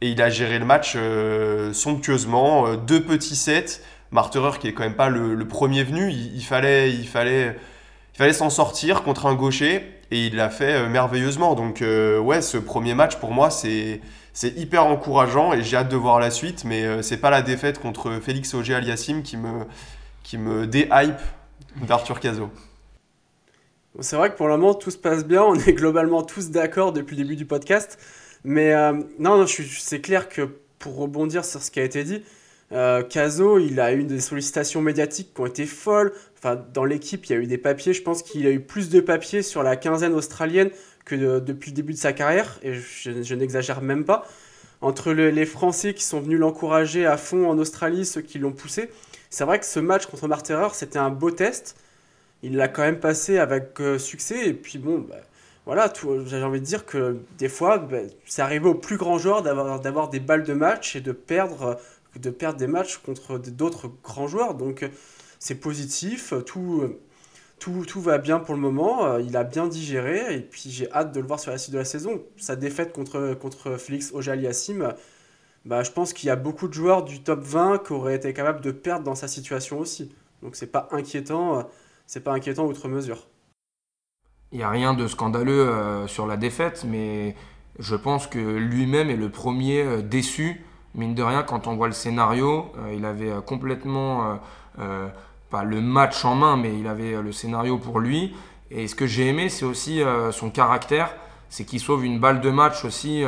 Et 0.00 0.10
il 0.10 0.22
a 0.22 0.28
géré 0.28 0.58
le 0.58 0.64
match 0.64 0.96
somptueusement. 1.72 2.74
deux 2.74 3.02
petits 3.02 3.36
sets. 3.36 3.80
Marterer 4.10 4.58
qui 4.60 4.68
est 4.68 4.72
quand 4.72 4.82
même 4.82 4.94
pas 4.94 5.08
le, 5.08 5.48
premier 5.48 5.82
venu. 5.82 6.10
Il, 6.10 6.42
fallait, 6.42 6.90
il 6.90 7.08
fallait, 7.08 7.56
il 8.14 8.18
fallait 8.18 8.34
s'en 8.34 8.50
sortir 8.50 9.02
contre 9.02 9.26
un 9.26 9.34
gaucher. 9.34 9.82
Et 10.10 10.26
il 10.26 10.36
l'a 10.36 10.50
fait 10.50 10.88
merveilleusement. 10.88 11.54
Donc 11.54 11.80
ouais, 11.80 12.42
ce 12.42 12.58
premier 12.58 12.92
match 12.92 13.16
pour 13.16 13.30
moi 13.30 13.48
c'est 13.50 14.02
c'est 14.34 14.58
hyper 14.58 14.84
encourageant 14.84 15.52
et 15.52 15.62
j'ai 15.62 15.76
hâte 15.76 15.88
de 15.88 15.96
voir 15.96 16.20
la 16.20 16.30
suite. 16.30 16.64
Mais 16.64 16.84
euh, 16.84 17.00
c'est 17.00 17.16
pas 17.16 17.30
la 17.30 17.40
défaite 17.40 17.80
contre 17.80 18.20
Félix 18.20 18.52
Auger 18.52 18.74
Aliassim 18.74 19.22
qui 19.22 19.36
me, 19.38 19.64
qui 20.22 20.36
me 20.36 20.66
dé-hype 20.66 21.20
d'Arthur 21.86 22.20
Cazot. 22.20 22.50
C'est 24.00 24.16
vrai 24.16 24.32
que 24.32 24.36
pour 24.36 24.48
le 24.48 24.56
moment, 24.56 24.74
tout 24.74 24.90
se 24.90 24.98
passe 24.98 25.24
bien. 25.24 25.42
On 25.42 25.54
est 25.54 25.72
globalement 25.72 26.22
tous 26.22 26.50
d'accord 26.50 26.92
depuis 26.92 27.16
le 27.16 27.22
début 27.22 27.36
du 27.36 27.46
podcast. 27.46 27.96
Mais 28.42 28.72
euh, 28.72 28.92
non, 29.18 29.38
non 29.38 29.46
c'est 29.46 30.00
clair 30.00 30.28
que 30.28 30.56
pour 30.80 30.96
rebondir 30.96 31.44
sur 31.44 31.62
ce 31.62 31.70
qui 31.70 31.78
a 31.78 31.84
été 31.84 32.02
dit, 32.02 32.22
euh, 32.72 33.02
Caso, 33.04 33.58
il 33.58 33.78
a 33.78 33.94
eu 33.94 34.02
des 34.02 34.18
sollicitations 34.18 34.82
médiatiques 34.82 35.32
qui 35.32 35.40
ont 35.40 35.46
été 35.46 35.64
folles. 35.64 36.12
Enfin, 36.36 36.60
dans 36.74 36.84
l'équipe, 36.84 37.24
il 37.26 37.32
y 37.32 37.36
a 37.36 37.38
eu 37.38 37.46
des 37.46 37.56
papiers. 37.56 37.92
Je 37.92 38.02
pense 38.02 38.24
qu'il 38.24 38.46
a 38.48 38.50
eu 38.50 38.60
plus 38.60 38.90
de 38.90 39.00
papiers 39.00 39.42
sur 39.42 39.62
la 39.62 39.76
quinzaine 39.76 40.12
australienne 40.12 40.70
que 41.04 41.38
depuis 41.38 41.70
le 41.70 41.76
début 41.76 41.92
de 41.92 41.98
sa 41.98 42.12
carrière. 42.12 42.58
Et 42.62 42.74
je, 42.74 43.34
n'exagère 43.34 43.82
même 43.82 44.04
pas. 44.04 44.26
Entre 44.80 45.12
les 45.12 45.46
Français 45.46 45.94
qui 45.94 46.04
sont 46.04 46.20
venus 46.20 46.38
l'encourager 46.38 47.06
à 47.06 47.16
fond 47.16 47.48
en 47.48 47.58
Australie, 47.58 48.04
ceux 48.04 48.20
qui 48.20 48.38
l'ont 48.38 48.52
poussé. 48.52 48.90
C'est 49.30 49.44
vrai 49.44 49.58
que 49.58 49.66
ce 49.66 49.80
match 49.80 50.06
contre 50.06 50.28
Marterer, 50.28 50.68
c'était 50.74 50.98
un 50.98 51.10
beau 51.10 51.30
test. 51.30 51.76
Il 52.42 52.56
l'a 52.56 52.68
quand 52.68 52.82
même 52.82 53.00
passé 53.00 53.38
avec 53.38 53.80
euh, 53.80 53.98
succès. 53.98 54.48
Et 54.48 54.52
puis 54.52 54.78
bon, 54.78 54.98
bah, 54.98 55.16
voilà, 55.64 55.90
j'ai 56.26 56.42
envie 56.42 56.60
de 56.60 56.64
dire 56.64 56.84
que 56.84 57.16
des 57.38 57.48
fois, 57.48 57.78
bah, 57.78 57.98
c'est 58.26 58.42
arrivé 58.42 58.68
aux 58.68 58.74
plus 58.74 58.96
grands 58.98 59.18
joueurs 59.18 59.42
d'avoir 59.42 60.10
des 60.10 60.20
balles 60.20 60.44
de 60.44 60.52
match 60.52 60.96
et 60.96 61.00
de 61.00 61.12
perdre, 61.12 61.80
de 62.16 62.30
perdre 62.30 62.58
des 62.58 62.66
matchs 62.66 62.98
contre 62.98 63.38
d'autres 63.38 63.90
grands 64.02 64.28
joueurs. 64.28 64.54
Donc 64.54 64.88
c'est 65.38 65.54
positif, 65.56 66.34
tout, 66.44 66.94
tout, 67.64 67.84
tout, 67.86 68.00
va 68.02 68.18
bien 68.18 68.40
pour 68.40 68.54
le 68.54 68.60
moment. 68.60 69.16
Il 69.18 69.36
a 69.36 69.44
bien 69.44 69.66
digéré 69.66 70.34
et 70.34 70.40
puis 70.40 70.64
j'ai 70.66 70.90
hâte 70.92 71.12
de 71.12 71.20
le 71.20 71.26
voir 71.26 71.40
sur 71.40 71.50
la 71.50 71.56
suite 71.56 71.72
de 71.72 71.78
la 71.78 71.84
saison. 71.86 72.22
Sa 72.36 72.56
défaite 72.56 72.92
contre, 72.92 73.34
contre 73.34 73.78
Félix 73.78 74.12
Ojaliassim, 74.12 74.92
bah, 75.64 75.82
je 75.82 75.90
pense 75.90 76.12
qu'il 76.12 76.26
y 76.26 76.30
a 76.30 76.36
beaucoup 76.36 76.68
de 76.68 76.74
joueurs 76.74 77.04
du 77.04 77.22
top 77.22 77.40
20 77.40 77.78
qui 77.86 77.92
auraient 77.94 78.16
été 78.16 78.34
capables 78.34 78.60
de 78.60 78.70
perdre 78.70 79.04
dans 79.04 79.14
sa 79.14 79.28
situation 79.28 79.78
aussi. 79.78 80.14
Donc 80.42 80.56
c'est 80.56 80.66
pas 80.66 80.88
inquiétant, 80.92 81.66
c'est 82.06 82.20
pas 82.20 82.32
inquiétant 82.32 82.66
outre 82.66 82.86
mesure. 82.88 83.26
Il 84.52 84.58
n'y 84.58 84.64
a 84.64 84.68
rien 84.70 84.92
de 84.92 85.06
scandaleux 85.06 85.68
euh, 85.68 86.06
sur 86.06 86.26
la 86.26 86.36
défaite, 86.36 86.84
mais 86.86 87.34
je 87.78 87.96
pense 87.96 88.26
que 88.26 88.38
lui-même 88.38 89.08
est 89.08 89.16
le 89.16 89.30
premier 89.30 89.82
euh, 89.82 90.02
déçu. 90.02 90.62
Mine 90.94 91.14
de 91.14 91.22
rien, 91.22 91.42
quand 91.42 91.66
on 91.66 91.76
voit 91.76 91.88
le 91.88 91.94
scénario, 91.94 92.70
euh, 92.76 92.94
il 92.94 93.04
avait 93.06 93.32
complètement, 93.46 94.38
le 95.62 95.80
match 95.80 96.24
en 96.24 96.34
main, 96.34 96.56
mais 96.56 96.78
il 96.78 96.86
avait 96.88 97.22
le 97.22 97.32
scénario 97.32 97.78
pour 97.78 98.00
lui. 98.00 98.34
Et 98.70 98.88
ce 98.88 98.94
que 98.94 99.06
j'ai 99.06 99.28
aimé, 99.28 99.48
c'est 99.48 99.64
aussi 99.64 100.02
son 100.32 100.50
caractère. 100.50 101.14
C'est 101.48 101.64
qu'il 101.64 101.78
sauve 101.78 102.04
une 102.04 102.18
balle 102.18 102.40
de 102.40 102.50
match 102.50 102.84
aussi. 102.84 103.22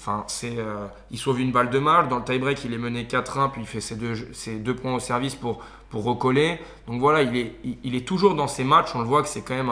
Enfin, 0.00 0.24
c'est, 0.26 0.56
il 1.10 1.18
sauve 1.18 1.40
une 1.40 1.52
balle 1.52 1.70
de 1.70 1.78
match. 1.78 2.08
Dans 2.08 2.18
le 2.18 2.24
tie-break, 2.24 2.64
il 2.64 2.74
est 2.74 2.78
mené 2.78 3.04
4-1, 3.04 3.50
puis 3.50 3.60
il 3.60 3.66
fait 3.66 3.80
ses 3.80 3.94
deux, 4.58 4.74
points 4.74 4.94
au 4.94 4.98
service 4.98 5.36
pour, 5.36 5.62
recoller. 5.92 6.58
Donc 6.88 7.00
voilà, 7.00 7.22
il 7.22 7.94
est, 7.94 8.06
toujours 8.06 8.34
dans 8.34 8.48
ses 8.48 8.64
matchs. 8.64 8.94
On 8.94 9.00
le 9.00 9.06
voit 9.06 9.22
que 9.22 9.28
c'est 9.28 9.42
quand 9.42 9.54
même 9.54 9.70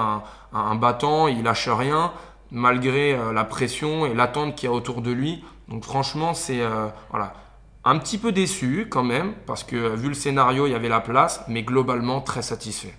un, 0.53 0.75
battant, 0.77 1.27
il 1.27 1.43
lâche 1.43 1.69
rien 1.69 2.13
malgré 2.51 3.15
euh, 3.15 3.33
la 3.33 3.45
pression 3.45 4.07
et 4.07 4.15
l'attente 4.15 4.57
qu'il 4.57 4.69
y 4.69 4.73
a 4.73 4.75
autour 4.75 5.03
de 5.03 5.11
lui. 5.11 5.45
Donc 5.69 5.85
franchement, 5.85 6.35
c'est 6.35 6.61
euh, 6.61 6.89
voilà, 7.11 7.35
un 7.85 7.99
petit 7.99 8.19
peu 8.19 8.33
déçu 8.33 8.87
quand 8.91 9.05
même 9.05 9.35
parce 9.47 9.65
que 9.65 9.95
vu 9.97 10.09
le 10.09 10.15
scénario, 10.15 10.67
il 10.67 10.73
y 10.73 10.75
avait 10.75 10.89
la 10.89 11.01
place, 11.01 11.43
mais 11.49 11.63
globalement 11.63 12.21
très 12.21 12.43
satisfait. 12.43 12.95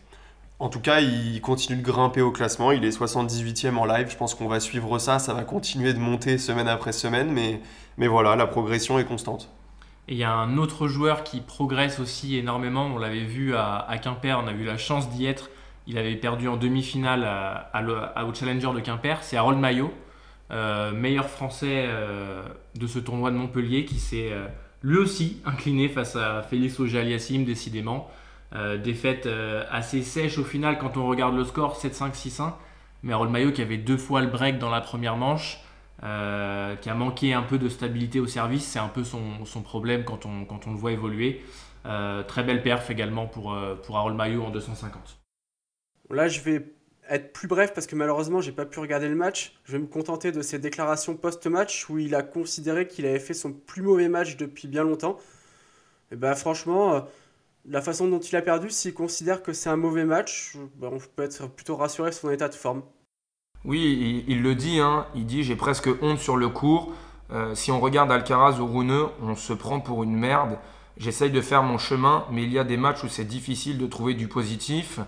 En 0.62 0.70
tout 0.70 0.80
cas, 0.80 1.00
il 1.02 1.42
continue 1.42 1.82
de 1.82 1.84
grimper 1.84 2.22
au 2.22 2.32
classement. 2.32 2.72
Il 2.72 2.86
est 2.86 2.96
78e 2.96 3.78
en 3.78 3.86
live. 3.86 4.10
Je 4.12 4.16
pense 4.16 4.36
qu'on 4.36 4.48
va 4.48 4.60
suivre 4.60 5.00
ça. 5.00 5.18
Ça 5.18 5.34
va 5.34 5.44
continuer 5.44 5.92
de 5.92 5.98
monter 5.98 6.38
semaine 6.38 6.68
après 6.68 6.92
semaine. 6.92 7.32
Mais, 7.32 7.62
mais 7.98 8.06
voilà, 8.08 8.36
la 8.36 8.46
progression 8.46 9.00
est 9.00 9.06
constante. 9.06 9.50
Et 10.08 10.14
il 10.14 10.18
y 10.20 10.24
a 10.24 10.34
un 10.34 10.58
autre 10.58 10.88
joueur 10.88 11.24
qui 11.24 11.42
progresse 11.42 12.00
aussi 12.00 12.38
énormément. 12.38 12.86
On 12.86 13.00
l'avait 13.00 13.24
vu 13.24 13.56
à, 13.56 13.88
Quimper, 14.04 14.40
on 14.44 14.48
a 14.48 14.52
eu 14.52 14.64
la 14.64 14.78
chance 14.78 15.10
d'y 15.10 15.26
être. 15.26 15.50
Il 15.88 15.98
avait 15.98 16.16
perdu 16.16 16.48
en 16.48 16.58
demi-finale 16.58 17.24
à, 17.24 18.24
au 18.24 18.34
Challenger 18.34 18.72
de 18.76 18.82
Quimper. 18.82 19.24
C'est 19.24 19.38
Harold 19.38 19.58
Maillot, 19.58 19.92
euh, 20.52 20.92
meilleur 20.92 21.28
français 21.28 21.86
euh, 21.88 22.44
de 22.76 22.86
ce 22.86 23.00
tournoi 23.00 23.32
de 23.32 23.36
Montpellier, 23.36 23.86
qui 23.86 23.98
s'est 23.98 24.30
euh, 24.32 24.46
lui 24.84 24.98
aussi 24.98 25.42
incliné 25.46 25.90
face 25.90 26.16
à 26.16 26.42
Félix 26.44 26.80
Auger-Aliassime, 26.80 27.46
décidément. 27.46 28.10
défaite 28.84 29.30
assez 29.70 30.02
sèche 30.02 30.38
au 30.38 30.44
final 30.44 30.78
quand 30.78 30.98
on 30.98 31.08
regarde 31.08 31.36
le 31.36 31.44
score 31.44 31.78
7-5, 31.78 32.14
6-1. 32.14 32.54
Mais 33.04 33.14
Harold 33.14 33.54
qui 33.54 33.62
avait 33.62 33.78
deux 33.78 33.98
fois 33.98 34.22
le 34.22 34.28
break 34.28 34.60
dans 34.60 34.70
la 34.70 34.82
première 34.82 35.18
manche. 35.18 35.60
Euh, 36.04 36.76
qui 36.78 36.90
a 36.90 36.96
manqué 36.96 37.34
un 37.34 37.44
peu 37.44 37.60
de 37.60 37.70
stabilité 37.70 38.20
au 38.20 38.26
service. 38.26 38.66
C'est 38.66 38.80
un 38.80 38.88
peu 38.88 39.04
son, 39.04 39.46
son, 39.46 39.62
problème 39.62 40.04
quand 40.04 40.26
on, 40.26 40.46
quand 40.46 40.66
on 40.66 40.72
le 40.72 40.78
voit 40.78 40.94
évoluer. 40.94 41.44
Euh, 41.86 42.24
très 42.24 42.44
belle 42.44 42.64
perf 42.64 42.90
également 42.90 43.28
pour, 43.28 43.54
euh, 43.54 43.76
pour 43.76 43.98
Harold 43.98 44.20
en 44.20 44.50
250. 44.50 45.20
Là, 46.10 46.28
être 47.16 47.34
plus 47.34 47.48
bref 47.48 47.74
parce 47.74 47.88
que 47.88 47.96
malheureusement, 47.96 48.42
j'ai 48.42 48.52
pas 48.52 48.66
pu 48.66 48.80
regarder 48.80 49.08
le 49.08 49.16
match. 49.16 49.54
Je 49.66 49.74
vais 49.74 49.80
me 49.80 49.88
contenter 49.88 50.32
de 50.32 50.42
ses 50.42 50.60
déclarations 50.60 51.16
post-match 51.16 51.90
où 51.90 51.98
il 51.98 52.16
a 52.16 52.24
considéré 52.24 52.88
qu'il 52.88 53.06
avait 53.06 53.20
fait 53.20 53.34
son 53.34 53.52
plus 53.52 53.82
mauvais 53.82 54.10
match 54.10 54.38
depuis 54.38 54.68
bien 54.68 54.84
longtemps. 54.84 55.18
Et 56.12 56.16
ben, 56.16 56.36
franchement, 56.36 57.06
la 57.66 57.82
façon 57.82 58.08
dont 58.08 58.20
il 58.20 58.36
a 58.36 58.42
perdu, 58.42 58.70
s'il 58.70 58.94
considère 58.94 59.44
que 59.44 59.54
c'est 59.54 59.70
un 59.70 59.76
mauvais 59.76 60.06
match, 60.06 60.56
ben, 60.76 60.90
on 60.92 61.00
peut 61.00 61.24
être 61.24 61.48
plutôt 61.48 61.76
rassuré 61.76 62.12
sur 62.12 62.22
son 62.22 62.32
état 62.32 62.50
de 62.50 62.56
forme. 62.56 62.84
Oui, 63.64 64.24
il, 64.28 64.42
le 64.42 64.56
dit, 64.56 64.80
hein. 64.80 65.06
il 65.14 65.26
dit 65.26 65.44
j'ai 65.44 65.56
presque 65.56 65.90
honte 66.02 66.20
sur 66.20 66.36
le 66.36 66.50
cours. 66.50 66.94
Euh, 67.32 67.54
si 67.54 67.72
on 67.72 67.80
regarde 67.80 68.12
Alcaraz 68.12 68.60
ou 68.60 68.66
Runeux, 68.66 69.06
on 69.22 69.36
se 69.36 69.54
prend 69.54 69.80
pour 69.80 70.04
une 70.04 70.16
merde. 70.16 70.58
J'essaye 70.98 71.32
de 71.32 71.42
faire 71.42 71.64
mon 71.64 71.78
chemin, 71.78 72.26
mais 72.32 72.44
il 72.44 72.52
y 72.52 72.60
a 72.60 72.64
des 72.64 72.78
matchs 72.78 73.04
où 73.04 73.08
c'est 73.08 73.26
difficile 73.26 73.78
de 73.78 73.86
trouver 73.86 74.16
du 74.16 74.28
positif. 74.28 75.00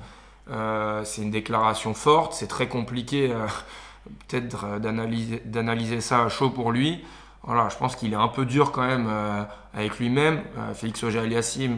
Euh, 0.49 1.03
c'est 1.05 1.21
une 1.21 1.31
déclaration 1.31 1.93
forte, 1.93 2.33
c'est 2.33 2.47
très 2.47 2.67
compliqué 2.67 3.31
euh, 3.31 3.47
peut-être 4.27 4.79
d'analyser 4.79 6.01
ça 6.01 6.23
à 6.23 6.29
chaud 6.29 6.49
pour 6.49 6.71
lui. 6.71 7.03
Voilà, 7.43 7.69
je 7.69 7.77
pense 7.77 7.95
qu'il 7.95 8.13
est 8.13 8.17
un 8.17 8.27
peu 8.27 8.45
dur 8.45 8.71
quand 8.71 8.87
même 8.87 9.09
avec 9.73 9.99
lui-même. 9.99 10.41
Félix 10.75 11.03
Auger-Aliassime, 11.03 11.77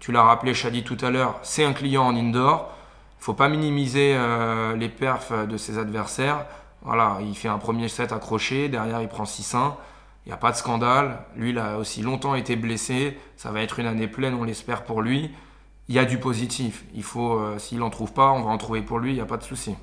tu 0.00 0.10
l'as 0.10 0.22
rappelé 0.22 0.54
Chadi 0.54 0.84
tout 0.84 0.96
à 1.02 1.10
l'heure, 1.10 1.38
c'est 1.42 1.64
un 1.66 1.74
client 1.74 2.06
en 2.06 2.16
indoor 2.16 2.72
faut 3.22 3.34
pas 3.34 3.48
minimiser 3.48 4.14
euh, 4.16 4.74
les 4.74 4.88
perfs 4.88 5.32
de 5.46 5.56
ses 5.56 5.78
adversaires. 5.78 6.44
Voilà, 6.82 7.18
il 7.20 7.36
fait 7.36 7.46
un 7.46 7.58
premier 7.58 7.86
set 7.86 8.10
accroché, 8.10 8.68
derrière 8.68 9.00
il 9.00 9.06
prend 9.06 9.22
6-1. 9.22 9.74
Il 10.26 10.30
n'y 10.30 10.32
a 10.32 10.36
pas 10.36 10.50
de 10.50 10.56
scandale. 10.56 11.18
Lui, 11.36 11.50
il 11.50 11.58
a 11.58 11.78
aussi 11.78 12.02
longtemps 12.02 12.34
été 12.34 12.56
blessé. 12.56 13.16
Ça 13.36 13.52
va 13.52 13.62
être 13.62 13.78
une 13.78 13.86
année 13.86 14.08
pleine, 14.08 14.34
on 14.34 14.42
l'espère 14.42 14.82
pour 14.82 15.02
lui. 15.02 15.30
Il 15.92 15.96
y 15.96 15.98
a 15.98 16.06
du 16.06 16.16
positif. 16.16 16.86
Il 16.94 17.02
faut, 17.02 17.34
euh, 17.34 17.58
s'il 17.58 17.80
n'en 17.80 17.90
trouve 17.90 18.14
pas, 18.14 18.32
on 18.32 18.40
va 18.40 18.50
en 18.50 18.56
trouver 18.56 18.80
pour 18.80 18.98
lui. 18.98 19.10
Il 19.10 19.16
n'y 19.16 19.20
a 19.20 19.26
pas 19.26 19.36
de 19.36 19.42
souci. 19.42 19.74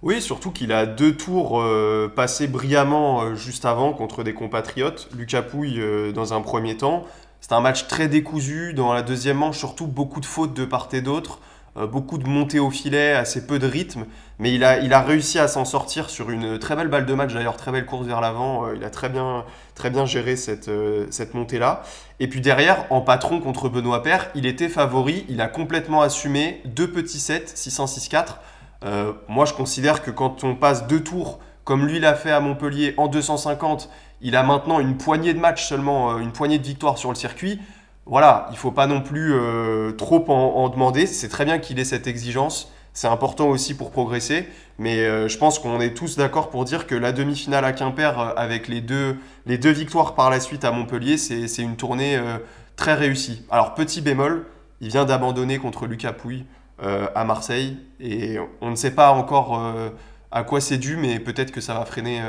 Oui, 0.00 0.22
surtout 0.22 0.50
qu'il 0.50 0.72
a 0.72 0.86
deux 0.86 1.14
tours 1.14 1.60
euh, 1.60 2.08
passés 2.08 2.48
brillamment 2.48 3.34
juste 3.34 3.66
avant 3.66 3.92
contre 3.92 4.22
des 4.22 4.32
compatriotes. 4.32 5.10
Lucas 5.14 5.42
Pouille 5.42 5.78
dans 6.14 6.32
un 6.32 6.40
premier 6.40 6.78
temps. 6.78 7.04
C'est 7.42 7.52
un 7.52 7.60
match 7.60 7.86
très 7.86 8.08
décousu. 8.08 8.72
Dans 8.72 8.94
la 8.94 9.02
deuxième 9.02 9.36
manche, 9.36 9.58
surtout 9.58 9.86
beaucoup 9.86 10.20
de 10.20 10.24
fautes 10.24 10.54
de 10.54 10.64
part 10.64 10.88
et 10.92 11.02
d'autre. 11.02 11.38
Euh, 11.78 11.86
beaucoup 11.86 12.18
de 12.18 12.28
montées 12.28 12.58
au 12.58 12.70
filet, 12.70 13.12
assez 13.12 13.46
peu 13.46 13.58
de 13.58 13.66
rythme, 13.66 14.04
mais 14.38 14.52
il 14.52 14.62
a, 14.62 14.78
il 14.80 14.92
a 14.92 15.00
réussi 15.00 15.38
à 15.38 15.48
s'en 15.48 15.64
sortir 15.64 16.10
sur 16.10 16.28
une 16.28 16.58
très 16.58 16.76
belle 16.76 16.88
balle 16.88 17.06
de 17.06 17.14
match, 17.14 17.32
d'ailleurs 17.32 17.56
très 17.56 17.72
belle 17.72 17.86
course 17.86 18.06
vers 18.06 18.20
l'avant, 18.20 18.66
euh, 18.66 18.74
il 18.76 18.84
a 18.84 18.90
très 18.90 19.08
bien, 19.08 19.46
très 19.74 19.88
bien 19.88 20.04
géré 20.04 20.36
cette, 20.36 20.68
euh, 20.68 21.06
cette 21.08 21.32
montée-là. 21.32 21.82
Et 22.20 22.28
puis 22.28 22.42
derrière, 22.42 22.84
en 22.90 23.00
patron 23.00 23.40
contre 23.40 23.70
Benoît 23.70 24.02
Père, 24.02 24.30
il 24.34 24.44
était 24.44 24.68
favori, 24.68 25.24
il 25.30 25.40
a 25.40 25.48
complètement 25.48 26.02
assumé 26.02 26.60
deux 26.66 26.90
petits 26.90 27.20
sets, 27.20 27.46
600-6-4. 27.54 28.36
moi 29.28 29.46
je 29.46 29.54
considère 29.54 30.02
que 30.02 30.10
quand 30.10 30.44
on 30.44 30.54
passe 30.54 30.86
deux 30.86 31.02
tours, 31.02 31.38
comme 31.64 31.86
lui 31.86 32.00
l'a 32.00 32.14
fait 32.14 32.32
à 32.32 32.40
Montpellier 32.40 32.92
en 32.98 33.08
250, 33.08 33.88
il 34.20 34.36
a 34.36 34.42
maintenant 34.42 34.78
une 34.78 34.98
poignée 34.98 35.32
de 35.32 35.38
matchs 35.38 35.66
seulement, 35.66 36.18
une 36.18 36.32
poignée 36.32 36.58
de 36.58 36.66
victoires 36.66 36.98
sur 36.98 37.08
le 37.08 37.14
circuit 37.16 37.60
voilà, 38.04 38.46
il 38.50 38.54
ne 38.54 38.58
faut 38.58 38.72
pas 38.72 38.86
non 38.86 39.00
plus 39.00 39.32
euh, 39.32 39.92
trop 39.92 40.24
en, 40.28 40.68
demander. 40.68 41.06
C'est 41.06 41.28
très 41.28 41.44
bien 41.44 41.58
qu'il 41.58 41.78
ait 41.78 41.84
cette 41.84 42.06
exigence. 42.06 42.72
C'est 42.94 43.06
important 43.06 43.48
aussi 43.48 43.74
pour 43.74 43.90
progresser. 43.90 44.48
Mais 44.78 44.98
euh, 44.98 45.28
je 45.28 45.38
pense 45.38 45.58
qu'on 45.58 45.80
est 45.80 45.94
tous 45.94 46.16
d'accord 46.16 46.50
pour 46.50 46.64
dire 46.64 46.86
que 46.86 46.96
la 46.96 47.12
demi-finale 47.12 47.64
à 47.64 47.72
Quimper, 47.72 48.18
euh, 48.18 48.32
avec 48.36 48.66
les 48.66 48.80
deux, 48.80 49.16
les 49.46 49.56
deux 49.56 49.70
victoires 49.70 50.14
par 50.14 50.30
la 50.30 50.40
suite 50.40 50.64
à 50.64 50.72
Montpellier, 50.72 51.16
c'est 51.16 51.62
une 51.62 51.76
tournée 51.76 52.20
très 52.76 52.94
réussie. 52.94 53.46
Alors, 53.50 53.74
petit 53.74 54.00
bémol, 54.00 54.46
il 54.80 54.88
vient 54.88 55.04
d'abandonner 55.04 55.58
contre 55.58 55.86
Lucas 55.86 56.12
Pouille 56.12 56.44
à 56.78 57.24
Marseille. 57.24 57.78
Et 58.00 58.38
on 58.60 58.70
ne 58.70 58.76
sait 58.76 58.90
pas 58.90 59.12
encore 59.12 59.62
à 60.32 60.42
quoi 60.42 60.60
c'est 60.60 60.78
dû, 60.78 60.96
mais 60.96 61.20
peut-être 61.20 61.52
que 61.52 61.60
ça 61.60 61.74
va 61.74 61.84
freiner 61.84 62.20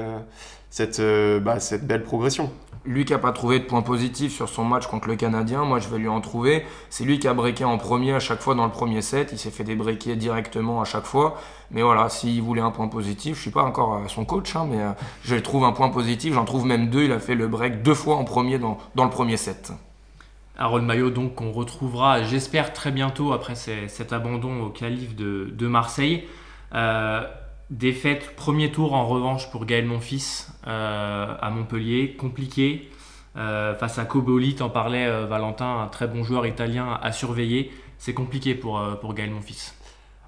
cette, 0.69 1.01
bah, 1.41 1.59
cette 1.59 1.88
belle 1.88 2.03
progression. 2.03 2.51
Lui 2.86 3.06
qui 3.06 3.13
n'a 3.13 3.19
pas 3.19 3.32
trouvé 3.32 3.60
de 3.60 3.63
points 3.63 3.82
positifs 3.82 4.34
sur 4.34 4.50
son 4.50 4.65
match 4.65 4.88
contre 4.88 5.08
le 5.08 5.15
Canadien, 5.15 5.63
moi 5.63 5.80
je 5.80 5.88
vais 5.88 5.98
lui 5.98 6.10
en 6.10 6.19
trouver. 6.19 6.65
C'est 6.89 7.06
lui 7.06 7.17
qui 7.17 7.30
a 7.30 7.34
breaké 7.34 7.63
en 7.63 7.78
premier 7.78 8.13
à 8.13 8.19
chaque 8.19 8.41
fois 8.41 8.56
dans 8.56 8.65
le 8.65 8.72
premier 8.72 9.02
set. 9.02 9.30
Il 9.32 9.38
s'est 9.38 9.52
fait 9.52 9.63
des 9.63 9.76
breakés 9.76 10.17
directement 10.17 10.82
à 10.82 10.86
chaque 10.86 11.06
fois. 11.06 11.38
Mais 11.72 11.82
voilà, 11.82 12.10
s'il 12.10 12.41
voulait 12.41 12.62
un 12.62 12.72
point 12.72 12.89
positif, 12.89 13.38
je 13.38 13.41
suis 13.41 13.52
pas 13.52 13.63
encore 13.63 14.02
son 14.10 14.26
coach, 14.26 14.54
hein, 14.58 14.67
mais 14.69 14.82
euh, 14.82 14.91
je 15.24 15.38
trouve 15.38 15.63
un 15.63 15.72
point 15.72 15.89
positif. 15.89 16.34
J'en 16.34 16.43
trouve 16.43 16.65
même 16.65 16.89
deux. 16.89 17.04
Il 17.04 17.13
a 17.13 17.19
fait 17.19 17.36
le 17.36 17.48
break 17.48 17.84
deux 17.84 17.93
fois 17.93 18.17
en 18.17 18.26
premier 18.26 18.60
dans, 18.60 18.78
le 18.96 19.10
premier 19.10 19.38
set. 19.38 19.72
Harold 20.58 20.86
Maillot, 20.86 21.10
donc, 21.10 21.36
qu'on 21.36 21.52
retrouvera, 21.52 22.24
j'espère, 22.24 22.74
très 22.74 22.91
bientôt 22.91 23.32
après 23.32 23.56
cet 23.56 24.12
abandon 24.12 24.62
au 24.62 24.69
calife 24.69 25.15
de, 25.15 25.50
de 25.54 25.67
Marseille. 25.67 26.26
Défaite, 27.73 28.36
premier 28.36 28.71
tour 28.71 28.93
en 28.93 29.05
revanche 29.07 29.51
pour 29.51 29.65
Gaël 29.65 29.86
Monfils 29.86 30.47
à 30.65 31.49
Montpellier, 31.51 32.15
compliqué. 32.17 32.89
face 33.36 33.99
à 33.99 34.05
Coboli, 34.05 34.55
t'en 34.55 34.69
parlais 34.69 35.25
Valentin, 35.25 35.81
un 35.81 35.88
très 35.88 36.07
bon 36.07 36.23
joueur 36.23 36.45
italien 36.45 36.97
à 37.01 37.12
surveiller. 37.12 37.71
C'est 37.97 38.13
compliqué 38.13 38.55
pour, 38.55 38.81
pour 39.01 39.13
Gaël 39.13 39.31
Monfils. 39.31 39.73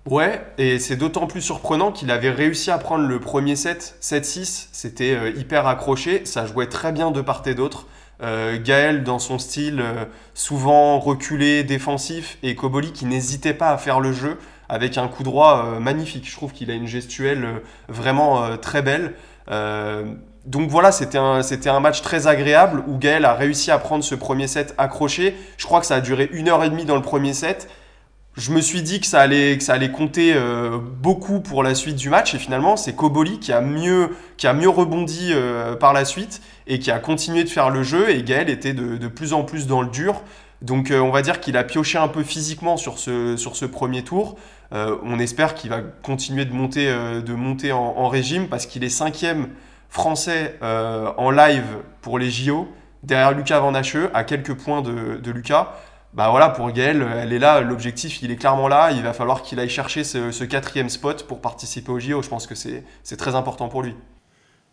Ouais, 0.08 0.46
et 0.60 0.78
c'est 0.78 0.98
d'autant 0.98 1.26
plus 1.26 1.42
surprenant 1.42 1.92
qu'il 1.92 2.12
avait 2.12 2.30
réussi 2.30 2.70
à 2.70 2.78
prendre 2.78 3.08
le 3.08 3.20
premier 3.20 3.56
set, 3.56 3.98
7-6, 4.04 4.68
c'était 4.72 5.16
euh, 5.16 5.32
hyper 5.32 5.66
accroché, 5.66 6.26
ça 6.26 6.46
jouait 6.46 6.68
très 6.68 6.92
bien 6.92 7.10
de 7.10 7.22
part 7.22 7.42
et 7.48 7.56
d'autre. 7.56 7.88
Euh, 8.22 8.60
Gaël 8.64 9.04
dans 9.04 9.18
son 9.18 9.40
style 9.40 9.82
euh, 9.82 10.06
souvent 10.36 11.00
reculé, 11.00 11.64
défensif, 11.64 12.38
et 12.44 12.54
Koboli 12.54 12.92
qui 12.92 13.06
n'hésitait 13.06 13.56
pas 13.56 13.72
à 13.72 13.80
faire 13.80 14.00
le 14.00 14.14
jeu 14.14 14.38
avec 14.70 14.98
un 14.98 15.08
coup 15.08 15.24
droit 15.24 15.80
magnifique. 15.80 16.30
Je 16.30 16.36
trouve 16.36 16.54
qu'il 16.54 16.72
a 16.72 16.74
une 16.74 16.88
gestuelle 16.88 17.62
vraiment 17.88 18.58
très 18.58 18.82
belle. 18.82 19.14
donc 20.46 20.70
voilà, 20.70 20.92
c'était 20.92 21.18
un, 21.18 21.42
un 21.42 21.80
match 21.80 22.02
très 22.02 22.28
agréable 22.28 22.84
où 22.88 22.98
Gaël 22.98 23.26
a 23.26 23.34
réussi 23.34 23.72
à 23.72 23.78
prendre 23.78 24.04
ce 24.04 24.16
premier 24.16 24.48
set 24.48 24.74
accroché. 24.78 25.36
Je 25.58 25.66
crois 25.66 25.80
que 25.80 25.86
ça 25.86 25.96
a 25.96 26.02
duré 26.02 26.30
une 26.32 26.50
heure 26.50 26.64
et 26.64 26.70
demie 26.70 26.86
dans 26.86 26.96
le 26.96 27.02
premier 27.02 27.34
set 27.34 27.68
je 28.38 28.52
me 28.52 28.60
suis 28.60 28.82
dit 28.82 29.00
que 29.00 29.08
ça 29.08 29.22
allait, 29.22 29.58
que 29.58 29.64
ça 29.64 29.74
allait 29.74 29.92
compter 29.92 30.34
euh, 30.36 30.78
beaucoup 30.78 31.40
pour 31.40 31.64
la 31.64 31.74
suite 31.74 31.96
du 31.96 32.10
match. 32.10 32.34
Et 32.34 32.38
finalement, 32.38 32.76
c'est 32.76 32.94
Koboli 32.94 33.40
qui 33.40 33.54
a 33.54 33.62
mieux, 33.62 34.10
qui 34.38 34.48
a 34.48 34.54
mieux 34.54 34.70
rebondi 34.70 35.30
euh, 35.32 35.76
par 35.76 35.94
la 35.94 36.04
suite 36.04 36.42
et 36.68 36.80
qui 36.80 36.92
a 36.92 37.00
continué 37.00 37.44
de 37.44 37.50
faire 37.50 37.70
le 37.70 37.84
jeu. 37.84 38.10
Et 38.10 38.24
Gaël 38.24 38.50
était 38.50 38.74
de, 38.74 39.08
plus 39.08 39.34
en 39.34 39.44
plus 39.44 39.68
dans 39.68 39.82
le 39.82 39.88
dur. 39.88 40.22
Donc 40.62 40.92
euh, 40.92 41.00
on 41.00 41.12
va 41.12 41.22
dire 41.22 41.40
qu'il 41.40 41.56
a 41.58 41.64
pioché 41.64 41.98
un 41.98 42.08
peu 42.08 42.24
physiquement 42.24 42.76
sur 42.76 42.98
ce, 42.98 43.38
sur 43.38 43.56
ce 43.56 43.66
premier 43.66 44.04
tour. 44.04 44.36
On 44.72 45.20
espère 45.20 45.56
qu'il 45.56 45.70
va 45.70 45.82
continuer 45.82 46.46
de 46.46 46.54
monter, 46.54 46.88
de 46.88 47.34
monter 47.34 47.72
en, 47.72 48.08
régime 48.10 48.48
parce 48.48 48.66
qu'il 48.66 48.84
est 48.84 48.90
cinquième 48.90 49.50
français 49.90 50.58
en 50.62 51.32
live 51.32 51.66
pour 52.02 52.20
les 52.20 52.30
JO, 52.30 52.68
derrière 53.04 53.32
Lucas 53.32 53.60
Van 53.60 53.74
Hacheux, 53.74 54.10
à 54.14 54.24
quelques 54.24 54.54
points 54.54 54.82
de, 54.82 55.32
Lucas 55.32 55.74
bah 56.14 56.30
voilà, 56.30 56.48
pour 56.48 56.72
Gaël, 56.72 57.06
elle 57.18 57.34
est 57.34 57.40
là, 57.40 57.60
l'objectif, 57.60 58.22
il 58.22 58.32
est 58.32 58.38
clairement 58.38 58.70
là. 58.70 58.92
Il 58.92 59.04
va 59.04 59.12
falloir 59.12 59.42
qu'il 59.42 59.60
aille 59.60 59.68
chercher 59.68 60.06
ce, 60.06 60.44
quatrième 60.46 60.88
spot 60.88 61.28
pour 61.28 61.42
participer 61.42 61.92
au 61.92 62.00
JO. 62.00 62.22
Je 62.22 62.30
pense 62.30 62.48
que 62.48 62.56
c'est 62.56 63.18
très 63.18 63.36
important 63.36 63.68
pour 63.68 63.84
lui. 63.84 63.94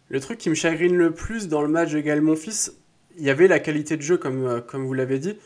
Le 0.08 0.20
truc 0.20 0.38
qui 0.38 0.50
me 0.50 0.54
chagrine 0.54 0.94
le 0.94 1.12
plus 1.12 1.48
dans 1.48 1.62
le 1.62 1.68
match 1.68 1.90
de 1.90 1.98
Gaël 1.98 2.20
Monfils, 2.20 2.70
il 3.18 3.24
y 3.24 3.30
avait 3.30 3.48
la 3.48 3.58
qualité 3.58 3.96
de 3.96 4.02
jeu, 4.02 4.18
comme, 4.18 4.46
euh, 4.46 4.60
comme 4.60 4.84
vous 4.84 4.92
l'avez 4.92 5.18
dit. 5.18 5.36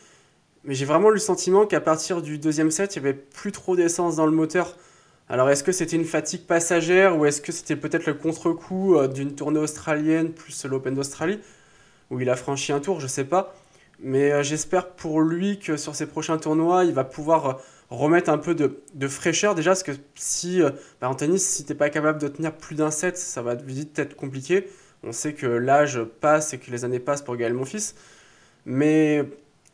Mais 0.66 0.74
j'ai 0.74 0.84
vraiment 0.84 1.10
le 1.10 1.18
sentiment 1.18 1.64
qu'à 1.64 1.80
partir 1.80 2.20
du 2.22 2.38
deuxième 2.38 2.70
set, 2.70 2.96
il 2.96 3.02
n'y 3.02 3.08
avait 3.08 3.16
plus 3.16 3.52
trop 3.52 3.76
d'essence 3.76 4.16
dans 4.16 4.26
le 4.26 4.32
moteur. 4.32 4.76
Alors 5.28 5.48
est-ce 5.48 5.64
que 5.64 5.72
c'était 5.72 5.96
une 5.96 6.04
fatigue 6.04 6.46
passagère 6.46 7.18
ou 7.18 7.24
est-ce 7.24 7.40
que 7.40 7.52
c'était 7.52 7.76
peut-être 7.76 8.06
le 8.06 8.14
contre-coup 8.14 8.96
euh, 8.96 9.08
d'une 9.08 9.34
tournée 9.34 9.58
australienne 9.58 10.32
plus 10.32 10.64
l'Open 10.66 10.94
d'Australie 10.94 11.40
où 12.10 12.20
il 12.20 12.30
a 12.30 12.36
franchi 12.36 12.72
un 12.72 12.80
tour, 12.80 13.00
je 13.00 13.06
sais 13.06 13.24
pas. 13.24 13.54
Mais 14.00 14.30
euh, 14.30 14.42
j'espère 14.42 14.90
pour 14.90 15.20
lui 15.20 15.58
que 15.58 15.76
sur 15.76 15.94
ses 15.94 16.06
prochains 16.06 16.38
tournois, 16.38 16.84
il 16.84 16.92
va 16.92 17.04
pouvoir 17.04 17.46
euh, 17.46 17.52
remettre 17.90 18.30
un 18.30 18.38
peu 18.38 18.54
de, 18.54 19.08
fraîcheur 19.08 19.54
déjà, 19.54 19.70
parce 19.70 19.82
que 19.82 19.92
si 20.14 20.62
euh, 20.62 20.70
bah, 21.00 21.08
en 21.08 21.14
tennis, 21.14 21.46
si 21.46 21.64
tu 21.64 21.72
n'es 21.72 21.78
pas 21.78 21.90
capable 21.90 22.20
de 22.20 22.28
tenir 22.28 22.52
plus 22.54 22.76
d'un 22.76 22.90
set, 22.90 23.16
ça 23.16 23.42
va 23.42 23.54
vite 23.54 23.98
être 23.98 24.14
compliqué. 24.16 24.68
On 25.02 25.12
sait 25.12 25.34
que 25.34 25.46
l'âge 25.46 26.02
passe 26.20 26.52
et 26.52 26.58
que 26.58 26.70
les 26.70 26.84
années 26.84 27.00
passent 27.00 27.22
pour 27.22 27.36
Gaël 27.36 27.54
Monfils. 27.54 27.94
Mais 28.66 29.24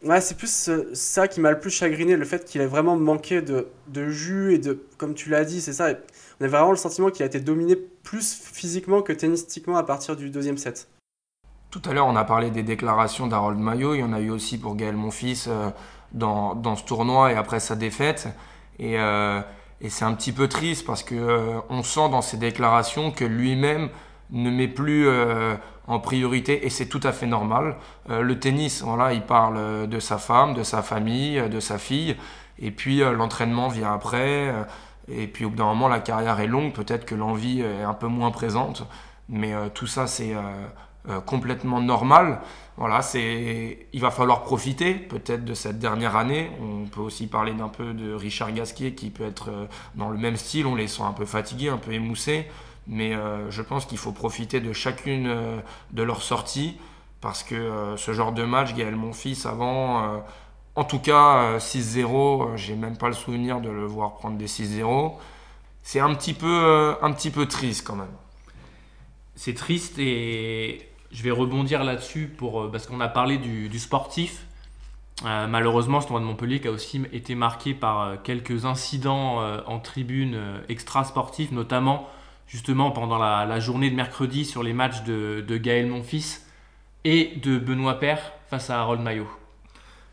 ouais, 0.05 0.21
c'est 0.21 0.37
plus 0.37 0.71
ça 0.95 1.29
qui 1.29 1.41
m'a 1.41 1.51
le 1.51 1.61
plus 1.61 1.71
chagriné, 1.71 2.17
le 2.17 2.25
fait 2.25 2.45
qu'il 2.45 2.61
ait 2.61 2.67
vraiment 2.67 2.97
manqué 2.97 3.43
de, 3.43 3.69
de, 3.89 4.09
jus 4.09 4.55
et 4.55 4.59
de, 4.59 4.85
comme 4.99 5.15
tu 5.15 5.31
l'as 5.31 5.45
dit, 5.45 5.61
c'est 5.61 5.73
ça. 5.73 5.91
On 6.41 6.45
a 6.45 6.49
vraiment 6.49 6.71
le 6.71 6.77
sentiment 6.77 7.11
qu'il 7.11 7.23
a 7.23 7.27
été 7.27 7.41
dominé 7.41 7.77
plus 7.77 8.35
physiquement 8.35 9.03
que 9.03 9.13
tennistiquement 9.13 9.77
à 9.77 9.85
partir 9.85 10.17
du 10.17 10.31
deuxième 10.31 10.59
set. 10.59 10.89
Tout 11.71 11.83
à 11.87 11.95
l'heure, 11.95 12.07
on 12.07 12.17
a 12.17 12.25
parlé 12.25 12.51
des 12.51 12.63
déclarations 12.63 13.27
d'Harold 13.27 13.59
Maillot. 13.59 13.95
Il 13.95 14.01
y 14.01 14.05
en 14.05 14.13
a 14.13 14.21
eu 14.21 14.31
aussi 14.31 14.59
pour 14.59 14.77
Gaël 14.77 14.95
Monfils 14.95 15.47
euh, 15.49 15.71
dans, 16.13 16.55
dans, 16.55 16.77
ce 16.77 16.85
tournoi 16.85 17.33
et 17.33 17.35
après 17.35 17.61
sa 17.61 17.77
défaite. 17.77 18.29
Et, 18.79 18.99
euh, 18.99 19.41
et 19.81 19.89
c'est 19.89 20.05
un 20.05 20.13
petit 20.13 20.33
peu 20.33 20.49
triste 20.49 20.85
parce 20.85 21.03
que 21.03 21.15
euh, 21.15 21.61
on 21.71 21.83
sent 21.83 22.11
dans 22.11 22.21
ses 22.21 22.37
déclarations 22.37 23.11
que 23.11 23.25
lui-même 23.25 23.89
ne 24.33 24.51
met 24.51 24.69
plus 24.69 25.09
en 25.87 26.01
priorité 26.01 26.67
et 26.67 26.71
c'est 26.71 26.87
tout 26.87 27.01
à 27.03 27.13
fait 27.13 27.27
normal. 27.27 27.77
le 28.09 28.39
tennis, 28.39 28.83
voilà, 28.83 29.13
il 29.13 29.23
parle 29.23 29.89
de 29.89 30.01
sa 30.01 30.19
femme, 30.19 30.55
de 30.55 30.63
sa 30.63 30.83
famille, 30.83 31.41
de 31.51 31.61
sa 31.61 31.79
fille. 31.79 32.17
Et 32.59 32.71
puis 32.71 33.01
l'entraînement 33.01 33.69
vient 33.69 33.93
après. 33.93 34.55
et 35.09 35.27
puis 35.27 35.45
au 35.45 35.51
bout 35.51 35.57
d'un 35.57 35.67
moment, 35.67 35.89
la 35.89 36.01
carrière 36.01 36.41
est 36.41 36.47
longue. 36.47 36.73
Peut-être 36.73 37.05
que 37.05 37.15
l'envie 37.15 37.61
est 37.61 37.83
un 37.83 37.95
peu 37.95 38.07
moins 38.07 38.31
présente. 38.31 38.87
Mais 39.29 39.53
tout 39.75 39.87
ça, 39.87 40.07
c'est 40.07 40.35
euh, 41.09 41.21
complètement 41.21 41.81
normal. 41.81 42.39
Voilà, 42.77 43.03
c'est, 43.03 43.89
il 43.93 44.01
va 44.01 44.13
falloir 44.13 44.43
profiter 44.43 44.95
peut-être 44.95 45.45
de 45.45 45.53
cette 45.53 45.81
dernière 45.81 46.17
année. 46.17 46.53
On 46.61 46.87
peut 46.87 47.01
aussi 47.01 47.27
parler 47.27 47.55
d'un 47.55 47.69
peu 47.69 47.93
de 47.93 48.15
Richard 48.15 48.53
Gasquet 48.53 48.93
qui 48.93 49.11
peut 49.11 49.25
être 49.25 49.51
euh, 49.51 49.67
dans 49.97 50.11
le 50.11 50.17
même 50.17 50.37
style. 50.37 50.65
On 50.65 50.77
les 50.77 50.87
sent 50.87 51.03
un 51.03 51.13
peu 51.13 51.25
fatigués, 51.25 51.71
un 51.71 51.77
peu 51.77 51.93
émoussés. 51.93 52.47
Mais 52.87 53.15
euh, 53.15 53.51
je 53.51 53.63
pense 53.63 53.87
qu'il 53.87 53.99
faut 53.99 54.13
profiter 54.13 54.61
de 54.61 54.73
chacune 54.73 55.35
de 55.93 56.03
leurs 56.03 56.23
sorties 56.23 56.77
parce 57.21 57.43
que 57.45 57.95
ce 57.97 58.13
genre 58.13 58.33
de 58.33 58.43
match, 58.43 58.75
Gaël 58.75 58.97
Monfils 58.97 59.47
avant, 59.47 60.25
en 60.75 60.85
tout 60.85 60.99
cas 60.99 61.59
6-0, 61.59 62.57
j'ai 62.57 62.75
même 62.75 62.97
pas 62.97 63.07
le 63.07 63.15
souvenir 63.15 63.61
de 63.61 63.71
le 63.71 63.87
voir 63.87 64.15
prendre 64.15 64.37
des 64.37 64.49
6-0. 64.49 65.15
C'est 65.85 66.01
un 66.01 66.13
petit 66.15 66.35
peu, 66.35 66.97
un 67.01 67.13
petit 67.13 67.31
peu 67.31 67.47
triste 67.47 67.87
quand 67.87 67.95
même. 67.95 68.11
C'est 69.37 69.55
triste 69.55 69.99
et 69.99 70.93
je 71.13 71.23
vais 71.23 71.31
rebondir 71.31 71.85
là-dessus 71.85 72.27
pour, 72.27 72.63
euh, 72.63 72.71
parce 72.71 72.87
qu'on 72.87 73.01
a 73.01 73.09
parlé 73.09 73.39
du, 73.39 73.79
sportif. 73.79 74.47
Euh, 75.25 75.47
malheureusement, 75.47 76.01
ce 76.01 76.07
tournoi 76.07 76.21
de 76.21 76.27
Montpellier 76.27 76.61
qui 76.61 76.69
a 76.69 76.71
aussi 76.71 77.03
été 77.13 77.35
marqué 77.35 77.75
par 77.75 78.01
euh, 78.01 78.17
quelques 78.23 78.65
incidents 78.65 79.41
en 79.67 79.79
tribune 79.79 80.39
extra-sportifs, 80.69 81.53
notamment 81.53 82.09
justement 82.53 82.91
pendant 82.91 83.17
la, 83.19 83.61
journée 83.61 83.91
de 83.91 83.97
mercredi 83.97 84.45
sur 84.45 84.63
les 84.63 84.75
matchs 84.75 85.03
de, 85.05 85.57
Gaël 85.57 85.87
Monfils 85.87 86.43
et 87.05 87.33
de 87.43 87.59
Benoît 87.59 87.99
Père 87.99 88.21
face 88.51 88.69
à 88.69 88.79
Harold 88.79 89.01
Maillot. 89.01 89.29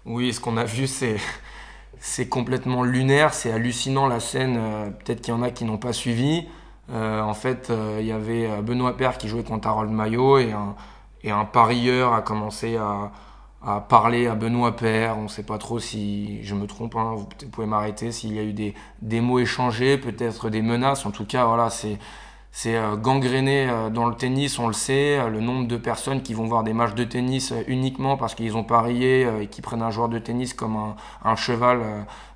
Oui, 0.06 0.34
ce 0.34 0.39
qu'on 0.39 0.56
a 0.56 0.63
vu, 0.63 0.88
c'est 0.88 2.30
complètement 2.30 2.84
lunaire, 2.84 3.34
c'est 3.34 3.52
hallucinant 3.52 4.08
la 4.08 4.21
scène. 4.21 4.58
Peut-être 5.04 5.21
qu'il 5.21 5.34
y 5.34 5.38
en 5.38 5.43
a 5.43 5.52
qui 5.52 5.65
n'ont 5.65 5.78
pas 5.78 5.91
suivi. 5.91 6.47
Euh, 6.91 7.21
en 7.21 7.34
fait, 7.34 7.69
euh, 7.69 7.97
il 7.99 8.08
y 8.08 8.12
avait 8.13 8.49
euh, 8.49 8.62
Benoît 8.62 8.95
Père 8.95 9.17
qui 9.17 9.28
jouait 9.28 9.43
contre 9.43 9.67
Harold 9.67 9.91
Maillot 9.91 10.39
et 10.39 10.54
un, 10.54 10.75
et 11.23 11.32
un 11.32 11.45
parieur 11.45 12.13
a 12.13 12.21
commencé 12.21 12.78
à, 12.78 13.12
à 13.63 13.82
parler 13.82 14.28
à 14.28 14.36
Benoît 14.36 14.78
Père. 14.78 15.17
On 15.17 15.23
ne 15.23 15.28
sait 15.28 15.43
pas 15.43 15.58
trop 15.58 15.80
si 15.80 16.41
je 16.43 16.56
me 16.56 16.67
trompe, 16.67 16.95
hein, 16.95 17.15
vous 17.15 17.28
pouvez 17.52 17.67
m'arrêter, 17.67 18.13
s'il 18.13 18.34
y 18.34 18.39
a 18.39 18.43
eu 18.43 18.54
des, 18.54 18.73
des 19.02 19.19
mots 19.19 19.39
échangés, 19.39 19.97
peut-être 19.97 20.49
des 20.49 20.62
menaces. 20.62 21.06
En 21.06 21.12
tout 21.12 21.25
cas, 21.25 21.45
voilà, 21.45 21.69
c'est 21.69 21.99
c'est 22.52 22.78
gangréné 23.02 23.70
dans 23.94 24.08
le 24.08 24.16
tennis, 24.16 24.58
on 24.60 24.68
le 24.68 24.74
sait. 24.74 25.20
Le 25.30 25.40
nombre 25.40 25.68
de 25.68 25.78
personnes 25.78 26.24
qui 26.24 26.34
vont 26.34 26.46
voir 26.46 26.64
des 26.64 26.74
matchs 26.74 26.96
de 26.96 27.04
tennis 27.04 27.54
uniquement 27.68 28.18
parce 28.18 28.34
qu'ils 28.34 28.58
ont 28.58 28.64
parié 28.64 29.28
et 29.42 29.48
qui 29.48 29.62
prennent 29.62 29.84
un 29.84 29.92
joueur 29.92 30.10
de 30.10 30.18
tennis 30.18 30.54
comme 30.56 30.76
un, 30.76 30.96
un 31.24 31.36
cheval 31.36 31.80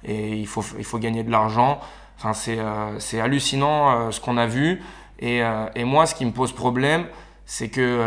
et 0.04 0.38
il 0.38 0.48
faut, 0.48 0.64
il 0.78 0.86
faut 0.86 1.00
gagner 1.00 1.24
de 1.24 1.32
l'argent. 1.32 1.80
Enfin, 2.18 2.34
c'est 2.34 2.58
euh, 2.60 3.24
hallucinant 3.24 3.92
euh, 3.92 4.12
ce 4.12 4.22
qu'on 4.22 4.38
a 4.38 4.46
vu. 4.46 4.82
Euh, 5.22 5.70
et, 5.76 5.84
moi, 5.84 6.06
ce 6.06 6.16
qui 6.16 6.26
me 6.26 6.32
pose 6.32 6.54
problème, 6.54 7.06
c'est 7.46 7.70
que 7.70 8.02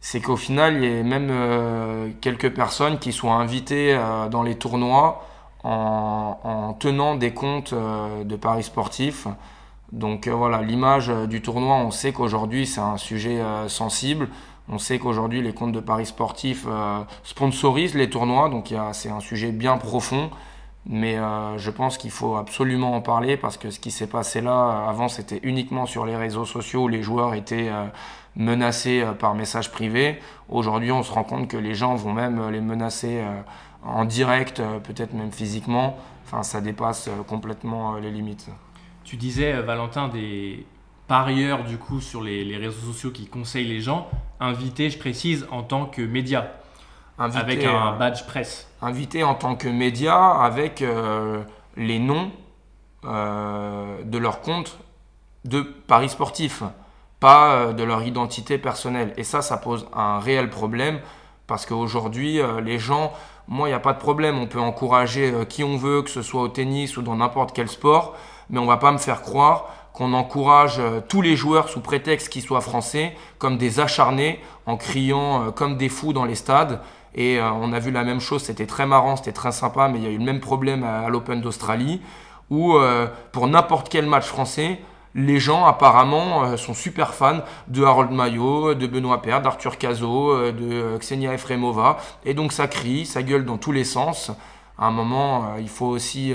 c'est 0.00 0.20
qu'au 0.20 0.36
final, 0.36 0.82
il 0.82 0.96
y 0.96 1.00
a 1.00 1.02
même 1.02 2.14
quelques 2.20 2.54
personnes 2.54 2.98
qui 2.98 3.12
sont 3.12 3.32
invitées 3.32 3.98
dans 4.30 4.42
les 4.42 4.56
tournois 4.56 5.26
en, 5.64 6.74
tenant 6.78 7.14
des 7.14 7.34
comptes 7.34 7.74
de 7.74 8.36
paris 8.36 8.62
sportifs. 8.62 9.26
Donc 9.92 10.28
voilà, 10.28 10.62
l'image 10.62 11.08
du 11.28 11.40
tournoi, 11.40 11.76
on 11.76 11.90
sait 11.90 12.12
qu'aujourd'hui 12.12 12.66
c'est 12.66 12.80
un 12.80 12.98
sujet 12.98 13.40
sensible. 13.68 14.28
On 14.68 14.76
sait 14.78 14.98
qu'aujourd'hui 14.98 15.40
les 15.40 15.54
comptes 15.54 15.72
de 15.72 15.80
paris 15.80 16.04
sportifs 16.04 16.66
sponsorisent 17.24 17.94
les 17.94 18.10
tournois, 18.10 18.50
donc 18.50 18.74
c'est 18.92 19.10
un 19.10 19.20
sujet 19.20 19.50
bien 19.50 19.78
profond. 19.78 20.30
Mais 20.88 21.18
euh, 21.18 21.58
je 21.58 21.70
pense 21.70 21.98
qu'il 21.98 22.10
faut 22.10 22.36
absolument 22.36 22.94
en 22.94 23.02
parler 23.02 23.36
parce 23.36 23.58
que 23.58 23.70
ce 23.70 23.78
qui 23.78 23.90
s'est 23.90 24.06
passé 24.06 24.40
là, 24.40 24.86
avant, 24.88 25.08
c'était 25.08 25.38
uniquement 25.42 25.84
sur 25.84 26.06
les 26.06 26.16
réseaux 26.16 26.46
sociaux 26.46 26.84
où 26.84 26.88
les 26.88 27.02
joueurs 27.02 27.34
étaient 27.34 27.68
euh, 27.68 27.84
menacés 28.36 29.02
euh, 29.02 29.12
par 29.12 29.34
message 29.34 29.70
privé. 29.70 30.18
Aujourd'hui, 30.48 30.90
on 30.90 31.02
se 31.02 31.12
rend 31.12 31.24
compte 31.24 31.46
que 31.48 31.58
les 31.58 31.74
gens 31.74 31.94
vont 31.94 32.14
même 32.14 32.48
les 32.48 32.62
menacer 32.62 33.22
en 33.84 34.06
direct, 34.06 34.62
peut-être 34.84 35.12
même 35.12 35.30
physiquement. 35.30 35.98
Enfin, 36.24 36.42
ça 36.42 36.62
dépasse 36.62 37.10
complètement 37.26 37.96
les 37.96 38.10
limites. 38.10 38.48
Tu 39.08 39.16
disais, 39.16 39.54
Valentin, 39.62 40.08
des 40.08 40.66
parieurs 41.06 41.64
du 41.64 41.78
coup 41.78 42.02
sur 42.02 42.22
les, 42.22 42.44
les 42.44 42.58
réseaux 42.58 42.92
sociaux 42.92 43.10
qui 43.10 43.26
conseillent 43.26 43.66
les 43.66 43.80
gens, 43.80 44.06
invités, 44.38 44.90
je 44.90 44.98
précise, 44.98 45.46
en 45.50 45.62
tant 45.62 45.86
que 45.86 46.02
média 46.02 46.52
avec 47.16 47.64
un 47.64 47.96
badge 47.96 48.26
presse. 48.26 48.70
Invité 48.82 49.24
en 49.24 49.34
tant 49.34 49.56
que 49.56 49.66
média 49.66 50.32
avec 50.32 50.82
euh, 50.82 51.42
les 51.78 51.98
noms 51.98 52.30
euh, 53.06 54.04
de 54.04 54.18
leur 54.18 54.42
compte 54.42 54.78
de 55.46 55.62
paris 55.62 56.10
sportifs, 56.10 56.62
pas 57.18 57.52
euh, 57.52 57.72
de 57.72 57.84
leur 57.84 58.02
identité 58.02 58.58
personnelle. 58.58 59.14
Et 59.16 59.24
ça, 59.24 59.40
ça 59.40 59.56
pose 59.56 59.86
un 59.94 60.18
réel 60.18 60.50
problème 60.50 61.00
parce 61.46 61.64
qu'aujourd'hui, 61.64 62.40
euh, 62.40 62.60
les 62.60 62.78
gens, 62.78 63.14
moi, 63.46 63.68
il 63.68 63.70
n'y 63.70 63.74
a 63.74 63.80
pas 63.80 63.94
de 63.94 64.00
problème, 64.00 64.38
on 64.38 64.46
peut 64.46 64.60
encourager 64.60 65.32
qui 65.48 65.64
on 65.64 65.78
veut, 65.78 66.02
que 66.02 66.10
ce 66.10 66.20
soit 66.20 66.42
au 66.42 66.48
tennis 66.48 66.98
ou 66.98 67.02
dans 67.02 67.16
n'importe 67.16 67.54
quel 67.54 67.70
sport, 67.70 68.14
mais 68.50 68.58
on 68.58 68.66
va 68.66 68.76
pas 68.76 68.92
me 68.92 68.98
faire 68.98 69.22
croire 69.22 69.66
qu'on 69.92 70.12
encourage 70.12 70.80
tous 71.08 71.22
les 71.22 71.34
joueurs 71.34 71.68
sous 71.68 71.80
prétexte 71.80 72.28
qu'ils 72.28 72.42
soient 72.42 72.60
français 72.60 73.16
comme 73.38 73.58
des 73.58 73.80
acharnés 73.80 74.40
en 74.66 74.76
criant 74.76 75.50
comme 75.50 75.76
des 75.76 75.88
fous 75.88 76.12
dans 76.12 76.24
les 76.24 76.36
stades. 76.36 76.80
Et 77.16 77.40
on 77.40 77.72
a 77.72 77.80
vu 77.80 77.90
la 77.90 78.04
même 78.04 78.20
chose, 78.20 78.42
c'était 78.42 78.66
très 78.66 78.86
marrant, 78.86 79.16
c'était 79.16 79.32
très 79.32 79.50
sympa, 79.50 79.88
mais 79.88 79.98
il 79.98 80.04
y 80.04 80.06
a 80.06 80.10
eu 80.10 80.18
le 80.18 80.24
même 80.24 80.38
problème 80.38 80.84
à 80.84 81.08
l'Open 81.08 81.40
d'Australie 81.40 82.00
où 82.50 82.76
euh, 82.76 83.06
pour 83.32 83.46
n'importe 83.46 83.88
quel 83.88 84.06
match 84.06 84.26
français, 84.26 84.80
les 85.14 85.38
gens 85.38 85.66
apparemment 85.66 86.44
euh, 86.44 86.56
sont 86.56 86.74
super 86.74 87.14
fans 87.14 87.40
de 87.68 87.82
Harold 87.82 88.10
Maillot, 88.10 88.74
de 88.74 88.86
Benoît 88.86 89.22
Paire, 89.22 89.42
d'Arthur 89.42 89.78
Cazot, 89.78 90.32
euh, 90.32 90.52
de 90.52 90.98
Ksenia 90.98 91.34
Efremova. 91.34 91.98
Et 92.24 92.34
donc 92.34 92.52
ça 92.52 92.68
crie, 92.68 93.06
ça 93.06 93.22
gueule 93.22 93.44
dans 93.44 93.58
tous 93.58 93.72
les 93.72 93.84
sens. 93.84 94.30
À 94.78 94.86
un 94.86 94.90
moment, 94.90 95.56
il 95.58 95.68
faut 95.68 95.86
aussi, 95.86 96.34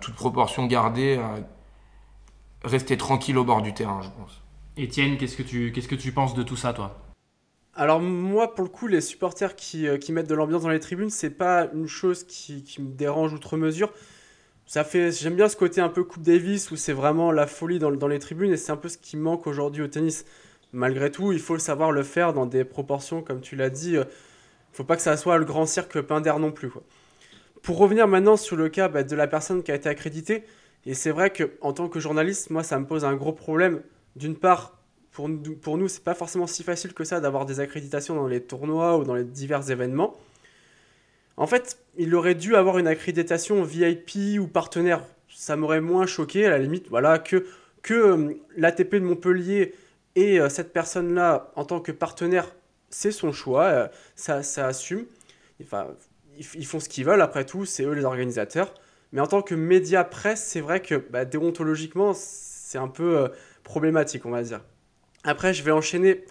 toute 0.00 0.14
proportion 0.14 0.66
gardée, 0.66 1.20
rester 2.62 2.96
tranquille 2.96 3.38
au 3.38 3.44
bord 3.44 3.62
du 3.62 3.74
terrain, 3.74 4.02
je 4.02 4.08
pense. 4.10 4.42
Étienne, 4.76 5.16
qu'est-ce 5.18 5.36
que 5.36 5.42
tu, 5.42 5.72
qu'est-ce 5.72 5.88
que 5.88 5.94
tu 5.94 6.12
penses 6.12 6.34
de 6.34 6.42
tout 6.42 6.56
ça, 6.56 6.72
toi? 6.72 6.98
Alors 7.74 8.00
moi, 8.00 8.54
pour 8.54 8.64
le 8.64 8.70
coup, 8.70 8.86
les 8.86 9.00
supporters 9.00 9.56
qui, 9.56 9.86
qui 10.00 10.12
mettent 10.12 10.28
de 10.28 10.34
l'ambiance 10.34 10.62
dans 10.62 10.68
les 10.68 10.80
tribunes, 10.80 11.10
c'est 11.10 11.30
pas 11.30 11.68
une 11.74 11.88
chose 11.88 12.24
qui, 12.24 12.62
qui 12.62 12.80
me 12.82 12.92
dérange 12.92 13.32
outre 13.32 13.56
mesure. 13.56 13.92
Ça 14.66 14.82
fait 14.82 15.12
j'aime 15.12 15.36
bien 15.36 15.48
ce 15.48 15.56
côté 15.56 15.80
un 15.80 15.90
peu 15.90 16.04
coupe 16.04 16.22
Davis 16.22 16.70
où 16.70 16.76
c'est 16.76 16.94
vraiment 16.94 17.32
la 17.32 17.46
folie 17.46 17.78
dans, 17.78 17.90
dans 17.90 18.08
les 18.08 18.18
tribunes 18.18 18.50
et 18.52 18.56
c'est 18.56 18.72
un 18.72 18.76
peu 18.76 18.88
ce 18.88 18.96
qui 18.96 19.16
manque 19.16 19.46
aujourd'hui 19.46 19.82
au 19.82 19.88
tennis. 19.88 20.24
Malgré 20.72 21.10
tout 21.10 21.32
il 21.32 21.38
faut 21.38 21.58
savoir 21.58 21.92
le 21.92 22.02
faire 22.02 22.32
dans 22.32 22.46
des 22.46 22.64
proportions 22.64 23.22
comme 23.22 23.40
tu 23.40 23.56
l'as 23.56 23.70
dit 23.70 23.96
euh, 23.96 24.04
faut 24.72 24.84
pas 24.84 24.96
que 24.96 25.02
ça 25.02 25.16
soit 25.16 25.36
le 25.36 25.44
grand 25.44 25.66
cirque 25.66 26.00
Pinder 26.00 26.32
non 26.38 26.50
plus 26.50 26.70
pour 27.64 27.78
revenir 27.78 28.06
maintenant 28.06 28.36
sur 28.36 28.54
le 28.54 28.68
cas 28.68 28.86
bah, 28.86 29.02
de 29.02 29.16
la 29.16 29.26
personne 29.26 29.64
qui 29.64 29.72
a 29.72 29.74
été 29.74 29.88
accréditée 29.88 30.44
et 30.86 30.94
c'est 30.94 31.10
vrai 31.10 31.30
que 31.30 31.50
en 31.60 31.72
tant 31.72 31.88
que 31.88 31.98
journaliste 31.98 32.50
moi 32.50 32.62
ça 32.62 32.78
me 32.78 32.86
pose 32.86 33.04
un 33.04 33.16
gros 33.16 33.32
problème 33.32 33.82
d'une 34.14 34.36
part 34.36 34.78
pour, 35.10 35.28
pour 35.60 35.76
nous 35.76 35.88
c'est 35.88 36.04
pas 36.04 36.14
forcément 36.14 36.46
si 36.46 36.62
facile 36.62 36.94
que 36.94 37.02
ça 37.02 37.18
d'avoir 37.18 37.44
des 37.44 37.58
accréditations 37.58 38.14
dans 38.14 38.28
les 38.28 38.40
tournois 38.40 38.96
ou 38.98 39.02
dans 39.02 39.14
les 39.16 39.24
divers 39.24 39.68
événements 39.68 40.16
en 41.36 41.46
fait, 41.46 41.78
il 41.96 42.14
aurait 42.14 42.34
dû 42.34 42.54
avoir 42.54 42.78
une 42.78 42.86
accréditation 42.86 43.62
VIP 43.62 44.38
ou 44.38 44.46
partenaire. 44.46 45.02
Ça 45.28 45.56
m'aurait 45.56 45.80
moins 45.80 46.06
choqué, 46.06 46.46
à 46.46 46.50
la 46.50 46.58
limite, 46.58 46.88
voilà, 46.88 47.18
que, 47.18 47.46
que 47.82 47.94
euh, 47.94 48.34
l'ATP 48.56 48.96
de 48.96 49.00
Montpellier 49.00 49.74
et 50.14 50.38
euh, 50.38 50.48
cette 50.48 50.72
personne-là, 50.72 51.50
en 51.56 51.64
tant 51.64 51.80
que 51.80 51.90
partenaire, 51.90 52.54
c'est 52.88 53.10
son 53.10 53.32
choix, 53.32 53.64
euh, 53.64 53.88
ça, 54.14 54.44
ça, 54.44 54.68
assume. 54.68 55.06
Enfin, 55.60 55.88
ils, 56.38 56.66
font 56.66 56.80
ce 56.80 56.88
qu'ils 56.88 57.04
veulent, 57.04 57.22
après 57.22 57.44
tout, 57.44 57.64
c'est 57.64 57.84
eux 57.84 57.92
les 57.92 58.04
organisateurs. 58.04 58.74
Mais 59.12 59.20
en 59.20 59.26
tant 59.26 59.42
que 59.42 59.54
média 59.54 60.04
presse, 60.04 60.42
c'est 60.42 60.60
vrai 60.60 60.80
que 60.80 60.94
bah, 61.10 61.24
déontologiquement, 61.24 62.12
c'est 62.14 62.78
un 62.78 62.88
peu 62.88 63.30
problématique, 63.62 64.26
on 64.26 64.30
va 64.30 64.42
dire. 64.42 64.60
Après, 65.24 65.54
je 65.54 65.62
vais 65.62 65.70
enchaîner 65.70 66.24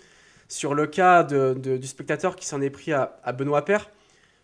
sur 0.47 0.75
le 0.75 0.85
cas 0.87 1.23
de, 1.23 1.53
du 1.53 1.87
spectateur 1.87 2.35
qui 2.35 2.45
s'en 2.45 2.61
est 2.61 2.69
pris 2.69 2.91
à, 2.91 3.19
à 3.23 3.31
Benoît 3.31 3.65
Père. 3.65 3.89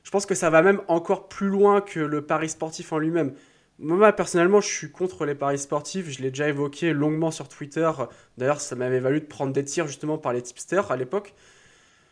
Je 0.03 0.11
pense 0.11 0.25
que 0.25 0.35
ça 0.35 0.49
va 0.49 0.61
même 0.61 0.81
encore 0.87 1.27
plus 1.27 1.49
loin 1.49 1.81
que 1.81 1.99
le 1.99 2.25
pari 2.25 2.49
sportif 2.49 2.93
en 2.93 2.97
lui-même. 2.97 3.33
Moi, 3.81 4.11
personnellement, 4.11 4.59
je 4.59 4.67
suis 4.67 4.91
contre 4.91 5.25
les 5.25 5.35
paris 5.35 5.57
sportifs. 5.57 6.09
Je 6.09 6.21
l'ai 6.21 6.31
déjà 6.31 6.49
évoqué 6.49 6.91
longuement 6.91 7.31
sur 7.31 7.47
Twitter. 7.47 7.89
D'ailleurs, 8.37 8.59
ça 8.59 8.75
m'avait 8.75 8.99
valu 8.99 9.21
de 9.21 9.25
prendre 9.25 9.53
des 9.53 9.63
tirs 9.63 9.87
justement 9.87 10.17
par 10.17 10.33
les 10.33 10.41
tipsters 10.41 10.91
à 10.91 10.97
l'époque. 10.97 11.33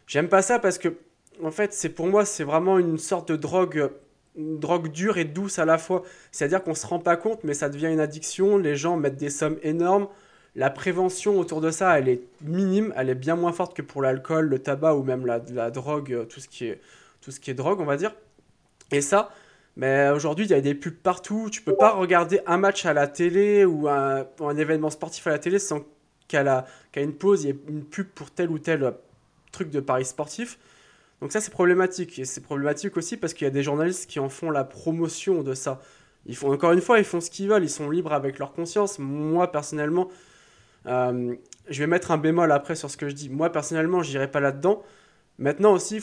J'aime 0.08 0.30
pas 0.30 0.42
ça 0.42 0.60
parce 0.60 0.78
que, 0.78 0.98
en 1.44 1.52
fait, 1.52 1.74
c'est 1.74 1.90
pour 1.90 2.08
moi, 2.08 2.26
c'est 2.26 2.44
vraiment 2.44 2.80
une 2.80 2.98
sorte 2.98 3.32
de 3.32 3.36
drogue, 3.36 3.92
une 4.36 4.60
drogue 4.60 4.92
dure 4.92 5.18
et 5.18 5.26
douce 5.26 5.60
à 5.60 5.66
la 5.66 5.78
fois. 5.78 6.04
C'est-à-dire 6.32 6.64
qu'on 6.64 6.76
se 6.76 6.86
rend 6.88 7.00
pas 7.00 7.18
compte, 7.18 7.44
mais 7.44 7.54
ça 7.54 7.70
devient 7.70 7.88
une 7.88 8.00
addiction. 8.00 8.58
Les 8.58 8.76
gens 8.76 8.98
mettent 8.98 9.18
des 9.18 9.30
sommes 9.30 9.58
énormes. 9.64 10.08
La 10.56 10.70
prévention 10.70 11.40
autour 11.40 11.62
de 11.62 11.70
ça, 11.72 12.00
elle 12.00 12.10
est 12.10 12.22
minime. 12.42 12.94
Elle 12.98 13.10
est 13.10 13.16
bien 13.16 13.36
moins 13.36 13.52
forte 13.52 13.76
que 13.76 13.82
pour 13.82 14.02
l'alcool, 14.02 14.48
le 14.48 14.60
tabac 14.60 14.96
ou 14.96 15.04
même 15.04 15.26
la, 15.26 15.72
drogue, 15.72 16.28
tout 16.30 16.40
ce 16.40 16.48
qui 16.48 16.66
est 16.66 16.82
tout 17.22 17.32
ce 17.32 17.40
qui 17.40 17.52
est 17.52 17.56
drogue, 17.56 17.82
on 17.82 17.86
va 17.86 17.98
dire. 17.98 18.16
Et 18.92 19.02
ça, 19.02 19.32
mais 19.76 20.10
aujourd'hui, 20.10 20.46
il 20.46 20.52
y 20.52 20.56
a 20.56 20.62
des 20.62 20.74
pubs 20.74 20.96
partout. 20.96 21.50
Tu 21.52 21.62
peux 21.62 21.76
pas 21.76 21.92
regarder 21.92 22.40
un 22.48 22.58
match 22.58 22.86
à 22.86 22.94
la 22.94 23.08
télé 23.08 23.66
ou 23.66 23.88
un, 23.88 24.26
événement 24.58 24.90
sportif 24.90 25.28
à 25.28 25.32
la 25.32 25.40
télé 25.40 25.60
sans 25.60 25.82
qu'à 26.28 26.66
une 26.96 27.14
pause, 27.14 27.44
il 27.44 27.48
y 27.48 27.50
ait 27.52 27.60
une 27.70 27.84
pub 27.84 28.08
pour 28.08 28.32
tel 28.32 28.50
ou 28.50 28.60
tel 28.60 28.94
truc 29.52 29.70
de 29.70 29.80
paris 29.80 30.06
sportif. 30.06 30.58
Donc 31.22 31.32
ça, 31.32 31.42
c'est 31.42 31.52
problématique. 31.52 32.20
Et 32.20 32.26
c'est 32.26 32.42
problématique 32.42 32.98
aussi 32.98 33.18
parce 33.18 33.34
qu'il 33.34 33.46
y 33.46 33.48
a 33.48 33.52
des 33.52 33.64
journalistes 33.64 34.10
qui 34.10 34.20
en 34.20 34.30
font 34.30 34.52
la 34.52 34.64
promotion 34.64 35.44
de 35.44 35.54
ça. 35.54 35.82
Ils 36.26 36.36
font, 36.36 36.52
encore 36.52 36.74
une 36.74 36.82
fois, 36.82 37.00
ils 37.00 37.06
font 37.06 37.22
ce 37.22 37.30
qu'ils 37.30 37.50
veulent. 37.50 37.64
Ils 37.64 37.70
sont 37.70 37.90
libres 37.90 38.14
avec 38.14 38.40
leur 38.40 38.54
conscience. 38.54 39.00
Moi, 39.00 39.52
personnellement, 39.52 40.10
euh, 40.86 41.36
je 41.70 41.80
vais 41.80 41.88
mettre 41.88 42.12
un 42.12 42.18
bémol 42.18 42.52
après 42.52 42.76
sur 42.76 42.90
ce 42.90 42.98
que 42.98 43.10
je 43.10 43.16
dis. 43.16 43.30
Moi, 43.30 43.52
personnellement, 43.52 44.04
j'irai 44.04 44.30
pas 44.30 44.40
là-dedans. 44.40 44.84
Maintenant 45.40 45.74
aussi, 45.74 46.02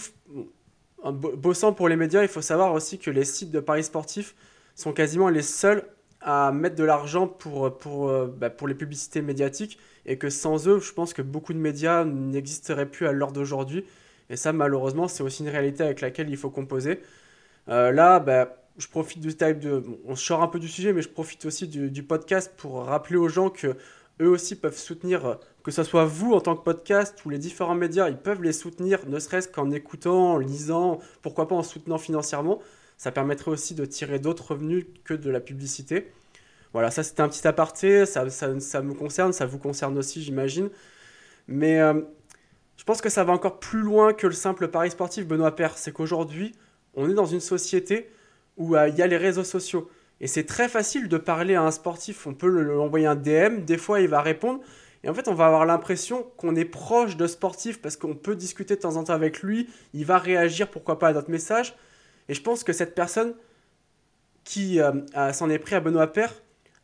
en 1.02 1.12
bossant 1.12 1.72
pour 1.72 1.88
les 1.88 1.96
médias, 1.96 2.22
il 2.22 2.28
faut 2.28 2.42
savoir 2.42 2.72
aussi 2.72 2.98
que 2.98 3.10
les 3.10 3.24
sites 3.24 3.50
de 3.50 3.60
paris 3.60 3.84
sportifs 3.84 4.34
sont 4.74 4.92
quasiment 4.92 5.28
les 5.28 5.42
seuls 5.42 5.84
à 6.20 6.52
mettre 6.52 6.76
de 6.76 6.84
l'argent 6.84 7.28
pour, 7.28 7.76
pour, 7.76 8.08
euh, 8.08 8.26
bah, 8.26 8.48
pour 8.48 8.66
les 8.66 8.74
publicités 8.74 9.20
médiatiques 9.20 9.78
et 10.06 10.16
que 10.16 10.30
sans 10.30 10.66
eux, 10.68 10.80
je 10.80 10.92
pense 10.92 11.12
que 11.12 11.22
beaucoup 11.22 11.52
de 11.52 11.58
médias 11.58 12.04
n'existeraient 12.04 12.90
plus 12.90 13.06
à 13.06 13.12
l'heure 13.12 13.32
d'aujourd'hui. 13.32 13.84
Et 14.30 14.36
ça, 14.36 14.52
malheureusement, 14.52 15.08
c'est 15.08 15.22
aussi 15.22 15.42
une 15.42 15.48
réalité 15.48 15.82
avec 15.82 16.00
laquelle 16.00 16.30
il 16.30 16.36
faut 16.36 16.50
composer. 16.50 17.00
Euh, 17.68 17.92
là, 17.92 18.20
bah, 18.20 18.56
je 18.78 18.88
profite 18.88 19.20
du 19.20 19.34
type 19.36 19.58
de. 19.60 19.82
On 20.06 20.16
sort 20.16 20.42
un 20.42 20.48
peu 20.48 20.58
du 20.58 20.68
sujet, 20.68 20.92
mais 20.92 21.02
je 21.02 21.08
profite 21.08 21.44
aussi 21.44 21.68
du, 21.68 22.02
podcast 22.02 22.52
pour 22.56 22.84
rappeler 22.84 23.16
aux 23.16 23.28
gens 23.28 23.50
que 23.50 23.76
eux 24.20 24.28
aussi 24.28 24.56
peuvent 24.56 24.76
soutenir 24.76 25.38
que 25.64 25.70
ce 25.70 25.82
soit 25.82 26.04
vous 26.04 26.34
en 26.34 26.40
tant 26.40 26.54
que 26.54 26.62
podcast 26.62 27.24
ou 27.24 27.30
les 27.30 27.38
différents 27.38 27.74
médias, 27.74 28.10
ils 28.10 28.18
peuvent 28.18 28.42
les 28.42 28.52
soutenir, 28.52 29.06
ne 29.08 29.18
serait-ce 29.18 29.48
qu'en 29.48 29.70
écoutant, 29.70 30.34
en 30.34 30.38
lisant, 30.38 31.00
pourquoi 31.22 31.48
pas 31.48 31.54
en 31.54 31.62
soutenant 31.62 31.96
financièrement. 31.98 32.60
Ça 32.98 33.10
permettrait 33.10 33.50
aussi 33.50 33.74
de 33.74 33.84
tirer 33.86 34.18
d'autres 34.18 34.52
revenus 34.52 34.84
que 35.04 35.14
de 35.14 35.30
la 35.30 35.40
publicité. 35.40 36.12
Voilà, 36.74 36.90
ça 36.90 37.02
c'était 37.02 37.22
un 37.22 37.28
petit 37.28 37.46
aparté, 37.48 38.04
ça, 38.04 38.28
ça, 38.30 38.82
me 38.82 38.92
concerne, 38.94 39.32
ça 39.32 39.46
vous 39.46 39.58
concerne 39.58 39.96
aussi 39.96 40.22
j'imagine. 40.22 40.68
Mais 41.48 41.80
euh, 41.80 42.02
je 42.76 42.84
pense 42.84 43.00
que 43.00 43.08
ça 43.08 43.24
va 43.24 43.32
encore 43.32 43.60
plus 43.60 43.80
loin 43.80 44.12
que 44.12 44.26
le 44.26 44.32
simple 44.32 44.68
pari 44.68 44.90
sportif 44.90 45.26
Benoît 45.26 45.54
Père. 45.54 45.78
C'est 45.78 45.92
qu'aujourd'hui, 45.92 46.54
on 46.94 47.08
est 47.08 47.14
dans 47.14 47.26
une 47.26 47.40
société 47.40 48.10
où 48.56 48.76
euh, 48.76 48.88
il 48.88 48.96
y 48.96 49.02
a 49.02 49.06
les 49.06 49.16
réseaux 49.16 49.44
sociaux. 49.44 49.88
Et 50.20 50.26
c'est 50.26 50.44
très 50.44 50.68
facile 50.68 51.08
de 51.08 51.18
parler 51.18 51.54
à 51.54 51.62
un 51.62 51.70
sportif, 51.70 52.26
on 52.26 52.34
peut 52.34 52.48
lui 52.48 52.70
envoyer 52.72 53.06
un 53.06 53.16
DM, 53.16 53.64
des 53.64 53.76
fois 53.76 54.00
il 54.00 54.08
va 54.08 54.22
répondre, 54.22 54.60
et 55.04 55.08
en 55.10 55.14
fait, 55.14 55.28
on 55.28 55.34
va 55.34 55.46
avoir 55.46 55.66
l'impression 55.66 56.26
qu'on 56.38 56.56
est 56.56 56.64
proche 56.64 57.18
de 57.18 57.26
sportif 57.26 57.82
parce 57.82 57.96
qu'on 57.96 58.14
peut 58.14 58.34
discuter 58.34 58.74
de 58.74 58.80
temps 58.80 58.96
en 58.96 59.04
temps 59.04 59.12
avec 59.12 59.42
lui, 59.42 59.68
il 59.92 60.06
va 60.06 60.16
réagir, 60.16 60.70
pourquoi 60.70 60.98
pas, 60.98 61.08
à 61.08 61.12
notre 61.12 61.30
message. 61.30 61.76
Et 62.30 62.34
je 62.34 62.40
pense 62.40 62.64
que 62.64 62.72
cette 62.72 62.94
personne 62.94 63.34
qui 64.44 64.80
euh, 64.80 64.92
s'en 65.34 65.50
est 65.50 65.58
pris 65.58 65.74
à 65.74 65.80
Benoît 65.80 66.06
Père 66.06 66.32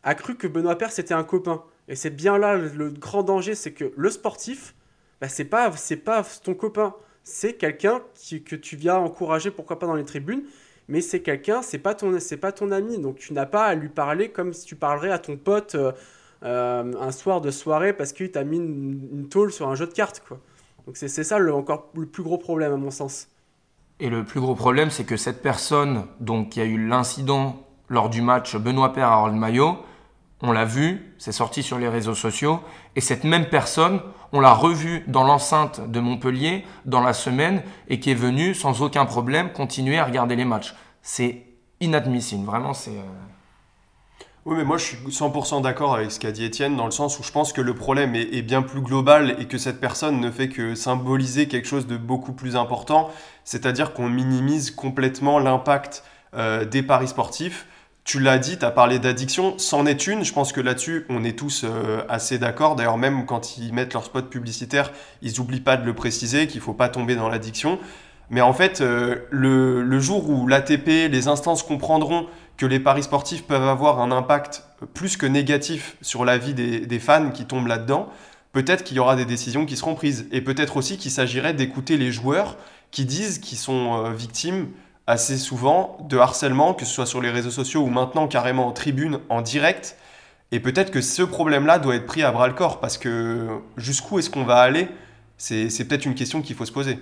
a 0.03 0.14
cru 0.14 0.37
que 0.37 0.46
Benoît 0.46 0.76
Père 0.76 0.92
c'était 0.92 1.14
un 1.14 1.24
copain. 1.24 1.62
Et 1.88 1.96
c'est 1.96 2.11
bien 2.11 2.37
là 2.37 2.57
le, 2.57 2.90
grand 2.90 3.22
danger, 3.22 3.55
c'est 3.55 3.72
que 3.72 3.90
le 3.96 4.11
sportif, 4.11 4.74
bah, 5.20 5.28
c'est 5.28 5.44
pas, 5.44 5.70
pas 6.04 6.22
ton 6.42 6.54
copain, 6.54 6.94
c'est 7.22 7.54
quelqu'un 7.54 8.00
que 8.44 8.56
tu 8.56 8.76
viens 8.76 8.96
encourager, 8.96 9.50
pourquoi 9.50 9.78
pas 9.78 9.87
dans 9.87 9.94
les 9.94 10.04
tribunes, 10.04 10.44
mais 10.88 11.00
c'est 11.00 11.20
quelqu'un, 11.20 11.62
c'est 11.62 11.78
pas 11.78 11.94
ton, 11.94 12.18
c'est 12.18 12.37
pas 12.37 12.52
ton 12.52 12.70
ami, 12.70 12.98
donc 12.98 13.18
tu 13.18 13.33
n'as 13.33 13.46
pas 13.46 13.66
à 13.66 13.74
lui 13.74 13.88
parler 13.88 14.30
comme 14.30 14.52
si 14.52 14.66
tu 14.66 14.76
parlerais 14.76 15.11
à 15.11 15.18
ton 15.18 15.37
pote. 15.37 15.74
Euh, 15.74 15.92
euh, 16.42 16.94
un 16.98 17.12
soir 17.12 17.42
de 17.42 17.50
soirée 17.50 17.92
parce 17.92 18.14
qu'il 18.14 18.30
t'a 18.30 18.44
mis 18.44 18.56
une, 18.56 19.28
tôle 19.28 19.52
sur 19.52 19.68
un 19.68 19.74
jeu 19.74 19.87
de 19.87 19.92
cartes. 19.92 20.22
Quoi. 20.26 20.38
Donc 20.87 20.96
c'est 20.96 21.09
ça 21.09 21.38
le, 21.38 21.52
encore 21.52 21.90
le 21.94 22.06
plus 22.06 22.22
gros 22.22 22.38
problème 22.38 22.72
à 22.72 22.76
mon 22.76 22.90
sens. 22.90 23.28
Et 23.98 24.09
le 24.09 24.24
plus 24.24 24.40
gros 24.40 24.54
problème, 24.54 24.90
c'est 24.90 25.04
que 25.04 25.18
cette 25.18 25.42
personne 25.42 26.06
donc, 26.20 26.50
qui 26.50 26.61
a 26.62 26.64
eu 26.64 26.88
l'incident 26.88 27.62
lors 27.88 28.09
du 28.09 28.22
match 28.22 28.56
Benoît 28.56 28.94
Père 28.94 29.09
à 29.09 29.14
Harold 29.14 29.37
Maillot, 29.37 29.76
on 30.40 30.52
l'a 30.52 30.64
vu, 30.64 31.14
c'est 31.18 31.33
sorti 31.33 31.62
sur 31.62 31.78
les 31.78 31.88
réseaux 31.88 32.14
sociaux, 32.14 32.61
et 32.96 33.02
cette 33.02 33.24
même 33.24 33.50
personne, 33.50 34.00
on 34.33 34.40
l'a 34.40 34.53
revue 34.53 35.05
dans 35.07 35.25
l'enceinte 35.25 35.90
de 35.90 36.01
Montpellier 36.01 36.64
dans 36.85 37.01
la 37.01 37.12
semaine 37.12 37.62
et 37.88 38.01
qui 38.01 38.11
est 38.11 38.14
venue 38.14 38.55
sans 38.55 38.83
aucun 38.83 39.07
problème 39.07 39.53
continuer 39.53 39.99
à 39.99 40.05
regarder 40.05 40.37
les 40.37 40.45
matchs. 40.45 40.75
C'est 41.03 41.43
inadmissible, 41.81 42.45
vraiment, 42.45 42.75
c'est. 42.75 42.90
Euh, 42.90 43.03
oui, 44.47 44.57
mais 44.57 44.64
moi 44.64 44.79
je 44.79 44.85
suis 44.85 44.97
100% 44.97 45.61
d'accord 45.61 45.95
avec 45.95 46.11
ce 46.11 46.19
qu'a 46.19 46.33
dit 46.33 46.45
Étienne, 46.45 46.75
dans 46.75 46.87
le 46.87 46.90
sens 46.90 47.19
où 47.19 47.23
je 47.23 47.31
pense 47.31 47.53
que 47.53 47.61
le 47.61 47.75
problème 47.75 48.14
est, 48.14 48.40
bien 48.40 48.62
plus 48.62 48.81
global 48.81 49.37
et 49.38 49.45
que 49.47 49.59
cette 49.59 49.81
personne 49.81 50.19
ne 50.19 50.31
fait 50.31 50.49
que 50.49 50.75
symboliser 50.75 51.47
quelque 51.47 51.69
chose 51.69 51.87
de 51.87 51.99
beaucoup 51.99 52.33
plus 52.33 52.57
important, 52.57 53.11
c'est-à-dire 53.45 53.93
qu'on 53.93 54.09
minimise 54.09 54.71
complètement 54.71 55.38
l'impact 55.38 56.05
euh, 56.33 56.64
des 56.64 56.83
paris 56.83 57.09
sportifs 57.09 57.66
tu 58.11 58.18
l'as 58.18 58.38
dit, 58.38 58.59
tu 58.59 58.64
as 58.64 58.73
parlé 58.73 58.99
d'addiction, 58.99 59.55
c'en 59.57 59.87
est 59.87 60.09
une. 60.09 60.25
Je 60.25 60.33
pense 60.33 60.53
que 60.53 60.61
là-dessus, 60.61 61.07
on 61.11 61.23
est 61.23 61.38
tous 61.38 61.62
euh, 61.62 62.03
assez 62.09 62.40
d'accord. 62.40 62.75
D'ailleurs, 62.75 62.99
même 62.99 63.25
quand 63.25 63.57
ils 63.57 63.73
mettent 63.73 63.92
leur 63.92 64.05
spot 64.05 64.29
publicitaire, 64.29 64.90
ils 65.23 65.38
n'oublient 65.38 65.61
pas 65.61 65.77
de 65.77 65.87
le 65.87 65.94
préciser, 65.94 66.49
qu'il 66.49 66.59
ne 66.59 66.64
faut 66.64 66.75
pas 66.75 66.88
tomber 66.88 67.14
dans 67.14 67.29
l'addiction. 67.29 67.79
Mais 68.29 68.40
en 68.40 68.53
fait, 68.53 68.81
euh, 68.81 69.29
le, 69.31 70.01
jour 70.01 70.29
où 70.29 70.49
l'ATP, 70.49 71.09
les 71.09 71.29
instances 71.29 71.62
comprendront 71.62 72.27
que 72.57 72.66
les 72.66 72.81
paris 72.81 73.05
sportifs 73.05 73.44
peuvent 73.44 73.68
avoir 73.68 74.01
un 74.01 74.11
impact 74.11 74.64
plus 74.92 75.16
que 75.16 75.27
négatif 75.27 75.96
sur 76.03 76.25
la 76.25 76.37
vie 76.37 76.53
des, 76.53 76.99
fans 76.99 77.31
qui 77.31 77.44
tombent 77.44 77.68
là-dedans, 77.68 78.09
peut-être 78.51 78.83
qu'il 78.83 78.96
y 78.96 79.01
aura 79.01 79.14
des 79.14 79.25
décisions 79.25 79.66
qui 79.66 79.77
seront 79.77 79.94
prises. 79.94 80.27
Et 80.33 80.40
peut-être 80.40 80.77
aussi 80.77 80.96
qu'il 80.96 81.12
s'agirait 81.12 81.55
d'écouter 81.55 81.96
les 81.96 82.11
joueurs 82.11 82.57
qui 82.90 83.05
disent 83.05 83.38
qu'ils 83.38 83.59
sont 83.59 84.05
euh, 84.05 84.12
victimes 84.12 84.66
assez 85.11 85.37
souvent 85.38 85.99
de 86.09 86.16
harcèlement, 86.18 86.73
que 86.73 86.85
ce 86.85 86.94
soit 86.94 87.07
sur 87.07 87.20
les 87.20 87.31
réseaux 87.31 87.51
sociaux 87.51 87.83
ou 87.83 87.88
maintenant 87.88 88.29
carrément 88.29 88.68
en 88.68 88.73
tribune, 88.73 89.18
en 89.29 89.42
direct. 89.42 89.96
Et 90.53 90.61
peut-être 90.61 90.90
que 90.90 91.01
ce 91.01 91.23
problème-là 91.23 91.79
doit 91.79 91.96
être 91.96 92.07
pris 92.07 92.23
à 92.23 92.31
bras 92.31 92.46
le 92.46 92.55
corps, 92.55 92.81
parce 92.81 92.96
que 92.96 93.49
jusqu'où 93.77 94.18
est-ce 94.18 94.31
qu'on 94.31 94.44
va 94.44 94.59
aller? 94.59 94.88
C'est 95.37 95.88
peut-être 95.88 96.05
une 96.07 96.14
question 96.14 96.42
qu'il 96.42 96.55
faut 96.55 96.64
se 96.64 96.73
poser. 96.73 96.99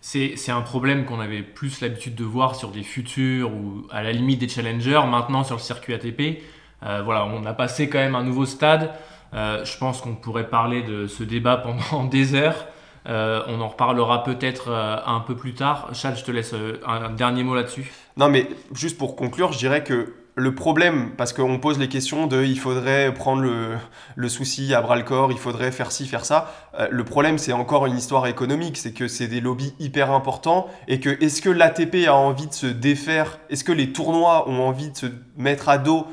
C'est 0.00 0.50
un 0.50 0.62
problème 0.62 1.04
qu'on 1.04 1.20
avait 1.20 1.42
plus 1.42 1.80
l'habitude 1.80 2.14
de 2.14 2.24
voir 2.24 2.54
sur 2.54 2.70
des 2.70 2.82
futurs 2.82 3.52
ou 3.52 3.86
à 3.90 4.02
la 4.02 4.12
limite 4.12 4.40
des 4.40 4.48
challengers. 4.48 5.02
Maintenant, 5.08 5.42
sur 5.42 5.56
le 5.56 5.60
circuit 5.60 5.94
ATP, 5.94 6.42
euh, 6.82 7.02
voilà, 7.04 7.24
on 7.24 7.44
a 7.46 7.54
passé 7.54 7.88
quand 7.88 7.98
même 7.98 8.14
un 8.14 8.24
nouveau 8.24 8.46
stade. 8.46 8.90
Euh, 9.34 9.64
je 9.64 9.78
pense 9.78 10.00
qu'on 10.00 10.14
pourrait 10.14 10.48
parler 10.48 10.82
de 10.82 11.06
ce 11.06 11.22
débat 11.22 11.56
pendant 11.56 12.04
des 12.10 12.34
heures. 12.34 12.66
Euh, 13.08 13.42
on 13.48 13.60
en 13.60 13.68
reparlera 13.68 14.22
peut-être 14.22 14.70
euh, 14.70 14.96
un 15.04 15.20
peu 15.20 15.34
plus 15.34 15.54
tard. 15.54 15.90
Chad, 15.92 16.16
je 16.16 16.24
te 16.24 16.30
laisse 16.30 16.54
euh, 16.54 16.80
un 16.86 17.10
dernier 17.10 17.42
mot 17.42 17.54
là-dessus. 17.54 17.90
Non, 18.16 18.28
mais 18.28 18.48
juste 18.74 18.96
pour 18.96 19.16
conclure, 19.16 19.52
je 19.52 19.58
dirais 19.58 19.82
que 19.82 20.14
le 20.34 20.54
problème, 20.54 21.10
parce 21.16 21.32
qu'on 21.32 21.58
pose 21.58 21.78
les 21.78 21.88
questions 21.88 22.26
de 22.26 22.42
il 22.42 22.58
faudrait 22.58 23.12
prendre 23.12 23.42
le, 24.16 24.28
souci 24.28 24.72
à 24.72 24.80
bras 24.80 24.96
le 24.96 25.02
corps, 25.02 25.30
il 25.30 25.38
faudrait 25.38 25.72
faire 25.72 25.92
ci, 25.92 26.06
faire 26.06 26.24
ça. 26.24 26.70
le 26.90 27.04
problème, 27.04 27.36
c'est 27.36 27.52
encore 27.52 27.84
une 27.84 27.98
histoire 27.98 28.26
économique, 28.26 28.78
c'est 28.78 28.94
que 28.94 29.08
c'est 29.08 29.26
des 29.26 29.42
lobbies 29.42 29.74
hyper 29.78 30.10
importants 30.10 30.68
et 30.88 31.00
que 31.00 31.22
est-ce 31.22 31.42
que 31.42 31.50
l'ATP 31.50 32.06
a 32.06 32.14
envie 32.14 32.46
de 32.46 32.54
se 32.54 32.66
défaire? 32.66 33.40
Est-ce 33.50 33.62
que 33.62 33.72
les 33.72 33.92
tournois 33.92 34.48
ont 34.48 34.62
envie 34.62 34.88
de 34.88 34.96
se 34.96 35.06
mettre 35.36 35.68
à 35.68 35.76
dos 35.76 36.06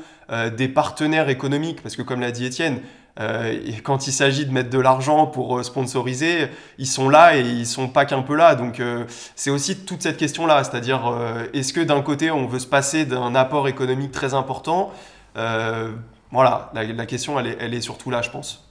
des 0.54 0.68
partenaires 0.68 1.30
économiques? 1.30 1.82
Parce 1.82 1.96
que 1.96 2.02
comme 2.02 2.20
l'a 2.20 2.30
dit 2.30 2.44
Étienne, 2.44 2.82
euh, 3.18 3.58
quand 3.82 4.06
il 4.06 4.12
s'agit 4.12 4.46
de 4.46 4.52
mettre 4.52 4.70
de 4.70 4.78
l'argent 4.78 5.26
pour 5.26 5.58
euh, 5.58 5.62
sponsoriser, 5.62 6.48
ils 6.78 6.86
sont 6.86 7.08
là 7.08 7.36
et 7.36 7.40
ils 7.40 7.66
sont 7.66 7.88
pas 7.88 8.04
qu'un 8.04 8.22
peu 8.22 8.36
là. 8.36 8.54
Donc 8.54 8.80
euh, 8.80 9.04
c'est 9.34 9.50
aussi 9.50 9.84
toute 9.84 10.02
cette 10.02 10.16
question-là, 10.16 10.62
c'est-à-dire 10.64 11.12
est-ce 11.52 11.72
que 11.72 11.80
d'un 11.80 12.02
côté 12.02 12.30
on 12.30 12.46
veut 12.46 12.58
se 12.58 12.66
passer 12.66 13.04
d'un 13.04 13.34
apport 13.34 13.68
économique 13.68 14.12
très 14.12 14.34
important 14.34 14.92
Voilà, 15.34 16.70
la, 16.74 17.06
question 17.06 17.40
elle 17.40 17.48
est, 17.48 17.56
elle 17.60 17.74
est, 17.74 17.80
surtout 17.80 18.10
là, 18.10 18.22
je 18.22 18.30
pense. 18.30 18.68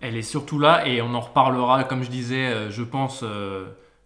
Elle 0.00 0.16
est 0.16 0.22
surtout 0.22 0.58
là 0.58 0.86
et 0.86 1.02
on 1.02 1.14
en 1.14 1.20
reparlera, 1.20 1.84
comme 1.84 2.02
je 2.02 2.10
disais, 2.10 2.70
je 2.70 2.82
pense. 2.82 3.24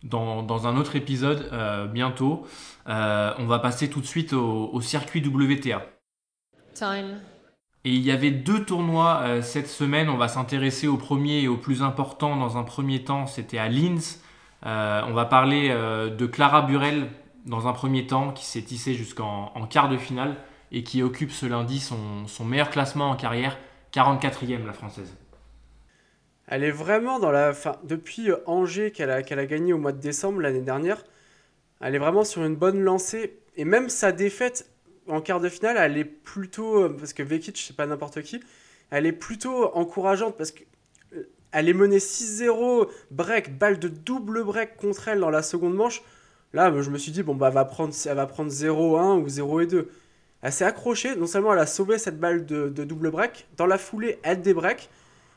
Dans, 0.04 0.42
dans, 0.42 0.66
un 0.66 0.76
autre 0.78 0.96
épisode 0.96 1.48
bientôt. 1.92 2.44
on 2.86 3.46
va 3.46 3.58
passer 3.60 3.88
tout 3.88 4.00
de 4.00 4.06
suite 4.06 4.32
au, 4.32 4.70
au 4.72 4.80
circuit 4.80 5.22
WTA. 5.24 5.82
Time. 6.74 7.20
Et 7.84 7.90
il 7.90 8.02
y 8.02 8.12
avait 8.12 8.30
deux 8.30 8.64
tournois 8.64 9.22
euh, 9.22 9.42
cette 9.42 9.66
semaine. 9.66 10.08
On 10.08 10.16
va 10.16 10.28
s'intéresser 10.28 10.86
au 10.86 10.96
premier 10.96 11.40
et 11.42 11.48
au 11.48 11.56
plus 11.56 11.82
important 11.82 12.36
dans 12.36 12.56
un 12.56 12.62
premier 12.62 13.02
temps. 13.02 13.26
C'était 13.26 13.58
à 13.58 13.68
Linz. 13.68 14.20
Euh, 14.64 15.02
on 15.08 15.12
va 15.12 15.24
parler 15.24 15.68
euh, 15.70 16.08
de 16.08 16.26
Clara 16.26 16.62
Burel 16.62 17.08
dans 17.44 17.66
un 17.66 17.72
premier 17.72 18.06
temps 18.06 18.30
qui 18.30 18.44
s'est 18.44 18.62
tissée 18.62 18.94
jusqu'en 18.94 19.50
quart 19.68 19.88
de 19.88 19.96
finale 19.96 20.36
et 20.70 20.84
qui 20.84 21.02
occupe 21.02 21.32
ce 21.32 21.44
lundi 21.44 21.80
son, 21.80 22.44
meilleur 22.44 22.70
classement 22.70 23.10
en 23.10 23.16
carrière, 23.16 23.58
44e 23.92 24.64
la 24.64 24.72
française. 24.72 25.16
Elle 26.46 26.62
est 26.62 26.70
vraiment 26.70 27.18
dans 27.18 27.32
la. 27.32 27.52
Fin, 27.52 27.76
depuis 27.82 28.30
Angers 28.46 28.92
qu'elle 28.92 29.10
a, 29.10 29.22
qu'elle 29.22 29.40
a 29.40 29.46
gagné 29.46 29.72
au 29.72 29.78
mois 29.78 29.92
de 29.92 30.00
décembre 30.00 30.40
l'année 30.40 30.60
dernière, 30.60 31.02
elle 31.80 31.96
est 31.96 31.98
vraiment 31.98 32.24
sur 32.24 32.44
une 32.44 32.54
bonne 32.54 32.80
lancée. 32.80 33.38
Et 33.56 33.64
même 33.64 33.88
sa 33.88 34.12
défaite, 34.12 34.71
en 35.08 35.20
quart 35.20 35.40
de 35.40 35.48
finale, 35.48 35.76
elle 35.78 35.98
est 35.98 36.04
plutôt, 36.04 36.84
euh, 36.84 36.96
parce 36.98 37.12
que 37.12 37.22
Vekic, 37.22 37.56
c'est 37.56 37.76
pas 37.76 37.86
n'importe 37.86 38.22
qui, 38.22 38.40
elle 38.90 39.06
est 39.06 39.12
plutôt 39.12 39.74
encourageante 39.74 40.36
parce 40.36 40.52
que 40.52 40.62
euh, 41.14 41.28
elle 41.52 41.68
est 41.68 41.74
menée 41.74 41.98
6-0, 41.98 42.88
break, 43.10 43.58
balle 43.58 43.78
de 43.78 43.88
double 43.88 44.44
break 44.44 44.76
contre 44.76 45.08
elle 45.08 45.20
dans 45.20 45.30
la 45.30 45.42
seconde 45.42 45.74
manche. 45.74 46.02
Là, 46.52 46.72
je 46.80 46.90
me 46.90 46.98
suis 46.98 47.12
dit, 47.12 47.22
bon, 47.22 47.34
bah, 47.34 47.48
elle 47.48 47.54
va 47.54 47.64
prendre, 47.64 47.94
prendre 48.26 48.50
0-1 48.50 49.20
ou 49.20 49.26
0-2. 49.26 49.86
Elle 50.42 50.52
s'est 50.52 50.64
accrochée, 50.64 51.16
non 51.16 51.26
seulement 51.26 51.52
elle 51.52 51.60
a 51.60 51.66
sauvé 51.66 51.98
cette 51.98 52.18
balle 52.18 52.44
de, 52.44 52.68
double 52.68 53.10
break, 53.10 53.46
dans 53.56 53.66
la 53.66 53.78
foulée, 53.78 54.18
elle 54.22 54.42
débreak, 54.42 54.90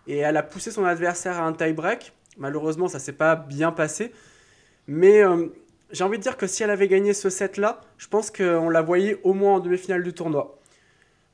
et 0.07 0.17
elle 0.17 0.35
a 0.35 0.43
poussé 0.43 0.71
son 0.71 0.83
adversaire 0.83 1.39
à 1.39 1.45
un 1.45 1.53
tie 1.53 1.73
break. 1.73 2.11
Malheureusement, 2.37 2.87
ça 2.87 2.99
s'est 2.99 3.13
pas 3.13 3.35
bien 3.35 3.71
passé. 3.71 4.11
Mais 4.87 5.23
euh, 5.23 5.47
j'ai 5.91 6.03
envie 6.03 6.17
de 6.17 6.23
dire 6.23 6.37
que 6.37 6.47
si 6.47 6.63
elle 6.63 6.71
avait 6.71 6.87
gagné 6.87 7.13
ce 7.13 7.29
set-là, 7.29 7.81
je 7.97 8.07
pense 8.07 8.31
qu'on 8.31 8.69
la 8.69 8.81
voyait 8.81 9.19
au 9.23 9.33
moins 9.33 9.55
en 9.55 9.59
demi-finale 9.59 10.03
du 10.03 10.13
tournoi. 10.13 10.59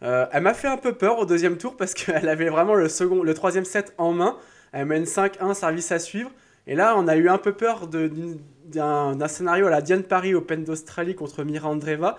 Euh, 0.03 0.25
elle 0.31 0.43
m'a 0.43 0.53
fait 0.53 0.67
un 0.67 0.77
peu 0.77 0.93
peur 0.93 1.19
au 1.19 1.25
deuxième 1.25 1.57
tour 1.57 1.77
parce 1.77 1.93
qu'elle 1.93 2.27
avait 2.29 2.49
vraiment 2.49 2.75
le, 2.75 2.89
second, 2.89 3.23
le 3.23 3.33
troisième 3.33 3.65
set 3.65 3.93
en 3.97 4.13
main. 4.13 4.37
Elle 4.71 4.85
mène 4.85 5.03
5-1, 5.03 5.53
service 5.53 5.91
à 5.91 5.99
suivre. 5.99 6.31
Et 6.67 6.75
là, 6.75 6.95
on 6.97 7.07
a 7.07 7.15
eu 7.15 7.27
un 7.29 7.37
peu 7.37 7.53
peur 7.53 7.87
d'un 7.87 9.27
scénario 9.27 9.67
à 9.67 9.69
la 9.69 9.81
Diane 9.81 10.03
Paris 10.03 10.35
Open 10.35 10.63
d'Australie 10.63 11.15
contre 11.15 11.43
Mira 11.43 11.69
Andreva. 11.69 12.17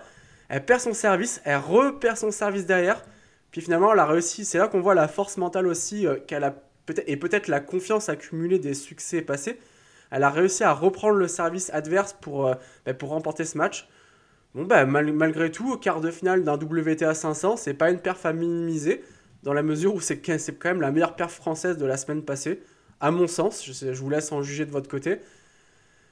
Elle 0.49 0.65
perd 0.65 0.81
son 0.81 0.93
service, 0.93 1.41
elle 1.45 1.57
repère 1.57 2.17
son 2.17 2.31
service 2.31 2.65
derrière. 2.65 3.03
Puis 3.51 3.61
finalement, 3.61 3.93
elle 3.93 3.99
a 3.99 4.05
réussi. 4.05 4.45
C'est 4.45 4.57
là 4.57 4.67
qu'on 4.67 4.81
voit 4.81 4.95
la 4.95 5.07
force 5.07 5.37
mentale 5.37 5.67
aussi 5.67 6.05
euh, 6.05 6.17
qu'elle 6.27 6.43
a 6.43 6.55
peut-être 6.85 7.07
et 7.07 7.17
peut-être 7.17 7.47
la 7.47 7.59
confiance 7.59 8.09
accumulée 8.09 8.59
des 8.59 8.73
succès 8.73 9.21
passés 9.21 9.57
elle 10.13 10.23
a 10.23 10.29
réussi 10.29 10.63
à 10.63 10.73
reprendre 10.73 11.15
le 11.15 11.27
service 11.27 11.71
adverse 11.73 12.13
pour, 12.13 12.47
euh, 12.47 12.53
bah, 12.85 12.93
remporter 13.01 13.45
ce 13.45 13.57
match. 13.57 13.89
Bon, 14.53 14.63
bah, 14.63 14.85
malgré 14.85 15.51
tout, 15.51 15.73
au 15.73 15.77
quart 15.77 16.01
de 16.01 16.11
finale 16.11 16.43
d'un 16.43 16.53
WTA 16.53 17.15
500, 17.15 17.57
c'est 17.57 17.73
pas 17.73 17.89
une 17.89 17.99
perf 17.99 18.23
à 18.23 18.31
minimiser, 18.31 19.03
dans 19.41 19.53
la 19.53 19.63
mesure 19.63 19.95
où 19.95 19.99
c'est 19.99 20.19
quand 20.19 20.65
même 20.65 20.81
la 20.81 20.91
meilleure 20.91 21.15
perf 21.15 21.33
française 21.33 21.77
de 21.77 21.85
la 21.87 21.97
semaine 21.97 22.21
passée, 22.21 22.61
à 23.01 23.09
mon 23.09 23.25
sens. 23.25 23.65
Je, 23.65 23.91
vous 23.91 24.09
laisse 24.11 24.31
en 24.31 24.43
juger 24.43 24.67
de 24.67 24.71
votre 24.71 24.87
côté. 24.87 25.17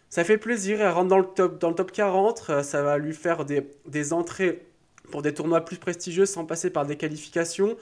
Ça 0.10 0.24
fait 0.24 0.40
plaisir, 0.40 0.82
elle 0.82 0.90
rentre 0.90 1.08
dans 1.08 1.20
le 1.20 1.26
top, 1.26 1.62
dans 1.62 1.70
le 1.70 1.76
top 1.76 1.92
40, 1.92 2.48
euh, 2.50 2.64
ça 2.64 2.82
va 2.82 2.98
lui 2.98 3.14
faire 3.14 3.46
des 3.46 4.14
entrées 4.14 4.66
pour 5.12 5.22
des 5.22 5.34
tournois 5.34 5.62
plus 5.62 5.78
prestigieux 5.78 6.26
sans 6.26 6.46
passer 6.46 6.72
par 6.72 6.88
des 6.88 6.98
qualifications. 6.98 7.78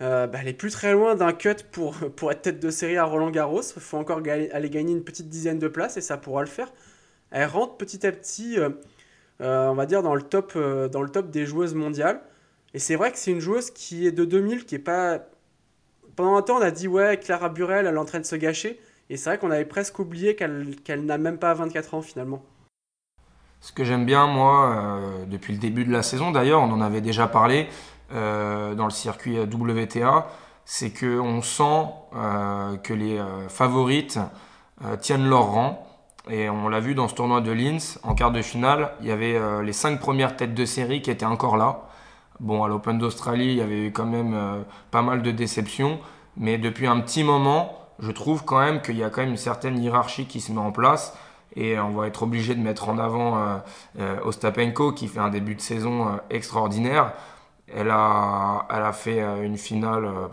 Euh, 0.00 0.26
bah, 0.26 0.38
elle 0.40 0.48
est 0.48 0.54
plus 0.54 0.72
très 0.72 0.92
loin 0.92 1.14
d'un 1.14 1.32
cut 1.32 1.56
pour, 1.70 1.94
pour 2.16 2.32
être 2.32 2.42
tête 2.42 2.60
de 2.60 2.70
série 2.70 2.96
à 2.96 3.04
Roland 3.04 3.30
Garros. 3.30 3.62
Il 3.62 3.82
faut 3.82 3.96
encore 3.96 4.18
aller 4.18 4.70
gagner 4.70 4.92
une 4.92 5.04
petite 5.04 5.28
dizaine 5.28 5.58
de 5.58 5.68
places 5.68 5.96
et 5.96 6.00
ça 6.00 6.16
pourra 6.16 6.42
le 6.42 6.48
faire. 6.48 6.72
Elle 7.30 7.48
rentre 7.48 7.76
petit 7.76 8.06
à 8.06 8.12
petit, 8.12 8.58
euh, 8.58 8.70
euh, 9.40 9.68
on 9.68 9.74
va 9.74 9.86
dire, 9.86 10.02
dans 10.02 10.14
le, 10.14 10.22
top, 10.22 10.56
dans 10.56 11.02
le 11.02 11.08
top 11.08 11.30
des 11.30 11.46
joueuses 11.46 11.74
mondiales. 11.74 12.20
Et 12.74 12.78
c'est 12.78 12.96
vrai 12.96 13.12
que 13.12 13.18
c'est 13.18 13.30
une 13.30 13.40
joueuse 13.40 13.70
qui 13.70 14.06
est 14.06 14.12
de 14.12 14.24
2000, 14.24 14.64
qui 14.66 14.74
est 14.76 14.80
pas. 14.80 15.20
Pendant 16.16 16.36
un 16.36 16.42
temps, 16.42 16.58
on 16.58 16.62
a 16.62 16.70
dit, 16.70 16.86
ouais, 16.86 17.18
Clara 17.18 17.48
Burel, 17.48 17.86
elle 17.86 17.94
est 17.94 17.98
en 17.98 18.04
train 18.04 18.20
de 18.20 18.24
se 18.24 18.36
gâcher. 18.36 18.80
Et 19.10 19.16
c'est 19.16 19.30
vrai 19.30 19.38
qu'on 19.38 19.50
avait 19.50 19.64
presque 19.64 19.98
oublié 19.98 20.34
qu'elle 20.34 21.04
n'a 21.04 21.18
même 21.18 21.38
pas 21.38 21.54
24 21.54 21.94
ans 21.94 22.02
finalement. 22.02 22.44
Ce 23.60 23.72
que 23.72 23.84
j'aime 23.84 24.06
bien, 24.06 24.26
moi, 24.26 25.26
depuis 25.28 25.52
le 25.52 25.58
début 25.58 25.84
de 25.84 25.92
la 25.92 26.02
saison, 26.02 26.30
d'ailleurs, 26.30 26.62
on 26.62 26.70
en 26.70 26.80
avait 26.80 27.00
déjà 27.00 27.26
parlé, 27.26 27.68
euh, 28.12 28.74
dans 28.74 28.84
le 28.84 28.90
circuit 28.90 29.38
WTA, 29.40 30.28
c'est 30.64 30.92
qu'on 30.92 31.40
sent 31.42 31.86
euh, 32.14 32.76
que 32.76 32.92
les 32.92 33.18
euh, 33.18 33.48
favorites 33.48 34.18
tiennent 35.00 35.28
leur 35.28 35.46
rang. 35.46 35.86
Et 36.28 36.50
on 36.50 36.68
l'a 36.68 36.80
vu 36.80 36.94
dans 36.94 37.06
ce 37.06 37.14
tournoi 37.14 37.40
de 37.40 37.52
Linz, 37.52 37.98
en 38.02 38.14
quart 38.14 38.32
de 38.32 38.42
finale, 38.42 38.92
il 39.00 39.06
y 39.06 39.12
avait 39.12 39.38
les 39.62 39.72
cinq 39.72 40.00
premières 40.00 40.36
têtes 40.36 40.54
de 40.54 40.64
série 40.64 41.00
qui 41.00 41.10
étaient 41.10 41.26
encore 41.26 41.56
là. 41.56 41.82
Bon, 42.40 42.64
à 42.64 42.68
l'Open 42.68 42.98
d'Australie, 42.98 43.52
il 43.52 43.56
y 43.56 43.60
avait 43.60 43.86
eu 43.86 43.92
quand 43.92 44.06
même 44.06 44.64
pas 44.90 45.02
mal 45.02 45.22
de 45.22 45.30
déceptions, 45.30 46.00
mais 46.36 46.56
depuis 46.58 46.86
un 46.86 46.98
petit 47.00 47.24
moment, 47.24 47.78
je 47.98 48.10
trouve 48.10 48.44
quand 48.44 48.58
même 48.58 48.80
qu'il 48.80 48.96
y 48.96 49.04
a 49.04 49.10
quand 49.10 49.20
même 49.20 49.30
une 49.30 49.36
certaine 49.36 49.78
hiérarchie 49.78 50.26
qui 50.26 50.40
se 50.40 50.50
met 50.50 50.58
en 50.60 50.72
place. 50.72 51.16
Et 51.56 51.78
on 51.78 51.90
va 51.90 52.06
être 52.08 52.22
obligé 52.22 52.54
de 52.54 52.60
mettre 52.60 52.88
en 52.88 52.98
avant 52.98 53.60
Ostapenko 54.24 54.92
qui 54.92 55.08
fait 55.08 55.20
un 55.20 55.30
début 55.30 55.54
de 55.54 55.60
saison 55.60 56.18
extraordinaire. 56.30 57.12
Elle 57.74 57.90
a, 57.90 58.66
elle 58.70 58.82
a 58.82 58.92
fait 58.92 59.20
euh, 59.20 59.42
une 59.42 59.58
finale 59.58 60.04
euh, 60.04 60.28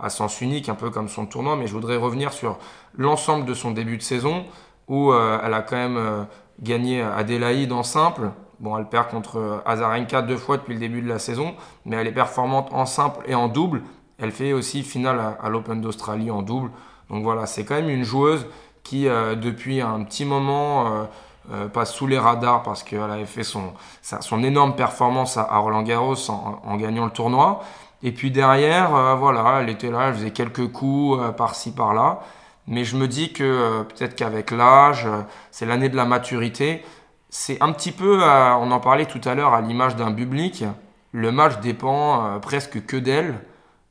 à 0.00 0.10
sens 0.10 0.40
unique, 0.40 0.68
un 0.68 0.74
peu 0.74 0.90
comme 0.90 1.08
son 1.08 1.26
tournoi, 1.26 1.56
mais 1.56 1.66
je 1.66 1.72
voudrais 1.72 1.96
revenir 1.96 2.32
sur 2.32 2.58
l'ensemble 2.96 3.44
de 3.44 3.54
son 3.54 3.70
début 3.70 3.96
de 3.96 4.02
saison 4.02 4.44
où 4.88 5.12
euh, 5.12 5.38
elle 5.42 5.54
a 5.54 5.62
quand 5.62 5.76
même 5.76 6.26
gagné 6.60 7.02
Adélaïde 7.02 7.72
en 7.72 7.82
simple. 7.82 8.30
Bon, 8.60 8.76
elle 8.78 8.88
perd 8.88 9.08
contre 9.08 9.62
Azarenka 9.66 10.22
deux 10.22 10.36
fois 10.36 10.56
depuis 10.58 10.74
le 10.74 10.80
début 10.80 11.02
de 11.02 11.08
la 11.08 11.18
saison, 11.18 11.54
mais 11.84 11.96
elle 11.96 12.06
est 12.06 12.12
performante 12.12 12.68
en 12.72 12.86
simple 12.86 13.24
et 13.26 13.34
en 13.34 13.48
double. 13.48 13.82
Elle 14.18 14.32
fait 14.32 14.52
aussi 14.52 14.82
finale 14.82 15.36
à, 15.40 15.48
l'Open 15.48 15.80
d'Australie 15.80 16.30
en 16.30 16.42
double. 16.42 16.70
Donc 17.10 17.22
voilà, 17.22 17.46
c'est 17.46 17.64
quand 17.64 17.74
même 17.74 17.90
une 17.90 18.04
joueuse 18.04 18.46
qui, 18.82 19.04
depuis 19.04 19.80
un 19.80 20.04
petit 20.04 20.24
moment, 20.24 21.08
euh, 21.52 21.68
passe 21.68 21.92
sous 21.92 22.08
les 22.08 22.18
radars 22.18 22.62
parce 22.62 22.82
qu'elle 22.82 23.10
avait 23.10 23.24
fait 23.24 23.44
son, 23.44 23.72
son 24.02 24.42
énorme 24.42 24.74
performance 24.74 25.36
à, 25.36 25.56
Roland 25.58 25.82
Garros 25.82 26.16
en, 26.28 26.76
gagnant 26.76 27.04
le 27.04 27.10
tournoi. 27.10 27.62
Et 28.02 28.12
puis 28.12 28.30
derrière, 28.30 28.94
euh, 28.94 29.14
voilà, 29.14 29.60
elle 29.60 29.68
était 29.68 29.90
là, 29.90 30.08
elle 30.08 30.14
faisait 30.14 30.32
quelques 30.32 30.72
coups 30.72 31.20
par-ci 31.36 31.72
par-là. 31.72 32.20
Mais 32.66 32.84
je 32.84 32.96
me 32.96 33.06
dis 33.06 33.32
que 33.32 33.82
peut-être 33.82 34.16
qu'avec 34.16 34.50
l'âge, 34.50 35.06
c'est 35.52 35.66
l'année 35.66 35.88
de 35.88 35.96
la 35.96 36.04
maturité. 36.04 36.84
C'est 37.30 37.62
un 37.62 37.70
petit 37.70 37.92
peu, 37.92 38.22
on 38.24 38.70
en 38.72 38.80
parlait 38.80 39.06
tout 39.06 39.20
à 39.24 39.36
l'heure, 39.36 39.54
à 39.54 39.60
l'image 39.60 39.94
d'un 39.94 40.12
public. 40.12 40.64
Le 41.12 41.30
match 41.30 41.60
dépend 41.60 42.40
presque 42.40 42.84
que 42.84 42.96
d'elle. 42.96 43.38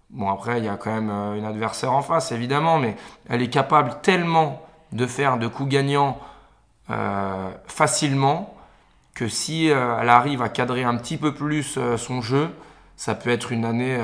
Bon, 0.10 0.30
après, 0.30 0.58
il 0.58 0.66
y 0.66 0.68
a 0.68 0.76
quand 0.76 0.92
même 0.92 1.10
une 1.38 1.46
adversaire 1.46 1.94
en 1.94 2.02
face, 2.02 2.34
évidemment, 2.34 2.78
mais 2.78 2.98
elle 3.30 3.42
est 3.42 3.50
capable 3.50 3.96
tellement 4.02 4.62
de 4.92 5.06
faire 5.06 5.38
de 5.38 5.48
coups 5.48 5.70
gagnants 5.70 6.18
euh, 6.92 7.50
facilement 7.66 8.56
que 9.16 9.28
si 9.28 9.72
euh, 9.72 9.98
elle 10.00 10.10
arrive 10.10 10.44
à 10.44 10.50
cadrer 10.50 10.84
un 10.84 10.96
petit 10.98 11.18
peu 11.18 11.34
plus 11.34 11.78
euh, 11.78 11.98
son 11.98 12.22
jeu, 12.22 12.50
ça 12.96 13.16
peut 13.16 13.32
être 13.32 13.52
une 13.52 13.66
année 13.66 13.98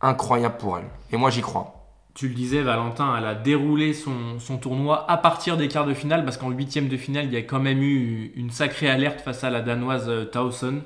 incroyable 0.00 0.56
pour 0.58 0.78
elle. 0.78 0.84
Et 1.10 1.16
moi 1.16 1.30
j'y 1.30 1.40
crois. 1.40 1.72
Tu 2.14 2.28
le 2.28 2.34
disais, 2.34 2.62
Valentin, 2.62 3.16
elle 3.18 3.26
a 3.26 3.34
déroulé 3.34 3.92
son, 3.92 4.38
son 4.38 4.58
tournoi 4.58 5.10
à 5.10 5.16
partir 5.16 5.56
des 5.56 5.68
quarts 5.68 5.86
de 5.86 5.92
finale 5.92 6.24
parce 6.24 6.36
qu'en 6.36 6.50
huitième 6.50 6.88
de 6.88 6.96
finale, 6.96 7.26
il 7.26 7.32
y 7.32 7.36
a 7.36 7.42
quand 7.42 7.58
même 7.58 7.82
eu 7.82 8.32
une 8.36 8.50
sacrée 8.50 8.88
alerte 8.88 9.20
face 9.20 9.42
à 9.42 9.50
la 9.50 9.60
danoise 9.60 10.10
Towson. 10.30 10.82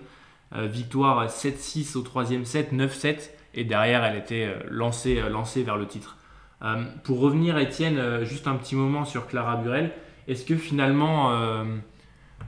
victoire 0.55 1.27
7-6 1.27 1.97
au 1.97 2.01
troisième 2.01 2.47
set, 2.47 2.73
9-7, 2.73 3.31
et 3.55 3.65
derrière, 3.65 4.03
elle 4.03 4.17
était 4.17 4.57
lancée, 4.69 5.21
lancée 5.29 5.63
vers 5.63 5.77
le 5.77 5.87
titre. 5.87 6.17
pour 7.05 7.21
revenir, 7.21 7.59
Étienne, 7.59 8.25
juste 8.25 8.49
un 8.49 8.55
petit 8.55 8.75
moment 8.75 9.05
sur 9.05 9.27
Clara 9.27 9.57
Burel. 9.57 9.93
Est-ce 10.31 10.45
que 10.45 10.55
finalement, 10.55 11.33
euh, 11.33 11.65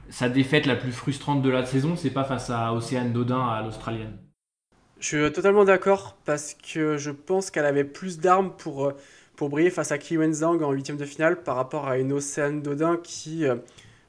sa 0.09 0.29
défaite 0.29 0.67
la 0.67 0.77
plus 0.77 0.93
frustrante 0.93 1.41
de 1.41 1.49
la 1.49 1.65
saison, 1.65 1.97
c'est 1.97 2.11
pas 2.11 2.23
face 2.23 2.49
à 2.49 2.73
Océane 2.73 3.11
Dodin 3.11 3.45
à 3.45 3.61
l'Australienne? 3.61 4.17
Je 5.01 5.07
suis 5.17 5.31
totalement 5.33 5.65
d'accord 5.65 6.15
parce 6.23 6.53
que 6.53 6.95
je 6.95 7.11
pense 7.11 7.51
qu'elle 7.51 7.65
avait 7.65 7.83
plus 7.83 8.19
d'armes 8.19 8.53
pour, 8.57 8.85
euh, 8.85 8.93
pour 9.35 9.49
briller 9.49 9.69
face 9.69 9.91
à 9.91 9.97
Ki 9.97 10.17
Zhang 10.31 10.63
en 10.63 10.71
huitième 10.71 10.95
de 10.95 11.03
finale 11.03 11.43
par 11.43 11.57
rapport 11.57 11.89
à 11.89 11.97
une 11.97 12.13
Océane 12.13 12.61
Dodin 12.61 12.97
qui. 13.03 13.45
Euh, 13.45 13.55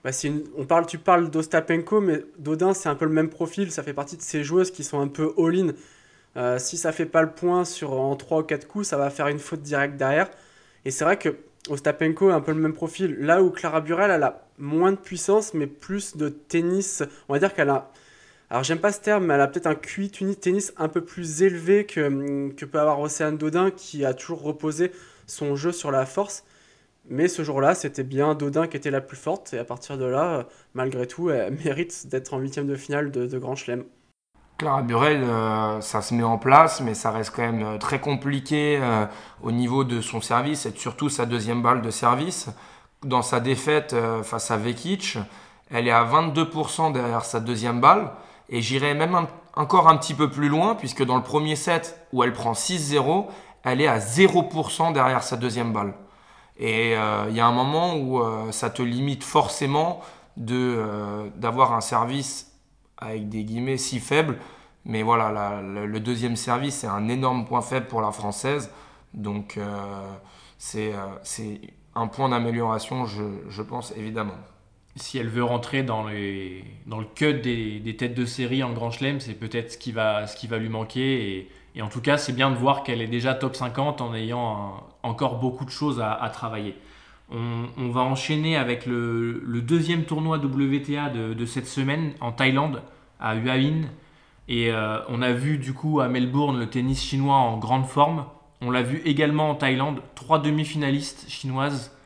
bah, 0.04 0.10
on 0.56 0.66
parle, 0.66 0.86
tu 0.86 0.98
parles 0.98 1.28
d'Ostapenko, 1.28 2.00
mais 2.00 2.22
Dodin, 2.38 2.74
c'est 2.74 2.88
un 2.88 2.94
peu 2.94 3.06
le 3.06 3.10
même 3.10 3.28
profil. 3.28 3.72
Ça 3.72 3.82
fait 3.82 3.94
partie 3.94 4.16
de 4.16 4.22
ces 4.22 4.44
joueuses 4.44 4.70
qui 4.70 4.84
sont 4.84 5.00
un 5.00 5.08
peu 5.08 5.34
all-in. 5.36 5.72
si 6.58 6.76
ça 6.76 6.92
fait 6.92 7.06
pas 7.06 7.22
le 7.22 7.32
point 7.32 7.64
sur, 7.64 7.92
en 7.92 8.14
3 8.14 8.40
ou 8.40 8.42
4 8.44 8.68
coups, 8.68 8.86
ça 8.86 8.98
va 8.98 9.10
faire 9.10 9.26
une 9.26 9.40
faute 9.40 9.62
directe 9.62 9.96
derrière. 9.96 10.30
Et 10.84 10.92
c'est 10.92 11.04
vrai 11.04 11.18
que 11.18 11.34
Ostapenko 11.68 12.28
a 12.28 12.34
un 12.34 12.40
peu 12.40 12.52
le 12.52 12.60
même 12.60 12.74
profil. 12.74 13.16
Là 13.18 13.42
où 13.42 13.50
Clara 13.50 13.80
Burel, 13.80 14.10
elle 14.10 14.22
a 14.22 14.46
moins 14.58 14.92
de 14.92 14.96
puissance, 14.96 15.54
mais 15.54 15.66
plus 15.66 16.16
de 16.16 16.28
tennis. 16.28 17.02
On 17.28 17.32
va 17.32 17.38
dire 17.38 17.54
qu'elle 17.54 17.70
a. 17.70 17.90
Alors, 18.50 18.62
j'aime 18.62 18.78
pas 18.78 18.92
ce 18.92 19.00
terme, 19.00 19.26
mais 19.26 19.34
elle 19.34 19.40
a 19.40 19.48
peut-être 19.48 19.66
un 19.66 19.74
QI 19.74 20.10
tennis 20.10 20.72
un 20.76 20.88
peu 20.88 21.02
plus 21.02 21.42
élevé 21.42 21.86
que, 21.86 22.50
que 22.52 22.64
peut 22.66 22.78
avoir 22.78 23.00
Océane 23.00 23.38
Dodin, 23.38 23.70
qui 23.70 24.04
a 24.04 24.12
toujours 24.14 24.42
reposé 24.42 24.92
son 25.26 25.56
jeu 25.56 25.72
sur 25.72 25.90
la 25.90 26.06
force. 26.06 26.44
Mais 27.08 27.28
ce 27.28 27.42
jour-là, 27.42 27.74
c'était 27.74 28.02
bien 28.04 28.34
Dodin 28.34 28.66
qui 28.66 28.76
était 28.76 28.90
la 28.90 29.00
plus 29.00 29.16
forte. 29.16 29.54
Et 29.54 29.58
à 29.58 29.64
partir 29.64 29.98
de 29.98 30.04
là, 30.04 30.46
malgré 30.74 31.06
tout, 31.06 31.30
elle 31.30 31.54
mérite 31.64 32.08
d'être 32.08 32.34
en 32.34 32.38
huitième 32.38 32.66
de 32.66 32.76
finale 32.76 33.10
de, 33.10 33.26
de 33.26 33.38
Grand 33.38 33.56
Chelem. 33.56 33.84
Clara 34.57 34.82
Burel, 34.82 35.24
euh, 35.24 35.80
ça 35.80 36.00
se 36.00 36.14
met 36.14 36.22
en 36.22 36.38
place, 36.38 36.80
mais 36.80 36.94
ça 36.94 37.11
reste 37.11 37.34
quand 37.34 37.42
même 37.42 37.62
euh, 37.64 37.78
très 37.78 37.98
compliqué 37.98 38.78
euh, 38.80 39.05
au 39.42 39.50
niveau 39.50 39.82
de 39.82 40.00
son 40.00 40.20
service 40.20 40.64
et 40.64 40.72
surtout 40.76 41.09
sa 41.09 41.26
deuxième 41.26 41.61
balle 41.61 41.82
de 41.82 41.90
service. 41.90 42.50
Dans 43.02 43.22
sa 43.22 43.40
défaite 43.40 43.94
face 44.22 44.50
à 44.50 44.57
Vekic, 44.57 45.18
elle 45.70 45.88
est 45.88 45.92
à 45.92 46.05
22% 46.05 46.92
derrière 46.92 47.22
sa 47.24 47.38
deuxième 47.38 47.78
balle. 47.78 48.12
Et 48.48 48.62
j'irai 48.62 48.94
même 48.94 49.26
encore 49.57 49.88
un 49.88 49.98
petit 49.98 50.14
peu 50.14 50.30
plus 50.30 50.48
loin, 50.48 50.74
puisque 50.74 51.05
dans 51.05 51.16
le 51.16 51.22
premier 51.22 51.55
set 51.55 52.00
où 52.14 52.24
elle 52.24 52.32
prend 52.32 52.52
6-0, 52.52 53.26
elle 53.62 53.82
est 53.82 53.86
à 53.86 53.98
0% 53.98 54.94
derrière 54.94 55.22
sa 55.22 55.36
deuxième 55.36 55.74
balle. 55.74 55.92
Et 56.59 56.92
il 56.92 57.36
y 57.36 57.40
a 57.40 57.46
un 57.46 57.52
moment 57.52 57.94
où 57.96 58.22
ça 58.52 58.70
te 58.70 58.80
limite 58.80 59.22
forcément 59.22 60.00
d'avoir 60.38 61.74
un 61.74 61.82
service 61.82 62.53
avec 63.05 63.28
des 63.28 63.44
guillemets 63.44 63.76
si 63.76 64.00
faibles. 64.00 64.38
Mais 64.84 65.02
voilà, 65.02 65.62
le, 65.62 66.00
deuxième 66.00 66.36
service, 66.36 66.74
c'est 66.76 66.86
un 66.86 67.09
énorme 67.09 67.46
point 67.46 67.62
faible 67.62 67.86
pour 67.86 68.02
la 68.02 68.12
française. 68.12 68.70
Donc, 69.14 69.57
euh, 69.57 69.62
euh, 70.76 71.07
c'est 71.22 71.61
un 71.94 72.07
point 72.07 72.28
d'amélioration, 72.28 73.07
je, 73.07 73.22
je, 73.48 73.62
pense, 73.62 73.94
évidemment. 73.96 74.34
Si 74.96 75.18
elle 75.18 75.28
veut 75.28 75.44
rentrer 75.44 75.82
dans, 75.82 76.07
les, 76.07 76.64
dans 76.86 76.98
le 76.98 77.07
cut 77.07 77.34
des, 77.34 77.80
des, 77.80 77.96
têtes 77.96 78.14
de 78.14 78.26
série 78.26 78.62
en 78.62 78.72
Grand 78.72 78.90
Chelem, 78.90 79.20
c'est 79.20 79.34
peut-être 79.34 79.72
ce, 79.72 79.78
qui 79.78 79.92
va, 79.92 80.26
ce 80.26 80.36
qui 80.36 80.46
va 80.46 80.59
lui 80.59 80.68
manquer. 80.68 81.48
Et, 81.76 81.82
en 81.82 81.88
tout 81.88 82.02
cas, 82.02 82.18
c'est 82.18 82.34
bien 82.34 82.50
de 82.50 82.57
voir 82.57 82.82
qu'elle 82.82 83.00
est 83.00 83.09
déjà 83.09 83.34
top 83.34 83.57
50 83.57 84.00
en 84.00 84.14
ayant 84.14 84.84
encore 85.02 85.38
beaucoup 85.40 85.64
de 85.64 85.70
choses 85.70 86.00
à 86.00 86.30
travailler. 86.32 86.76
On, 87.30 87.88
va 87.90 88.02
enchaîner 88.02 88.56
avec 88.56 88.86
le, 88.86 89.60
deuxième 89.62 90.04
tournoi 90.04 90.38
WTA 90.38 91.10
de, 91.10 91.46
cette 91.46 91.66
semaine 91.66 92.12
en 92.20 92.32
Thaïlande 92.32 92.82
à 93.18 93.34
Hua 93.34 93.56
Et 93.56 94.70
euh, 94.70 94.98
on 95.08 95.22
a 95.22 95.32
vu 95.32 95.58
du 95.58 95.72
coup 95.72 96.00
à 96.00 96.08
Melbourne 96.08 96.58
le 96.58 96.68
tennis 96.68 97.02
chinois 97.02 97.36
en 97.36 97.58
grande 97.58 97.86
forme. 97.86 98.26
On 98.60 98.70
l'a 98.70 98.82
vu 98.82 99.02
également 99.04 99.50
en 99.50 99.54
Thaïlande, 99.54 100.00
trois 100.14 100.38
demi-finalistes 100.38 101.26
chinoises, 101.28 101.96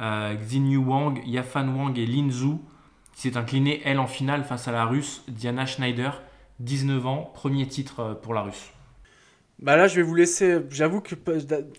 euh, 0.00 0.34
Xin 0.34 0.76
Wang, 0.76 1.22
Yafan 1.26 1.68
Wang 1.68 1.98
et 1.98 2.06
Lin 2.06 2.30
Zhu, 2.30 2.56
qui 3.14 3.22
s'est 3.22 3.36
inclinée 3.36 3.82
elle 3.84 3.98
en 3.98 4.06
finale 4.06 4.44
face 4.44 4.68
à 4.68 4.72
la 4.72 4.84
russe 4.84 5.22
Diana 5.28 5.66
Schneider, 5.66 6.22
19 6.60 7.06
ans, 7.06 7.30
premier 7.34 7.66
titre 7.66 8.00
euh, 8.00 8.14
pour 8.14 8.34
la 8.34 8.42
russe. 8.42 8.72
Bah 9.62 9.76
là, 9.76 9.86
je 9.86 9.96
vais 9.96 10.02
vous 10.02 10.14
laisser. 10.14 10.58
J'avoue 10.70 11.00
que, 11.00 11.14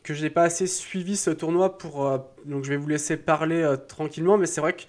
que 0.04 0.14
je 0.14 0.24
n'ai 0.24 0.30
pas 0.30 0.44
assez 0.44 0.68
suivi 0.68 1.18
ce 1.18 1.30
tournoi 1.30 1.78
pour. 1.78 2.10
donc, 2.46 2.64
je 2.64 2.70
vais 2.70 2.78
vous 2.78 2.88
laisser 2.88 3.18
parler 3.18 3.76
tranquillement, 3.88 4.38
mais 4.38 4.46
c'est 4.46 4.62
vrai 4.62 4.74
que 4.74 4.84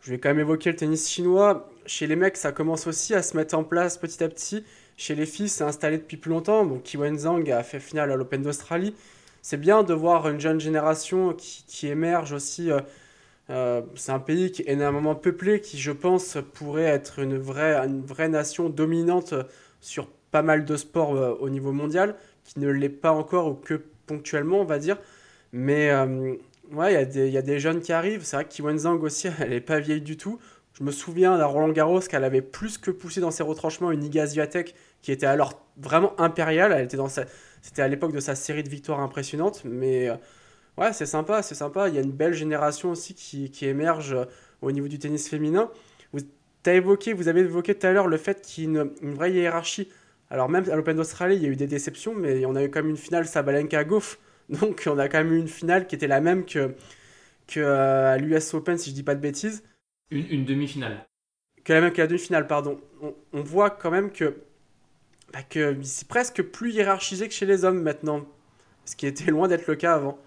je 0.00 0.10
vais 0.10 0.18
quand 0.18 0.28
même 0.28 0.38
évoquer 0.40 0.70
le 0.70 0.76
tennis 0.76 1.08
chinois. 1.10 1.68
Chez 1.86 2.06
les 2.06 2.16
mecs, 2.16 2.36
ça 2.36 2.52
commence 2.52 2.86
aussi 2.86 3.14
à 3.14 3.22
se 3.22 3.36
mettre 3.36 3.56
en 3.56 3.64
place 3.64 3.98
petit 3.98 4.22
à 4.22 4.28
petit. 4.28 4.64
Chez 4.96 5.14
les 5.14 5.26
filles, 5.26 5.48
c'est 5.48 5.64
installé 5.64 5.98
depuis 5.98 6.16
plus 6.16 6.30
longtemps. 6.30 6.64
Bon, 6.64 6.78
Ki 6.78 6.98
Zhang 7.16 7.50
a 7.50 7.62
fait 7.62 7.80
finale 7.80 8.12
à 8.12 8.16
l'Open 8.16 8.42
d'Australie. 8.42 8.94
C'est 9.42 9.56
bien 9.56 9.82
de 9.82 9.94
voir 9.94 10.28
une 10.28 10.40
jeune 10.40 10.60
génération 10.60 11.34
qui, 11.34 11.88
émerge 11.88 12.32
aussi. 12.32 12.70
Euh, 12.70 12.80
euh, 13.50 13.82
c'est 13.94 14.12
un 14.12 14.18
pays 14.20 14.52
qui 14.52 14.62
est 14.62 14.70
énormément 14.72 15.14
peuplé, 15.14 15.60
qui, 15.60 15.78
je 15.78 15.92
pense, 15.92 16.38
pourrait 16.54 16.82
être 16.82 17.18
une 17.20 17.38
vraie, 17.38 17.74
une 17.86 18.04
vraie 18.04 18.28
nation 18.28 18.68
dominante 18.68 19.34
sur 19.80 20.08
pas 20.30 20.42
mal 20.42 20.64
de 20.64 20.76
sports 20.76 21.14
euh, 21.16 21.34
au 21.40 21.50
niveau 21.50 21.72
mondial, 21.72 22.16
qui 22.44 22.60
ne 22.60 22.68
l'est 22.68 22.88
pas 22.88 23.12
encore 23.12 23.48
ou 23.48 23.54
que 23.54 23.82
ponctuellement, 24.06 24.60
on 24.60 24.64
va 24.64 24.78
dire. 24.78 24.98
Mais 25.52 25.90
Ouais, 26.72 27.02
il 27.02 27.28
y, 27.30 27.38
a 27.38 27.42
des 27.42 27.58
jeunes 27.58 27.80
qui 27.80 27.92
arrivent. 27.92 28.24
C'est 28.24 28.36
vrai 28.36 28.44
que 28.44 28.50
Kiwen 28.50 28.78
Zhang 28.78 29.02
aussi, 29.02 29.28
elle 29.40 29.50
n'est 29.50 29.60
pas 29.60 29.80
vieille 29.80 30.02
du 30.02 30.16
tout. 30.16 30.38
Je 30.74 30.84
me 30.84 30.90
souviens 30.92 31.36
d'un 31.38 31.46
Roland 31.46 31.70
Garros 31.70 32.00
qu'elle 32.00 32.24
avait 32.24 32.42
plus 32.42 32.78
que 32.78 32.90
poussé 32.90 33.20
dans 33.20 33.30
ses 33.30 33.42
retranchements 33.42 33.90
une 33.90 34.04
Iga 34.04 34.26
Swiatek 34.26 34.74
qui 35.02 35.10
était 35.10 35.26
alors 35.26 35.66
vraiment 35.78 36.18
impériale. 36.20 36.72
Elle 36.72 36.84
était 36.84 36.96
dans 36.96 37.08
C'était 37.08 37.82
à 37.82 37.88
l'époque 37.88 38.12
de 38.12 38.20
sa 38.20 38.34
série 38.34 38.62
de 38.62 38.68
victoires 38.68 39.00
impressionnantes. 39.00 39.62
Mais 39.64 40.08
euh, 40.08 40.16
ouais, 40.76 40.92
c'est 40.92 41.06
sympa, 41.06 41.42
c'est 41.42 41.54
sympa. 41.54 41.88
Il 41.88 41.94
y 41.94 41.98
a 41.98 42.02
une 42.02 42.12
belle 42.12 42.34
génération 42.34 42.90
aussi 42.90 43.14
qui, 43.14 43.50
qui 43.50 43.66
émerge 43.66 44.12
euh, 44.12 44.24
au 44.60 44.70
niveau 44.70 44.88
du 44.88 44.98
tennis 44.98 45.28
féminin. 45.28 45.70
Vous, 46.12 46.20
as 46.66 46.74
évoqué, 46.74 47.14
vous 47.14 47.28
avez 47.28 47.40
évoqué 47.40 47.74
tout 47.74 47.86
à 47.86 47.92
l'heure 47.92 48.08
le 48.08 48.18
fait 48.18 48.42
qu'il 48.42 48.64
y 48.64 48.66
ait 48.66 48.70
une, 48.70 49.14
vraie 49.14 49.32
hiérarchie. 49.32 49.88
Alors 50.30 50.48
même 50.48 50.68
à 50.70 50.76
l'Open 50.76 50.96
d'Australie, 50.96 51.36
il 51.36 51.42
y 51.42 51.46
a 51.46 51.48
eu 51.48 51.56
des 51.56 51.66
déceptions, 51.66 52.14
mais 52.14 52.44
on 52.44 52.54
a 52.54 52.64
eu 52.64 52.70
quand 52.70 52.80
même 52.80 52.90
une 52.90 52.96
finale 52.96 53.26
Sabalenka-Goff 53.26 54.18
donc 54.60 54.84
on 54.86 54.98
a 54.98 55.08
quand 55.08 55.18
même 55.18 55.32
eu 55.32 55.38
une 55.38 55.48
finale 55.48 55.86
qui 55.86 55.94
était 55.94 56.06
la 56.06 56.20
même 56.20 56.44
que, 56.44 56.74
que 57.46 57.60
euh, 57.60 58.14
à 58.14 58.16
l'US 58.16 58.54
Open, 58.54 58.78
si 58.78 58.90
je 58.90 58.94
dis 58.94 59.02
pas 59.02 59.14
de 59.14 59.20
bêtises. 59.20 59.62
Une, 60.10 60.44
demi-finale. 60.44 61.06
Que 61.64 61.74
la 61.74 61.82
même 61.82 61.92
que 61.92 62.00
la 62.00 62.06
demi-finale, 62.06 62.46
pardon. 62.46 62.80
On, 63.32 63.42
voit 63.42 63.68
quand 63.68 63.90
même 63.90 64.10
que, 64.10 64.38
bah, 65.32 65.42
que 65.42 65.76
c'est 65.82 66.08
presque 66.08 66.42
plus 66.42 66.72
hiérarchisé 66.72 67.28
que 67.28 67.34
chez 67.34 67.44
les 67.44 67.64
hommes 67.64 67.82
maintenant, 67.82 68.24
ce 68.86 68.96
qui 68.96 69.06
était 69.06 69.30
loin 69.30 69.48
d'être 69.48 69.66
le 69.66 69.76
cas 69.76 69.94
avant. 69.94 70.18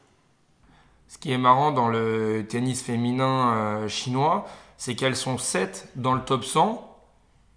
Ce 1.08 1.18
qui 1.18 1.32
est 1.32 1.40
marrant 1.40 1.72
dans 1.72 1.90
le 1.90 2.46
tennis 2.48 2.84
féminin 2.84 3.56
euh, 3.56 3.88
chinois, 3.88 4.48
c'est 4.78 4.94
qu'elles 4.94 5.16
sont 5.16 5.40
7 5.40 5.90
dans 5.96 6.14
le 6.14 6.22
top 6.22 6.46
100. 6.46 6.91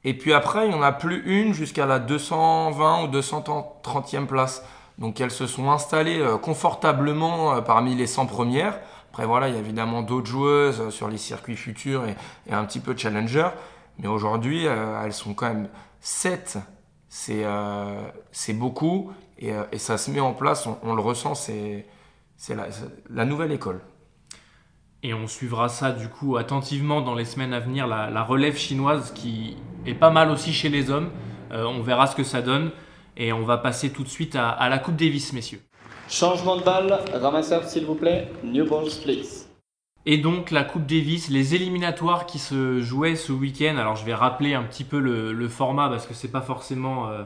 Et 0.04 0.14
puis 0.14 0.32
après, 0.32 0.66
il 0.66 0.70
n'y 0.70 0.74
en 0.74 0.82
a 0.82 0.92
plus 0.92 1.22
une 1.24 1.54
jusqu'à 1.54 1.86
la 1.86 1.98
220 1.98 3.04
ou 3.04 3.06
230e 3.08 4.26
place. 4.26 4.62
Donc 4.98 5.20
elles 5.20 5.30
se 5.30 5.46
sont 5.46 5.70
installées 5.70 6.20
euh, 6.20 6.36
confortablement 6.36 7.54
euh, 7.54 7.60
parmi 7.60 7.94
les 7.94 8.06
100 8.06 8.26
premières. 8.26 8.78
Après 9.10 9.26
voilà, 9.26 9.48
il 9.48 9.54
y 9.54 9.56
a 9.56 9.60
évidemment 9.60 10.02
d'autres 10.02 10.26
joueuses 10.26 10.80
euh, 10.80 10.90
sur 10.90 11.08
les 11.08 11.18
circuits 11.18 11.56
futurs 11.56 12.04
et, 12.06 12.14
un 12.52 12.64
petit 12.64 12.80
peu 12.80 12.96
challenger. 12.96 13.48
Mais 13.98 14.08
aujourd'hui, 14.08 14.64
elles 14.64 15.12
sont 15.12 15.34
quand 15.34 15.46
même 15.46 15.68
7. 16.00 16.58
C'est 17.08 17.44
beaucoup 18.54 19.12
et, 19.38 19.52
ça 19.78 19.98
se 19.98 20.10
met 20.10 20.18
en 20.18 20.32
place, 20.32 20.66
on, 20.82 20.94
le 20.94 21.00
ressent, 21.00 21.36
c'est 21.36 21.86
la, 22.48 22.66
la 23.08 23.24
nouvelle 23.24 23.52
école. 23.52 23.80
Et 25.04 25.12
on 25.12 25.28
suivra 25.28 25.68
ça 25.68 25.92
du 25.92 26.08
coup 26.08 26.38
attentivement 26.38 27.02
dans 27.02 27.14
les 27.14 27.26
semaines 27.26 27.52
à 27.52 27.60
venir, 27.60 27.86
la, 27.86 28.22
relève 28.22 28.56
chinoise 28.56 29.12
qui 29.12 29.58
est 29.86 29.94
pas 29.94 30.10
mal 30.10 30.30
aussi 30.30 30.52
chez 30.52 30.68
les 30.68 30.90
hommes. 30.90 31.10
Euh, 31.52 31.64
on 31.64 31.82
verra 31.82 32.06
ce 32.06 32.16
que 32.16 32.24
ça 32.24 32.42
donne. 32.42 32.70
Et 33.16 33.32
on 33.32 33.42
va 33.42 33.58
passer 33.58 33.90
tout 33.90 34.02
de 34.02 34.08
suite 34.08 34.34
à, 34.34 34.48
à 34.50 34.68
la 34.68 34.78
Coupe 34.78 34.96
Davis, 34.96 35.32
messieurs. 35.32 35.60
Changement 36.08 36.56
de 36.56 36.62
balle, 36.62 36.98
ramasseur 37.14 37.64
s'il 37.64 37.86
vous 37.86 37.94
plaît, 37.94 38.28
new 38.42 38.68
balls 38.68 38.90
please. 39.02 39.48
Et 40.06 40.18
donc 40.18 40.50
la 40.50 40.64
Coupe 40.64 40.84
Davis, 40.84 41.30
les 41.30 41.54
éliminatoires 41.54 42.26
qui 42.26 42.38
se 42.38 42.80
jouaient 42.80 43.16
ce 43.16 43.32
week-end. 43.32 43.76
Alors 43.78 43.96
je 43.96 44.04
vais 44.04 44.14
rappeler 44.14 44.54
un 44.54 44.62
petit 44.64 44.84
peu 44.84 44.98
le, 44.98 45.48
format 45.48 45.88
parce 45.88 46.06
que 46.06 46.12
c'est 46.12 46.30
pas 46.30 46.42
forcément 46.42 47.08
euh, 47.08 47.22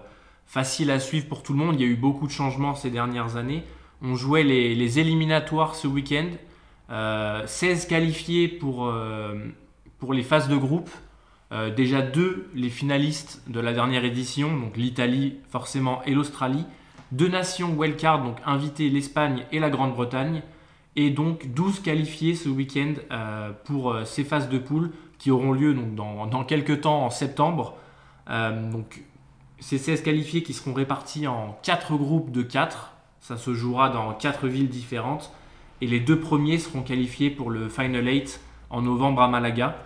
facile 0.46 0.90
à 0.90 1.00
suivre 1.00 1.26
pour 1.26 1.42
tout 1.42 1.52
le 1.52 1.58
monde. 1.58 1.74
Il 1.74 1.80
y 1.80 1.84
a 1.84 1.90
eu 1.90 1.96
beaucoup 1.96 2.26
de 2.26 2.32
changements 2.32 2.74
ces 2.74 2.90
dernières 2.90 3.36
années. 3.36 3.64
On 4.00 4.14
jouait 4.14 4.44
les, 4.44 4.98
éliminatoires 5.00 5.74
ce 5.74 5.88
week-end. 5.88 6.28
16 6.88 6.90
euh, 6.90 7.88
qualifiés 7.88 8.46
pour, 8.46 8.92
pour 9.98 10.12
les 10.12 10.22
phases 10.22 10.48
de 10.48 10.56
groupe. 10.56 10.88
Déjà 11.76 12.02
deux, 12.02 12.50
les 12.54 12.68
finalistes 12.68 13.42
de 13.46 13.58
la 13.60 13.72
dernière 13.72 14.04
édition, 14.04 14.54
donc 14.54 14.76
l'Italie 14.76 15.36
forcément 15.48 16.02
et 16.04 16.12
l'Australie. 16.12 16.66
Deux 17.10 17.28
nations 17.28 17.74
wildcard, 17.74 18.22
donc 18.22 18.36
invitées 18.44 18.90
l'Espagne 18.90 19.44
et 19.50 19.60
la 19.60 19.70
Grande-Bretagne. 19.70 20.42
Et 20.96 21.10
donc 21.10 21.54
12 21.54 21.80
qualifiés 21.80 22.34
ce 22.34 22.48
week-end 22.48 22.94
euh, 23.10 23.52
pour 23.64 23.92
euh, 23.92 24.04
ces 24.04 24.24
phases 24.24 24.48
de 24.48 24.58
poule 24.58 24.90
qui 25.18 25.30
auront 25.30 25.52
lieu 25.52 25.72
donc, 25.72 25.94
dans, 25.94 26.44
quelques 26.44 26.82
temps 26.82 27.04
en 27.04 27.10
septembre. 27.10 27.76
Euh, 28.28 28.70
donc 28.70 29.02
ces 29.58 29.78
16 29.78 30.02
qualifiés 30.02 30.42
qui 30.42 30.52
seront 30.52 30.74
répartis 30.74 31.26
en 31.26 31.58
4 31.62 31.96
groupes 31.96 32.30
de 32.30 32.42
4. 32.42 32.94
Ça 33.20 33.36
se 33.36 33.54
jouera 33.54 33.88
dans 33.88 34.12
4 34.12 34.46
villes 34.48 34.68
différentes. 34.68 35.32
Et 35.80 35.86
les 35.86 36.00
deux 36.00 36.18
premiers 36.18 36.58
seront 36.58 36.82
qualifiés 36.82 37.30
pour 37.30 37.50
le 37.50 37.68
Final 37.68 38.06
8 38.06 38.40
en 38.70 38.82
novembre 38.82 39.22
à 39.22 39.28
Malaga. 39.28 39.76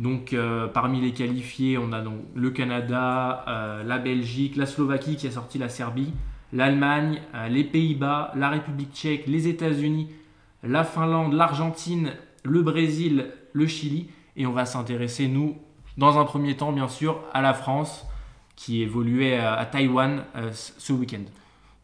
Donc 0.00 0.34
parmi 0.74 1.00
les 1.00 1.12
qualifiés, 1.12 1.78
on 1.78 1.92
a 1.92 2.00
donc 2.00 2.20
le 2.34 2.50
Canada, 2.50 3.44
la 3.84 3.98
Belgique, 3.98 4.56
la 4.56 4.66
Slovaquie 4.66 5.16
qui 5.16 5.26
a 5.26 5.30
sorti 5.30 5.58
la 5.58 5.68
Serbie, 5.68 6.12
l'Allemagne, 6.52 7.20
euh, 7.34 7.48
les 7.48 7.64
Pays-Bas, 7.64 8.32
la 8.34 8.48
République 8.48 8.92
tchèque, 8.92 9.26
les 9.26 9.48
États-Unis, 9.48 10.08
la 10.62 10.84
Finlande, 10.84 11.32
l'Argentine, 11.32 12.12
le 12.42 12.62
Brésil, 12.62 13.30
le 13.52 13.66
Chili. 13.66 14.08
Et 14.36 14.46
on 14.46 14.52
va 14.52 14.66
s'intéresser, 14.66 15.28
nous, 15.28 15.56
dans 15.96 16.18
un 16.18 16.24
premier 16.24 16.56
temps, 16.56 16.72
bien 16.72 16.88
sûr, 16.88 17.20
à 17.32 17.42
la 17.42 17.54
France, 17.54 18.06
qui 18.56 18.82
évoluait 18.82 19.38
à, 19.38 19.64
Taïwan 19.64 20.24
euh, 20.36 20.50
ce 20.52 20.92
week-end. 20.92 21.24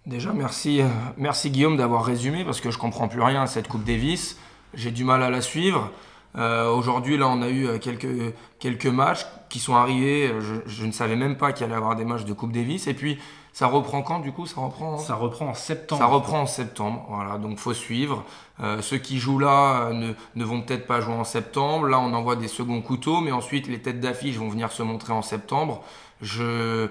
Déjà, 0.05 0.33
merci, 0.33 0.81
euh, 0.81 0.89
merci 1.17 1.51
Guillaume 1.51 1.77
d'avoir 1.77 2.05
résumé, 2.05 2.45
parce 2.45 2.61
que 2.61 2.71
je 2.71 2.79
comprends 2.79 3.09
plus 3.09 3.23
rien 3.23 3.43
à 3.43 3.47
cette 3.47 3.69
Coupe 3.69 3.85
Davis. 3.85 4.39
J'ai 4.75 4.91
du 4.91 5.05
mal 5.05 5.23
à 5.23 5.31
la 5.31 5.41
suivre. 5.41 5.91
Aujourd'hui, 6.37 7.17
là, 7.17 7.29
on 7.29 7.41
a 7.41 7.49
eu 7.49 7.79
quelques, 7.79 8.35
quelques 8.59 8.87
matchs 8.87 9.27
qui 9.49 9.59
sont 9.59 9.75
arrivés. 9.75 10.33
Je, 10.39 10.55
je 10.67 10.85
ne 10.85 10.93
savais 10.93 11.17
même 11.17 11.37
pas 11.37 11.53
qu'il 11.53 11.65
allait 11.65 11.75
y 11.75 11.77
avoir 11.77 11.97
des 11.97 12.05
matchs 12.05 12.25
de 12.25 12.33
Coupe 12.35 12.53
Davis. 12.53 12.87
Et 12.89 12.95
puis, 12.95 13.19
ça 13.57 13.69
reprend 13.69 14.03
quand 14.03 14.21
du 14.21 14.33
coup 14.33 14.45
Ça 14.45 14.61
reprend 14.61 14.99
Ça 14.99 15.15
reprend 15.15 15.47
en 15.47 15.55
septembre. 15.55 16.03
Ça 16.03 16.07
reprend 16.07 16.41
en 16.43 16.47
septembre, 16.47 17.07
voilà. 17.09 17.39
Donc 17.39 17.57
faut 17.57 17.73
suivre. 17.73 18.23
Euh, 18.61 18.83
ceux 18.83 18.99
qui 18.99 19.19
jouent 19.19 19.39
là 19.39 19.87
euh, 19.87 20.13
ne, 20.35 20.45
vont 20.45 20.61
peut-être 20.61 20.87
pas 20.87 21.01
jouer 21.01 21.15
en 21.15 21.25
septembre. 21.25 21.87
Là, 21.87 21.99
on 21.99 22.13
envoie 22.13 22.37
des 22.37 22.49
seconds 22.49 22.83
couteaux, 22.83 23.23
mais 23.23 23.33
ensuite 23.33 23.67
les 23.67 23.81
têtes 23.81 23.99
d'affiche 23.99 24.37
vont 24.37 24.51
venir 24.51 24.73
se 24.73 24.83
montrer 24.83 25.15
en 25.15 25.23
septembre. 25.23 25.83
Je, 26.21 26.89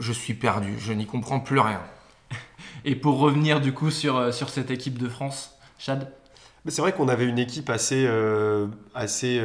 je 0.00 0.12
suis 0.12 0.34
perdu. 0.34 0.74
Je 0.80 0.92
n'y 0.92 1.06
comprends 1.06 1.38
plus 1.38 1.60
rien. 1.60 1.80
Et 2.84 2.96
pour 2.96 3.20
revenir 3.20 3.60
du 3.60 3.72
coup 3.72 3.92
sur, 3.92 4.16
euh, 4.16 4.32
sur 4.32 4.48
cette 4.50 4.72
équipe 4.72 4.98
de 4.98 5.08
France, 5.08 5.54
Chad? 5.78 6.12
C'est 6.68 6.82
vrai 6.82 6.92
qu'on 6.92 7.08
avait 7.08 7.26
une 7.26 7.38
équipe 7.38 7.70
assez, 7.70 8.08
assez 8.94 9.40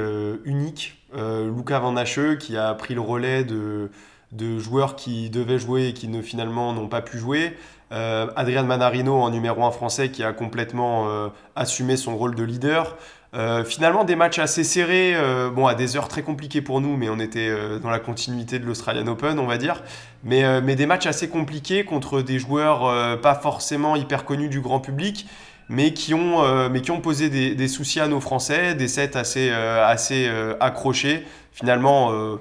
unique. 0.45 0.97
Lucas 1.13 1.80
Van 1.80 1.95
Hacheux 1.95 2.36
qui 2.36 2.57
a 2.57 2.74
pris 2.74 2.93
le 2.93 3.01
relais 3.01 3.43
de, 3.43 3.89
de 4.32 4.59
joueurs 4.59 4.95
qui 4.95 5.30
devaient 5.30 5.59
jouer 5.59 5.88
et 5.88 5.93
qui 5.93 6.09
finalement 6.22 6.74
n'ont 6.74 6.88
pas 6.88 7.01
pu 7.01 7.17
jouer. 7.17 7.55
Euh, 7.91 8.28
Adrian 8.38 8.63
Manarino 8.63 9.15
en 9.15 9.30
numéro 9.30 9.63
1 9.65 9.72
français 9.72 10.09
qui 10.09 10.24
a 10.24 10.32
complètement 10.32 11.09
euh, 11.09 11.28
assumé 11.55 11.97
son 11.97 12.15
rôle 12.15 12.36
de 12.36 12.43
leader. 12.43 12.97
Euh, 13.34 13.63
finalement, 13.63 14.03
des 14.03 14.15
matchs 14.15 14.39
assez 14.39 14.63
serrés, 14.63 15.15
bon, 15.53 15.65
à 15.65 15.74
des 15.74 15.95
heures 15.95 16.09
très 16.09 16.22
compliquées 16.22 16.61
pour 16.61 16.82
nous, 16.82 16.97
mais 16.97 17.09
on 17.09 17.19
était 17.19 17.49
dans 17.80 17.89
la 17.89 17.99
continuité 17.99 18.59
de 18.59 18.65
l'Australian 18.65 19.07
Open, 19.07 19.39
on 19.39 19.47
va 19.47 19.57
dire. 19.57 19.84
Mais, 20.24 20.61
mais, 20.61 20.76
des 20.76 20.86
matchs 20.86 21.05
assez 21.05 21.30
compliqués 21.30 21.86
contre 21.86 22.22
des 22.22 22.39
joueurs 22.39 23.19
pas 23.22 23.36
forcément 23.36 23.95
hyper 23.95 24.26
connus 24.26 24.49
du 24.49 24.59
grand 24.59 24.82
public, 24.82 25.28
mais 25.72 25.93
qui 25.93 26.13
ont, 26.13 26.69
mais 26.69 26.82
qui 26.82 26.91
ont 26.91 27.01
posé 27.01 27.30
des, 27.30 27.67
soucis 27.67 27.99
à 27.99 28.07
nos 28.07 28.19
Français, 28.19 28.76
des 28.76 28.88
sets 28.88 29.17
assez, 29.17 29.49
assez 29.49 30.30
accrochés. 30.59 31.26
Finalement, 31.51 32.39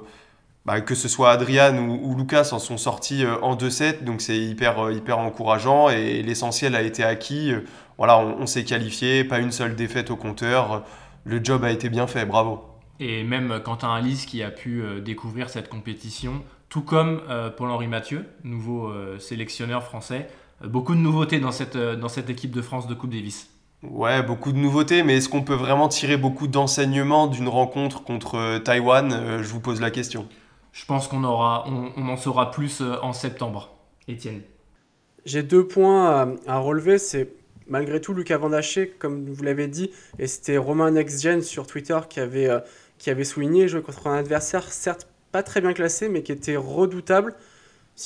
bah, 0.67 0.83
que 0.83 0.95
ce 0.95 1.09
soit 1.09 1.31
Adrian 1.31 1.77
ou, 1.79 2.15
Lucas 2.15 2.51
en 2.53 2.59
sont 2.59 2.77
sortis 2.77 3.25
euh, 3.25 3.41
en 3.41 3.57
2-7, 3.57 4.05
donc 4.05 4.21
c'est 4.21 4.39
hyper, 4.39 4.79
euh, 4.87 4.93
hyper 4.93 5.19
encourageant 5.19 5.89
et 5.89 6.23
l'essentiel 6.23 6.77
a 6.77 6.83
été 6.83 7.03
acquis. 7.03 7.53
Euh, 7.53 7.65
voilà, 7.97 8.19
on, 8.19 8.47
s'est 8.47 8.65
qualifié, 8.65 9.25
pas 9.25 9.39
une 9.39 9.53
seule 9.53 9.75
défaite 9.75 10.11
au 10.11 10.17
compteur. 10.17 10.85
Le 11.25 11.43
job 11.43 11.65
a 11.65 11.71
été 11.71 11.89
bien 11.89 12.07
fait, 12.07 12.25
bravo. 12.25 12.63
Et 12.99 13.25
même 13.25 13.61
Quentin 13.65 13.93
Alice 13.93 14.27
qui 14.27 14.43
a 14.43 14.51
pu 14.51 14.83
découvrir 15.05 15.51
cette 15.51 15.69
compétition, 15.69 16.43
tout 16.71 16.81
comme 16.81 17.21
Paul-Henri 17.59 17.89
Mathieu, 17.89 18.25
nouveau 18.43 18.91
sélectionneur 19.19 19.83
français. 19.83 20.29
Beaucoup 20.65 20.95
de 20.95 21.01
nouveautés 21.01 21.41
dans 21.41 21.53
cette, 21.53 21.77
dans 21.77 22.09
cette 22.09 22.31
équipe 22.31 22.51
de 22.51 22.63
France 22.63 22.87
de 22.87 22.95
Coupe 22.95 23.11
Davis. 23.11 23.49
Ouais, 23.83 24.23
beaucoup 24.23 24.53
de 24.53 24.59
nouveautés, 24.59 25.03
mais 25.03 25.17
est-ce 25.17 25.29
qu'on 25.31 25.43
peut 25.43 25.55
vraiment 25.55 25.89
tirer 25.89 26.19
beaucoup 26.19 26.49
d'enseignements 26.49 27.29
d'une 27.29 27.49
rencontre 27.49 28.05
contre 28.05 28.59
Taïwan 28.59 29.41
Je 29.43 29.49
vous 29.49 29.61
pose 29.61 29.81
la 29.81 29.91
question. 29.91 30.29
Je 30.73 30.85
pense 30.85 31.09
qu'on 31.09 31.25
aura, 31.25 31.65
on, 31.69 32.09
en 32.09 32.17
saura 32.17 32.51
plus 32.51 32.81
euh, 32.81 32.97
en 33.03 33.13
septembre. 33.13 33.71
Étienne. 34.09 34.43
J'ai 35.25 35.43
deux 35.43 35.67
points 35.67 36.37
à, 36.47 36.59
relever. 36.59 36.99
C'est 36.99 37.33
malgré 37.67 38.01
tout 38.01 38.15
Lucas 38.15 38.39
Vandaché, 38.39 38.89
comme 38.99 39.27
vous 39.27 39.43
l'avez 39.43 39.69
dit, 39.69 39.91
et 40.19 40.27
c'était 40.27 40.57
Romain 40.57 40.93
Nextgen 40.93 41.43
sur 41.43 41.67
Twitter 41.67 41.99
qui 42.09 42.21
avait, 42.21 42.49
euh, 42.49 42.61
qui 42.99 43.11
avait 43.11 43.25
souligné 43.25 43.69
jouer 43.69 43.83
contre 43.83 44.07
un 44.07 44.17
adversaire 44.17 44.65
certes 44.73 45.07
pas 45.33 45.43
très 45.43 45.61
bien 45.61 45.73
classé, 45.73 46.09
mais 46.09 46.23
qui 46.23 46.33
était 46.33 46.57
redoutable. 46.57 47.35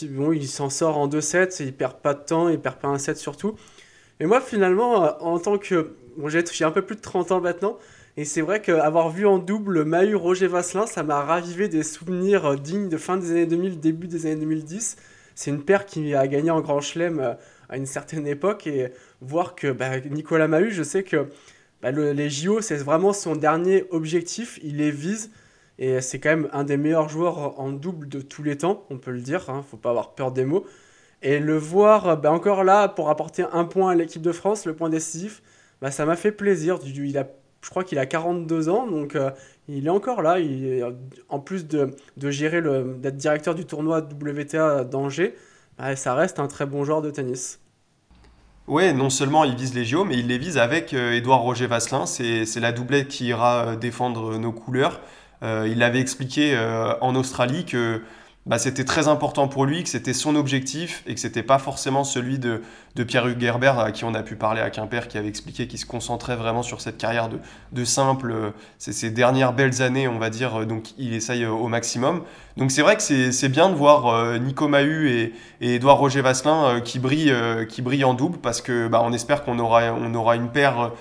Bon, 0.03 0.33
il 0.33 0.49
s'en 0.49 0.71
sort 0.71 0.99
en 0.99 1.09
2-7, 1.09 1.63
il 1.63 1.73
perd 1.73 2.01
pas 2.01 2.15
de 2.15 2.25
temps, 2.25 2.49
il 2.49 2.59
perd 2.59 2.77
pas 2.77 2.89
un 2.89 2.99
set 2.99 3.17
surtout. 3.17 3.55
Et 4.21 4.27
moi, 4.27 4.41
finalement, 4.41 5.05
euh, 5.05 5.11
en 5.21 5.39
tant 5.39 5.59
que. 5.59 5.97
Bon, 6.17 6.29
j'ai 6.29 6.65
un 6.65 6.71
peu 6.71 6.83
plus 6.83 6.97
de 6.97 7.01
30 7.01 7.33
ans 7.33 7.41
maintenant, 7.41 7.79
et 8.17 8.25
c'est 8.25 8.41
vrai 8.41 8.61
qu'avoir 8.61 9.11
vu 9.11 9.27
en 9.27 9.39
double 9.39 9.85
Mahut 9.85 10.15
Roger 10.15 10.47
Vasselin, 10.47 10.87
ça 10.87 11.03
m'a 11.03 11.23
ravivé 11.23 11.69
des 11.69 11.83
souvenirs 11.83 12.47
euh, 12.47 12.57
dignes 12.57 12.89
de 12.89 12.97
fin 12.97 13.17
des 13.17 13.31
années 13.33 13.47
2000, 13.47 13.81
début 13.81 14.09
des 14.09 14.27
années 14.27 14.37
2010. 14.37 14.97
C'est 15.35 15.51
une 15.51 15.65
paire 15.65 15.87
qui 15.87 16.15
a 16.15 16.27
gagné 16.29 16.51
en 16.51 16.61
Grand 16.61 16.81
Chelem 16.81 17.21
euh, 17.21 17.35
à 17.69 17.77
une 17.77 17.87
certaine 17.87 18.27
époque 18.27 18.67
et 18.67 18.93
voir 19.21 19.55
que 19.55 19.73
bah, 19.73 19.99
Nicolas 20.01 20.49
Mahut, 20.49 20.71
je 20.71 20.83
sais 20.83 21.03
que 21.03 21.27
bah, 21.83 21.91
les 21.91 22.31
JO, 22.31 22.61
c'est 22.61 22.77
vraiment 22.77 23.13
son 23.13 23.35
dernier 23.35 23.85
objectif, 23.91 24.61
il 24.63 24.77
les 24.77 24.91
vise 24.91 25.31
et 25.79 26.01
c'est 26.01 26.21
quand 26.21 26.31
même 26.31 26.49
un 26.53 26.65
des 26.65 26.77
meilleurs 26.77 27.09
joueurs 27.09 27.59
en 27.61 27.73
double 27.73 28.09
de 28.09 28.21
tous 28.21 28.43
les 28.43 28.57
temps, 28.59 28.85
on 28.91 28.99
peut 28.99 29.11
le 29.11 29.21
dire, 29.21 29.51
hein, 29.51 29.65
faut 29.69 29.77
pas 29.77 29.91
avoir 29.91 30.15
peur 30.15 30.33
des 30.33 30.45
mots. 30.45 30.65
Et 31.23 31.39
le 31.41 31.57
voir 31.57 32.17
bah, 32.21 32.31
encore 32.31 32.65
là 32.65 32.89
pour 32.89 33.09
apporter 33.11 33.45
un 33.53 33.65
point 33.65 33.91
à 33.91 33.95
l'équipe 33.95 34.23
de 34.23 34.33
France, 34.33 34.67
le 34.67 34.75
point 34.77 34.91
décisif, 34.91 35.43
ça 35.91 36.07
m'a 36.07 36.17
fait 36.17 36.33
plaisir. 36.33 36.79
Il 36.85 37.19
a 37.19 37.27
je 37.65 37.71
crois 37.71 37.83
qu'il 37.83 37.99
a 37.99 38.07
42 38.07 38.69
ans, 38.69 38.87
donc 38.87 39.17
euh, 39.17 39.31
il 39.69 39.87
est 39.87 39.91
encore 39.91 40.21
là. 40.21 40.37
En 41.31 41.41
plus 41.41 41.67
de, 41.67 41.97
gérer 42.31 42.61
le, 42.61 42.97
d'être 42.99 43.17
directeur 43.17 43.55
du 43.55 43.65
tournoi 43.65 44.01
WTA 44.01 44.85
d'Angers, 44.85 45.35
bah, 45.79 45.97
ça 45.97 46.15
reste 46.15 46.39
un 46.39 46.47
très 46.47 46.67
bon 46.67 46.85
joueur 46.85 47.01
de 47.01 47.11
tennis. 47.11 47.61
Ouais, 48.67 48.93
non 48.93 49.11
seulement 49.11 49.45
il 49.45 49.57
vise 49.57 49.75
les 49.75 49.85
JO, 49.85 50.05
mais 50.05 50.17
il 50.17 50.27
les 50.29 50.39
vise 50.39 50.59
avec 50.59 50.95
euh, 50.95 51.21
Roger 51.25 51.67
Vasselin. 51.67 52.07
C'est, 52.07 52.61
la 52.61 52.73
doublette 52.73 53.09
qui 53.09 53.27
ira 53.27 53.69
euh, 53.69 53.77
défendre 53.77 54.39
nos 54.39 54.53
couleurs. 54.53 55.01
Il 55.45 55.83
avait 55.83 56.01
expliqué 56.01 56.59
en 57.01 57.15
Australie 57.15 57.65
que 57.65 58.03
bah, 58.47 58.59
c'était 58.59 58.85
très 58.85 59.09
important 59.09 59.49
pour 59.49 59.65
lui, 59.65 59.83
que 59.83 59.89
c'était 59.89 60.13
son 60.13 60.37
objectif 60.37 61.03
et 61.07 61.15
que 61.15 61.21
c'était 61.21 61.43
pas 61.43 61.59
forcément 61.59 62.05
celui 62.05 62.39
de, 62.39 62.61
Pierre-Hugues 62.95 63.41
Gerber 63.41 63.73
à 63.79 63.91
qui 63.91 64.05
on 64.05 64.13
a 64.13 64.23
pu 64.23 64.37
parler 64.37 64.61
à 64.61 64.69
Quimper, 64.69 65.09
qui 65.09 65.17
avait 65.17 65.29
expliqué 65.29 65.67
qu'il 65.67 65.79
se 65.79 65.87
concentrait 65.87 66.37
vraiment 66.37 66.63
sur 66.63 66.83
cette 66.83 66.99
carrière 66.99 67.31
de, 67.31 67.39
de 67.73 67.85
simple. 67.87 68.31
Euh, 68.31 68.51
c'est 68.77 68.93
ses 68.93 69.11
dernières 69.11 69.55
belles 69.55 69.81
années, 69.81 70.09
on 70.09 70.19
va 70.19 70.29
dire, 70.29 70.61
euh, 70.61 70.65
donc 70.67 70.91
il 70.99 71.15
essaye 71.15 71.45
euh, 71.45 71.51
au 71.53 71.69
maximum. 71.69 72.23
Donc 72.59 72.71
c'est 72.71 72.83
vrai 72.83 72.97
que 72.97 73.03
c'est 73.03 73.49
bien 73.49 73.71
de 73.71 73.75
voir 73.75 74.39
Nico 74.39 74.69
Mahut 74.69 75.09
et, 75.09 75.33
Edouard 75.61 75.99
Roger 75.99 76.21
Vasselin 76.21 76.81
qui, 76.83 76.99
brillent, 77.01 77.35
qui 77.69 78.05
en 78.05 78.15
double 78.15 78.39
parce 78.39 78.61
que 78.61 78.87
bah, 78.87 79.01
on 79.03 79.13
espère 79.13 79.43
qu'on 79.43 79.59
aura, 79.59 79.93
on 79.93 80.15
aura 80.15 80.37
une 80.37 80.51
paire 80.51 80.93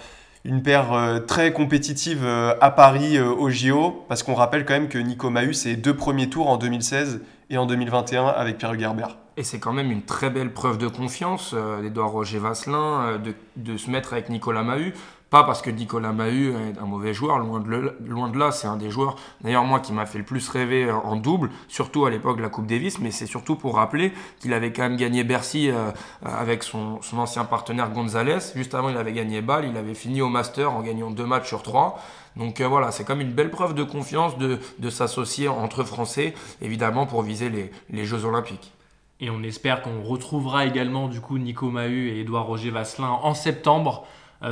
une 0.46 0.62
paire 0.62 1.22
très 1.28 1.54
compétitive 1.54 2.26
à 2.26 2.72
Paris 2.72 3.20
au 3.20 3.50
JO, 3.50 4.04
parce 4.08 4.24
qu'on 4.24 4.34
rappelle 4.34 4.66
quand 4.66 4.74
même 4.74 4.90
que 4.90 4.98
Nico 4.98 5.30
Mahut, 5.30 5.54
ses 5.54 5.76
deux 5.76 5.96
premiers 5.96 6.30
tours 6.30 6.50
en 6.50 6.58
2016 6.58 7.22
et 7.50 7.58
en 7.58 7.66
2021 7.66 8.28
avec 8.28 8.58
Pierre 8.58 8.78
Gerber. 8.78 9.08
Et 9.36 9.44
c'est 9.44 9.60
quand 9.60 9.74
même 9.74 9.92
une 9.92 10.04
très 10.04 10.30
belle 10.30 10.54
preuve 10.54 10.78
de 10.78 10.88
confiance 10.88 11.54
euh, 11.56 11.82
d'Edouard 11.82 12.12
Roger 12.12 12.38
Vasselin 12.38 13.02
euh, 13.02 13.18
de, 13.18 13.34
de, 13.56 13.78
se 13.78 13.90
mettre 13.90 14.14
avec 14.14 14.30
Nicolas 14.30 14.62
Mahut 14.62 14.94
Pas 15.34 15.44
parce 15.44 15.64
que 15.64 15.72
Nicolas 15.72 16.12
Mahut 16.12 16.52
est 16.52 16.80
un 16.80 16.86
mauvais 16.86 17.12
joueur, 17.12 17.40
loin 17.40 17.60
de, 17.60 17.96
loin 18.06 18.30
de 18.30 18.38
là, 18.38 18.52
c'est 18.52 18.68
un 18.68 18.78
des 18.78 18.92
joueurs, 18.92 19.16
d'ailleurs 19.42 19.64
moi, 19.64 19.80
qui 19.80 19.92
m'a 19.92 20.06
fait 20.06 20.20
le 20.20 20.24
plus 20.24 20.48
rêver 20.48 20.92
en 20.92 21.16
double, 21.16 21.50
surtout 21.68 22.06
à 22.06 22.12
l'époque 22.12 22.38
de 22.38 22.44
la 22.44 22.50
Coupe 22.50 22.68
Davis, 22.68 23.00
mais 23.00 23.10
c'est 23.10 23.26
surtout 23.26 23.56
pour 23.56 23.78
rappeler 23.78 24.14
qu'il 24.40 24.54
avait 24.54 24.72
quand 24.72 24.84
même 24.84 24.96
gagné 24.96 25.24
Bercy 25.24 25.72
euh, 25.72 25.90
avec 26.24 26.62
son, 26.62 27.02
son, 27.02 27.18
ancien 27.18 27.46
partenaire 27.46 27.90
Gonzalez. 27.90 28.38
Juste 28.56 28.76
avant, 28.76 28.90
il 28.90 28.98
avait 28.98 29.12
gagné 29.12 29.42
Bâle, 29.42 29.66
il 29.68 29.76
avait 29.76 29.96
fini 29.96 30.22
au 30.22 30.30
Master 30.30 30.72
en 30.72 30.82
gagnant 30.82 31.10
deux 31.10 31.26
matchs 31.26 31.48
sur 31.48 31.64
trois. 31.64 31.98
Donc 32.36 32.62
euh, 32.62 32.68
voilà, 32.68 32.92
c'est 32.92 33.04
comme 33.04 33.20
une 33.20 33.34
belle 33.34 33.50
preuve 33.50 33.74
de 33.74 33.82
confiance 33.82 34.38
de, 34.38 34.60
de 34.78 34.90
s'associer 34.92 35.48
entre 35.48 35.84
Français, 35.84 36.36
évidemment 36.62 37.08
pour 37.08 37.24
viser 37.24 37.50
les, 37.50 37.72
les 37.90 38.06
Jeux 38.06 38.24
Olympiques. 38.26 38.72
Et 39.20 39.32
on 39.32 39.42
espère 39.42 39.82
qu'on 39.82 40.04
retrouvera 40.04 40.68
également 40.68 41.08
du 41.08 41.22
coup 41.22 41.40
Nico 41.40 41.72
Mahut 41.72 42.10
et 42.10 42.20
Édouard 42.20 42.46
Roger 42.46 42.70
Vasselin 42.70 43.10
en 43.10 43.34
septembre 43.34 44.06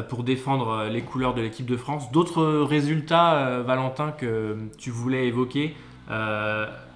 pour 0.07 0.23
défendre 0.23 0.69
euh, 0.69 0.89
les 0.89 1.01
couleurs 1.01 1.33
de 1.33 1.41
l'équipe 1.41 1.65
de 1.65 1.77
France. 1.77 2.11
D'autres 2.11 2.43
résultats, 2.61 3.35
euh, 3.35 3.63
Valentin, 3.63 4.11
que 4.11 4.57
tu 4.77 4.89
voulais 4.89 5.27
évoquer 5.27 5.75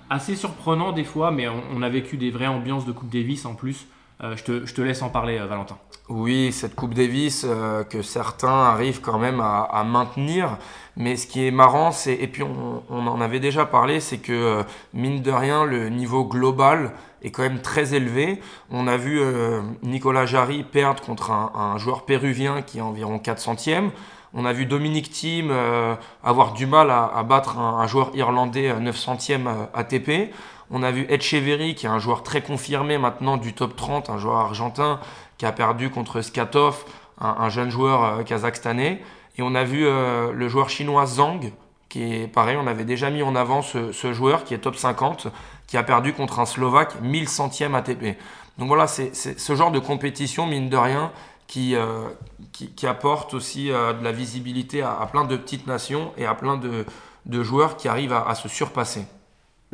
Assez 0.08 0.36
surprenant 0.36 0.92
des 0.92 1.04
fois, 1.04 1.32
mais 1.32 1.48
on, 1.48 1.82
a 1.82 1.90
vécu 1.90 2.18
des 2.18 2.30
vraies 2.30 2.48
ambiances 2.48 2.86
de 2.86 2.92
Coupe 2.92 3.10
Davis 3.10 3.46
en 3.46 3.56
plus. 3.56 3.88
je, 4.22 4.44
te, 4.44 4.82
laisse 4.82 5.02
en 5.02 5.10
parler, 5.10 5.40
Valentin. 5.40 5.78
Oui, 6.08 6.52
cette 6.52 6.76
Coupe 6.76 6.94
Davis 6.94 7.48
que 7.90 8.04
certains 8.04 8.66
arrivent 8.66 9.02
quand 9.02 9.18
même 9.18 9.40
à, 9.42 9.84
maintenir. 9.84 10.58
Mais 10.98 11.16
ce 11.18 11.26
qui 11.26 11.48
est 11.48 11.52
marrant, 11.52 11.92
c'est, 11.92 12.14
et 12.14 12.28
puis 12.28 12.44
on, 12.44 12.84
en 12.90 13.22
avait 13.22 13.40
déjà 13.40 13.66
parlé, 13.66 14.00
c'est 14.00 14.20
que 14.20 14.64
mine 14.94 15.24
de 15.24 15.32
rien, 15.32 15.66
le 15.66 15.90
niveau 15.90 16.24
global 16.24 16.92
est 17.26 17.32
quand 17.32 17.42
même 17.42 17.62
très 17.62 17.96
élevé. 17.96 18.40
On 18.70 18.88
a 18.88 18.98
vu 18.98 19.20
euh, 19.20 19.62
Nicolas 19.82 20.28
Jarry 20.28 20.64
perdre 20.64 21.02
contre 21.02 21.32
un, 21.32 21.78
joueur 21.78 22.06
péruvien 22.06 22.62
qui 22.62 22.78
est 22.78 22.82
environ 22.82 23.18
4 23.18 23.40
centièmes. 23.40 23.92
On 24.36 24.46
a 24.46 24.54
vu 24.54 24.66
Dominique 24.66 25.10
Thiem 25.10 25.50
euh, 25.50 25.96
avoir 26.24 26.54
du 26.54 26.68
mal 26.68 26.92
à, 26.92 27.24
battre 27.24 27.58
un, 27.58 27.88
joueur 27.88 28.12
irlandais 28.14 28.80
9 28.80 28.96
centièmes 28.96 29.50
ATP. 29.74 30.32
On 30.72 30.84
a 30.84 30.92
vu 30.92 31.06
Etcheverry, 31.10 31.76
qui 31.76 31.86
est 31.86 31.90
un 31.90 32.00
joueur 32.00 32.24
très 32.24 32.42
confirmé 32.42 32.98
maintenant 32.98 33.38
du 33.38 33.54
top 33.54 33.76
30, 33.76 34.10
un 34.10 34.18
joueur 34.18 34.38
argentin 34.38 35.00
qui 35.38 35.46
a 35.46 35.52
perdu 35.52 35.90
contre 35.90 36.22
Skatov, 36.22 36.86
un, 37.20 37.50
jeune 37.50 37.70
joueur 37.70 38.04
euh, 38.04 38.24
kazakhstanais. 38.24 39.02
Et 39.38 39.42
on 39.42 39.54
a 39.54 39.66
vu 39.66 39.84
le 39.84 40.48
joueur 40.48 40.70
chinois 40.70 41.06
Zhang, 41.06 41.52
qui 41.90 42.04
est 42.04 42.28
pareil, 42.28 42.58
on 42.58 42.68
avait 42.68 42.86
déjà 42.86 43.10
mis 43.10 43.22
en 43.22 43.36
avant 43.36 43.62
ce, 43.62 44.14
joueur 44.14 44.46
qui 44.46 44.54
est 44.54 44.60
top 44.60 44.78
50, 44.78 45.28
qui 45.68 45.76
a 45.76 45.84
perdu 45.84 46.14
contre 46.14 46.40
un 46.40 46.46
Slovaque 46.46 47.02
1000 47.02 47.28
centièmes 47.28 47.76
ATP. 47.76 48.18
Donc 48.58 48.70
voilà, 48.70 48.88
c'est 48.88 49.14
ce 49.14 49.56
genre 49.56 49.72
de 49.72 49.80
compétition, 49.80 50.46
mine 50.46 50.70
de 50.70 50.78
rien, 50.78 51.12
qui, 51.48 51.76
euh, 51.76 52.08
qui, 52.52 52.88
apporte 52.88 53.34
aussi 53.34 53.72
euh, 53.72 53.94
de 53.94 54.04
la 54.04 54.12
visibilité 54.12 54.82
à, 54.82 55.08
plein 55.12 55.26
de 55.26 55.38
petites 55.38 55.68
nations 55.68 56.12
et 56.18 56.26
à 56.26 56.34
plein 56.34 56.58
de, 56.58 56.86
de 57.26 57.44
joueurs 57.44 57.78
qui 57.78 57.88
arrivent 57.88 58.14
à, 58.14 58.36
se 58.36 58.50
surpasser. 58.50 59.06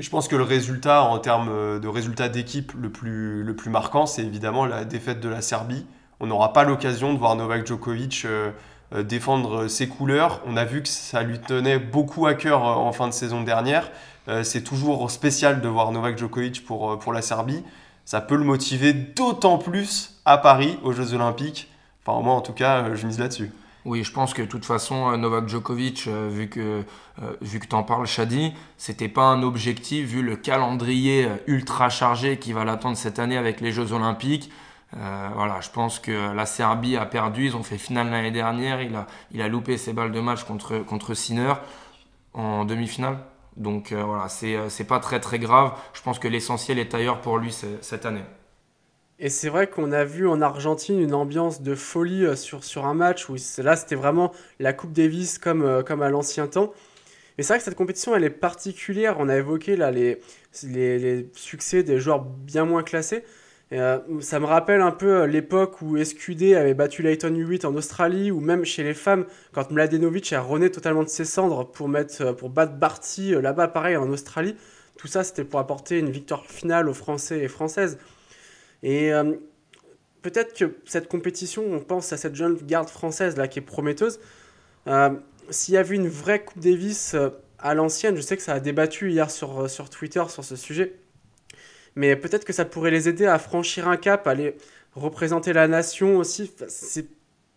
Je 0.02 0.10
pense 0.10 0.28
que 0.28 0.36
le 0.36 0.44
résultat, 0.44 1.04
en 1.04 1.20
termes 1.20 1.80
de 1.80 1.88
résultat 1.88 2.30
d'équipe, 2.30 2.74
le 2.80 2.90
plus, 2.90 3.44
le 3.44 3.56
plus 3.56 3.70
marquant, 3.70 4.06
c'est 4.06 4.24
évidemment 4.24 4.66
la 4.66 4.86
défaite 4.86 5.20
de 5.20 5.30
la 5.30 5.42
Serbie. 5.42 5.86
On 6.20 6.28
n'aura 6.28 6.54
pas 6.54 6.64
l'occasion 6.64 7.14
de 7.14 7.20
voir 7.20 7.36
Novak 7.36 7.66
Djokovic 7.66 8.26
euh, 8.26 8.52
défendre 9.04 9.68
ses 9.68 9.88
couleurs. 9.88 10.42
On 10.46 10.58
a 10.58 10.66
vu 10.66 10.82
que 10.82 10.90
ça 10.90 11.24
lui 11.24 11.40
tenait 11.40 11.80
beaucoup 11.80 12.28
à 12.28 12.34
cœur 12.34 12.64
en 12.64 12.92
fin 12.92 13.08
de 13.08 13.14
saison 13.14 13.42
dernière. 13.42 13.90
Euh, 14.28 14.44
c'est 14.44 14.62
toujours 14.62 15.10
spécial 15.10 15.62
de 15.62 15.68
voir 15.68 15.92
Novak 15.92 16.18
Djokovic 16.18 16.64
pour, 16.66 16.92
euh, 16.92 16.96
pour 16.98 17.14
la 17.14 17.22
Serbie. 17.22 17.64
Ça 18.06 18.22
peut 18.22 18.36
le 18.36 18.44
motiver 18.44 18.94
d'autant 18.94 19.58
plus 19.58 20.22
à 20.26 20.38
Paris, 20.38 20.78
aux 20.84 20.94
Jeux 20.94 21.14
Olympiques. 21.14 21.70
Enfin, 22.06 22.22
moi, 22.22 22.34
en 22.34 22.42
tout 22.42 22.54
cas, 22.54 22.84
euh, 22.84 22.96
je 22.96 23.08
mise 23.08 23.20
là-dessus. 23.20 23.52
Oui, 23.84 24.04
je 24.04 24.12
pense 24.12 24.34
que 24.34 24.42
de 24.44 24.48
toute 24.48 24.66
façon, 24.66 25.18
Novak 25.18 25.48
Djokovic, 25.48 26.08
vu 26.08 26.50
que, 26.50 26.84
vu 27.42 27.60
que 27.60 27.66
tu 27.66 27.76
en 27.76 27.82
parles, 27.82 28.06
Shadi, 28.06 28.54
c'était 28.78 29.08
pas 29.08 29.24
un 29.24 29.42
objectif 29.42 30.08
vu 30.08 30.22
le 30.22 30.36
calendrier 30.36 31.28
ultra 31.48 31.90
chargé 31.90 32.38
qui 32.38 32.54
va 32.54 32.64
l'attendre 32.64 32.96
cette 32.96 33.18
année 33.18 33.38
avec 33.38 33.60
les 33.60 33.72
Jeux 33.72 33.92
Olympiques. 33.92 34.52
voilà, 34.94 35.62
je 35.62 35.70
pense 35.72 35.98
que 35.98 36.32
la 36.32 36.46
Serbie 36.46 36.96
a 36.96 37.08
perdu, 37.08 37.48
ils 37.48 37.56
ont 37.56 37.64
fait 37.64 37.80
finale 37.80 38.12
l'année 38.12 38.30
dernière, 38.30 38.84
il 38.84 38.96
a, 38.96 39.08
il 39.32 39.42
a 39.42 39.48
loupé 39.48 39.78
ses 39.78 39.94
balles 39.94 40.12
de 40.12 40.20
match 40.20 40.44
contre, 40.44 40.78
contre 40.86 41.16
Sinner 41.16 41.54
en 42.34 42.66
demi-finale. 42.66 43.18
Donc 43.58 43.92
euh, 43.92 44.04
voilà, 44.04 44.28
euh, 44.44 44.70
c'est 44.70 44.84
pas 44.86 45.00
très 45.00 45.20
très 45.20 45.40
grave. 45.40 45.74
Je 45.94 46.02
pense 46.02 46.20
que 46.20 46.28
l'essentiel 46.28 46.80
est 46.80 46.94
ailleurs 46.94 47.22
pour 47.22 47.38
lui 47.38 47.54
cette 47.82 48.06
année. 48.06 48.24
Et 49.22 49.30
c'est 49.30 49.48
vrai 49.48 49.68
qu'on 49.68 49.94
a 49.94 50.04
vu 50.04 50.28
en 50.28 50.42
Argentine 50.42 51.00
une 51.00 51.14
ambiance 51.14 51.62
de 51.62 51.76
folie 51.76 52.26
euh, 52.26 52.36
sur, 52.36 52.66
sur 52.66 52.86
un 52.86 52.94
match 52.94 53.30
où 53.30 53.36
là 53.60 53.78
c'était 53.78 53.96
vraiment 53.96 54.34
la 54.60 54.74
Coupe 54.74 54.92
Davis 54.92 55.38
comme, 55.38 55.84
comme 55.86 56.02
à 56.02 56.10
l'ancien 56.10 56.48
temps. 56.48 56.74
Et 57.38 57.44
c'est 57.44 57.54
vrai 57.54 57.60
que 57.60 57.64
cette 57.64 57.76
compétition 57.76 58.16
elle 58.16 58.26
est 58.26 58.30
particulière. 58.30 59.16
On 59.20 59.30
a 59.30 59.38
évoqué 59.38 59.78
là 59.78 59.92
les, 59.92 60.20
les, 60.64 61.30
succès 61.34 61.84
des 61.84 62.00
joueurs 62.00 62.20
bien 62.20 62.66
moins 62.66 62.84
classés. 62.84 63.24
Euh, 63.74 64.00
ça 64.20 64.40
me 64.40 64.46
rappelle 64.46 64.82
un 64.82 64.92
peu 64.92 65.22
euh, 65.22 65.28
l'époque 65.28 65.82
où 65.82 65.98
SQD 65.98 66.56
avait 66.56 66.74
battu 66.74 67.04
Leighton 67.04 67.34
Hewitt 67.34 67.64
en 67.64 67.74
Australie, 67.76 68.30
ou 68.30 68.42
même 68.42 68.66
chez 68.66 68.84
les 68.84 68.94
femmes, 68.94 69.26
quand 69.54 69.72
Mladenovic 69.72 70.34
a 70.34 70.42
rené 70.42 70.70
totalement 70.70 71.04
de 71.04 71.10
ses 71.10 71.24
cendres 71.24 71.72
pour, 71.72 71.88
mettre, 71.88 72.22
euh, 72.22 72.34
pour 72.34 72.50
battre 72.50 72.74
Barty 72.74 73.32
là-bas, 73.32 73.70
pareil, 73.70 73.96
en 73.96 74.10
Australie. 74.10 74.58
Tout 74.98 75.08
ça, 75.08 75.24
c'était 75.24 75.46
pour 75.46 75.60
apporter 75.60 76.00
une 76.00 76.10
victoire 76.10 76.46
finale 76.46 76.90
aux 76.90 76.94
Français 76.94 77.40
et 77.40 77.48
Françaises. 77.48 77.98
Et 78.84 79.12
peut-être 80.22 80.58
que 80.58 80.76
cette 80.86 81.08
compétition, 81.08 81.64
on 81.72 81.80
pense 81.80 82.12
à 82.14 82.18
cette 82.18 82.36
jeune 82.36 82.56
garde 82.56 82.90
française 82.90 83.38
là 83.38 83.48
qui 83.48 83.60
est 83.60 83.62
prometteuse. 83.62 84.20
S'il 85.50 85.74
y 85.74 85.78
avait 85.78 85.96
une 85.96 86.08
vraie 86.08 86.44
Coupe 86.44 86.60
Davis 86.60 87.16
à 87.60 87.74
l'ancienne, 87.76 88.16
je 88.16 88.22
sais 88.22 88.38
que 88.38 88.44
ça 88.44 88.54
a 88.54 88.60
débattu 88.60 89.12
hier 89.12 89.30
sur, 89.30 89.70
sur 89.70 89.90
Twitter 89.90 90.24
sur 90.30 90.44
ce 90.44 90.56
sujet 90.56 90.96
mais 91.96 92.16
peut-être 92.16 92.46
que 92.46 92.54
ça 92.54 92.66
pourrait 92.66 92.92
les 92.92 93.10
aider 93.10 93.26
à 93.26 93.40
franchir 93.40 93.88
un 93.88 93.98
cap, 93.98 94.28
à 94.28 94.32
aller 94.32 94.56
représenter 94.96 95.54
la 95.54 95.68
nation 95.68 96.18
aussi. 96.18 96.52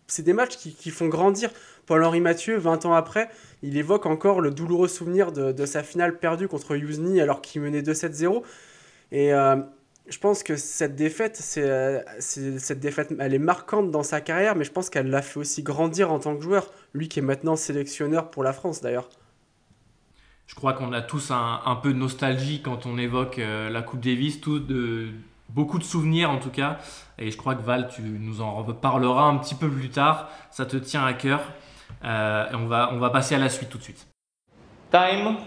C'est 0.07 0.23
des 0.23 0.33
matchs 0.33 0.57
qui, 0.57 0.91
font 0.91 1.07
grandir. 1.07 1.49
Paul-Henri 1.85 2.19
Mathieu, 2.19 2.57
20 2.57 2.85
ans 2.85 2.93
après, 2.93 3.29
il 3.61 3.77
évoque 3.77 4.05
encore 4.05 4.41
le 4.41 4.51
douloureux 4.51 4.87
souvenir 4.87 5.31
de, 5.31 5.65
sa 5.65 5.83
finale 5.83 6.17
perdue 6.17 6.47
contre 6.47 6.75
Yuzni 6.75 7.21
alors 7.21 7.41
qu'il 7.41 7.61
menait 7.61 7.81
2-7-0. 7.81 8.43
Et 9.11 9.33
euh, 9.33 9.57
je 10.07 10.19
pense 10.19 10.43
que 10.43 10.55
cette 10.55 10.95
défaite, 10.95 11.35
c'est, 11.35 12.05
cette 12.19 12.79
défaite, 12.79 13.13
elle 13.19 13.33
est 13.33 13.39
marquante 13.39 13.91
dans 13.91 14.03
sa 14.03 14.21
carrière, 14.21 14.55
mais 14.55 14.63
je 14.63 14.71
pense 14.71 14.89
qu'elle 14.89 15.09
l'a 15.09 15.21
fait 15.21 15.39
aussi 15.39 15.63
grandir 15.63 16.11
en 16.11 16.19
tant 16.19 16.35
que 16.35 16.43
joueur. 16.43 16.71
Lui 16.93 17.07
qui 17.07 17.19
est 17.19 17.23
maintenant 17.23 17.55
sélectionneur 17.55 18.29
pour 18.29 18.43
la 18.43 18.53
France 18.53 18.81
d'ailleurs. 18.81 19.09
Je 20.47 20.53
crois 20.53 20.73
qu'on 20.73 20.93
a 20.93 21.01
tous 21.01 21.31
un, 21.31 21.79
peu 21.81 21.91
de 21.91 21.97
nostalgie 21.97 22.61
quand 22.61 22.85
on 22.85 22.99
évoque 22.99 23.39
euh, 23.39 23.69
la 23.69 23.81
Coupe 23.81 23.99
Davis, 23.99 24.41
tout 24.41 24.59
de, 24.59 25.09
beaucoup 25.49 25.79
de 25.79 25.83
souvenirs 25.83 26.29
en 26.29 26.37
tout 26.37 26.51
cas. 26.51 26.77
Et 27.17 27.31
je 27.31 27.37
crois 27.37 27.55
que 27.55 27.63
Val, 27.63 27.89
tu 27.93 28.03
nous 28.03 28.41
en 28.41 28.63
reparleras 28.63 29.23
un 29.23 29.37
petit 29.37 29.55
peu 29.55 29.69
plus 29.69 29.89
tard. 29.89 30.29
Ça 30.51 30.67
te 30.67 30.77
tient 30.77 31.03
à 31.03 31.13
cœur. 31.13 31.41
Euh, 32.03 32.51
et 32.51 32.55
on 32.55 32.67
va, 32.67 32.91
on 32.93 32.99
va 32.99 33.09
passer 33.09 33.33
à 33.33 33.39
la 33.39 33.49
suite 33.49 33.69
tout 33.69 33.79
de 33.79 33.83
suite. 33.83 34.07
Time. 34.91 35.37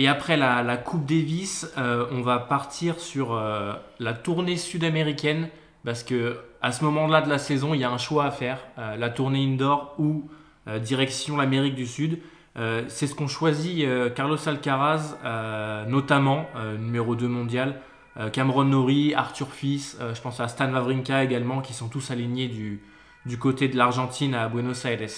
Et 0.00 0.08
après 0.08 0.38
la, 0.38 0.76
Coupe 0.78 1.04
Davis, 1.04 1.70
euh, 1.76 2.06
on 2.10 2.22
va 2.22 2.38
partir 2.38 2.98
sur 3.00 3.38
la 3.98 4.12
tournée 4.14 4.56
sud-américaine 4.56 5.50
parce 5.84 6.02
que 6.02 6.38
à 6.62 6.72
ce 6.72 6.84
moment-là 6.84 7.20
de 7.20 7.28
la 7.28 7.36
saison, 7.36 7.74
il 7.74 7.80
y 7.80 7.84
a 7.84 7.90
un 7.90 7.98
choix 7.98 8.24
à 8.24 8.30
faire 8.30 8.58
la 8.76 9.10
tournée 9.10 9.44
indoor 9.44 9.94
ou 9.98 10.24
direction 10.80 11.36
l'Amérique 11.36 11.74
du 11.74 11.86
Sud. 11.86 12.18
Euh, 12.56 12.82
c'est 12.88 13.06
ce 13.06 13.14
qu'ont 13.14 13.28
choisi 13.28 13.84
euh, 13.86 14.10
Carlos 14.10 14.36
Alcaraz, 14.48 15.16
euh, 15.24 15.84
notamment, 15.86 16.46
numéro 16.78 17.14
2 17.14 17.28
mondial, 17.28 17.80
Cameron 18.32 18.64
Norrie, 18.64 19.14
Arthur 19.14 19.50
Fils, 19.50 19.96
je 20.14 20.20
pense 20.20 20.40
à 20.40 20.48
Stan 20.48 20.70
Wawrinka 20.70 21.24
également, 21.24 21.62
qui 21.62 21.72
sont 21.72 21.88
tous 21.88 22.10
alignés 22.10 22.48
du 22.48 23.38
côté 23.38 23.68
de 23.68 23.78
l'Argentine 23.78 24.34
à 24.34 24.48
Buenos 24.48 24.84
Aires. 24.84 25.08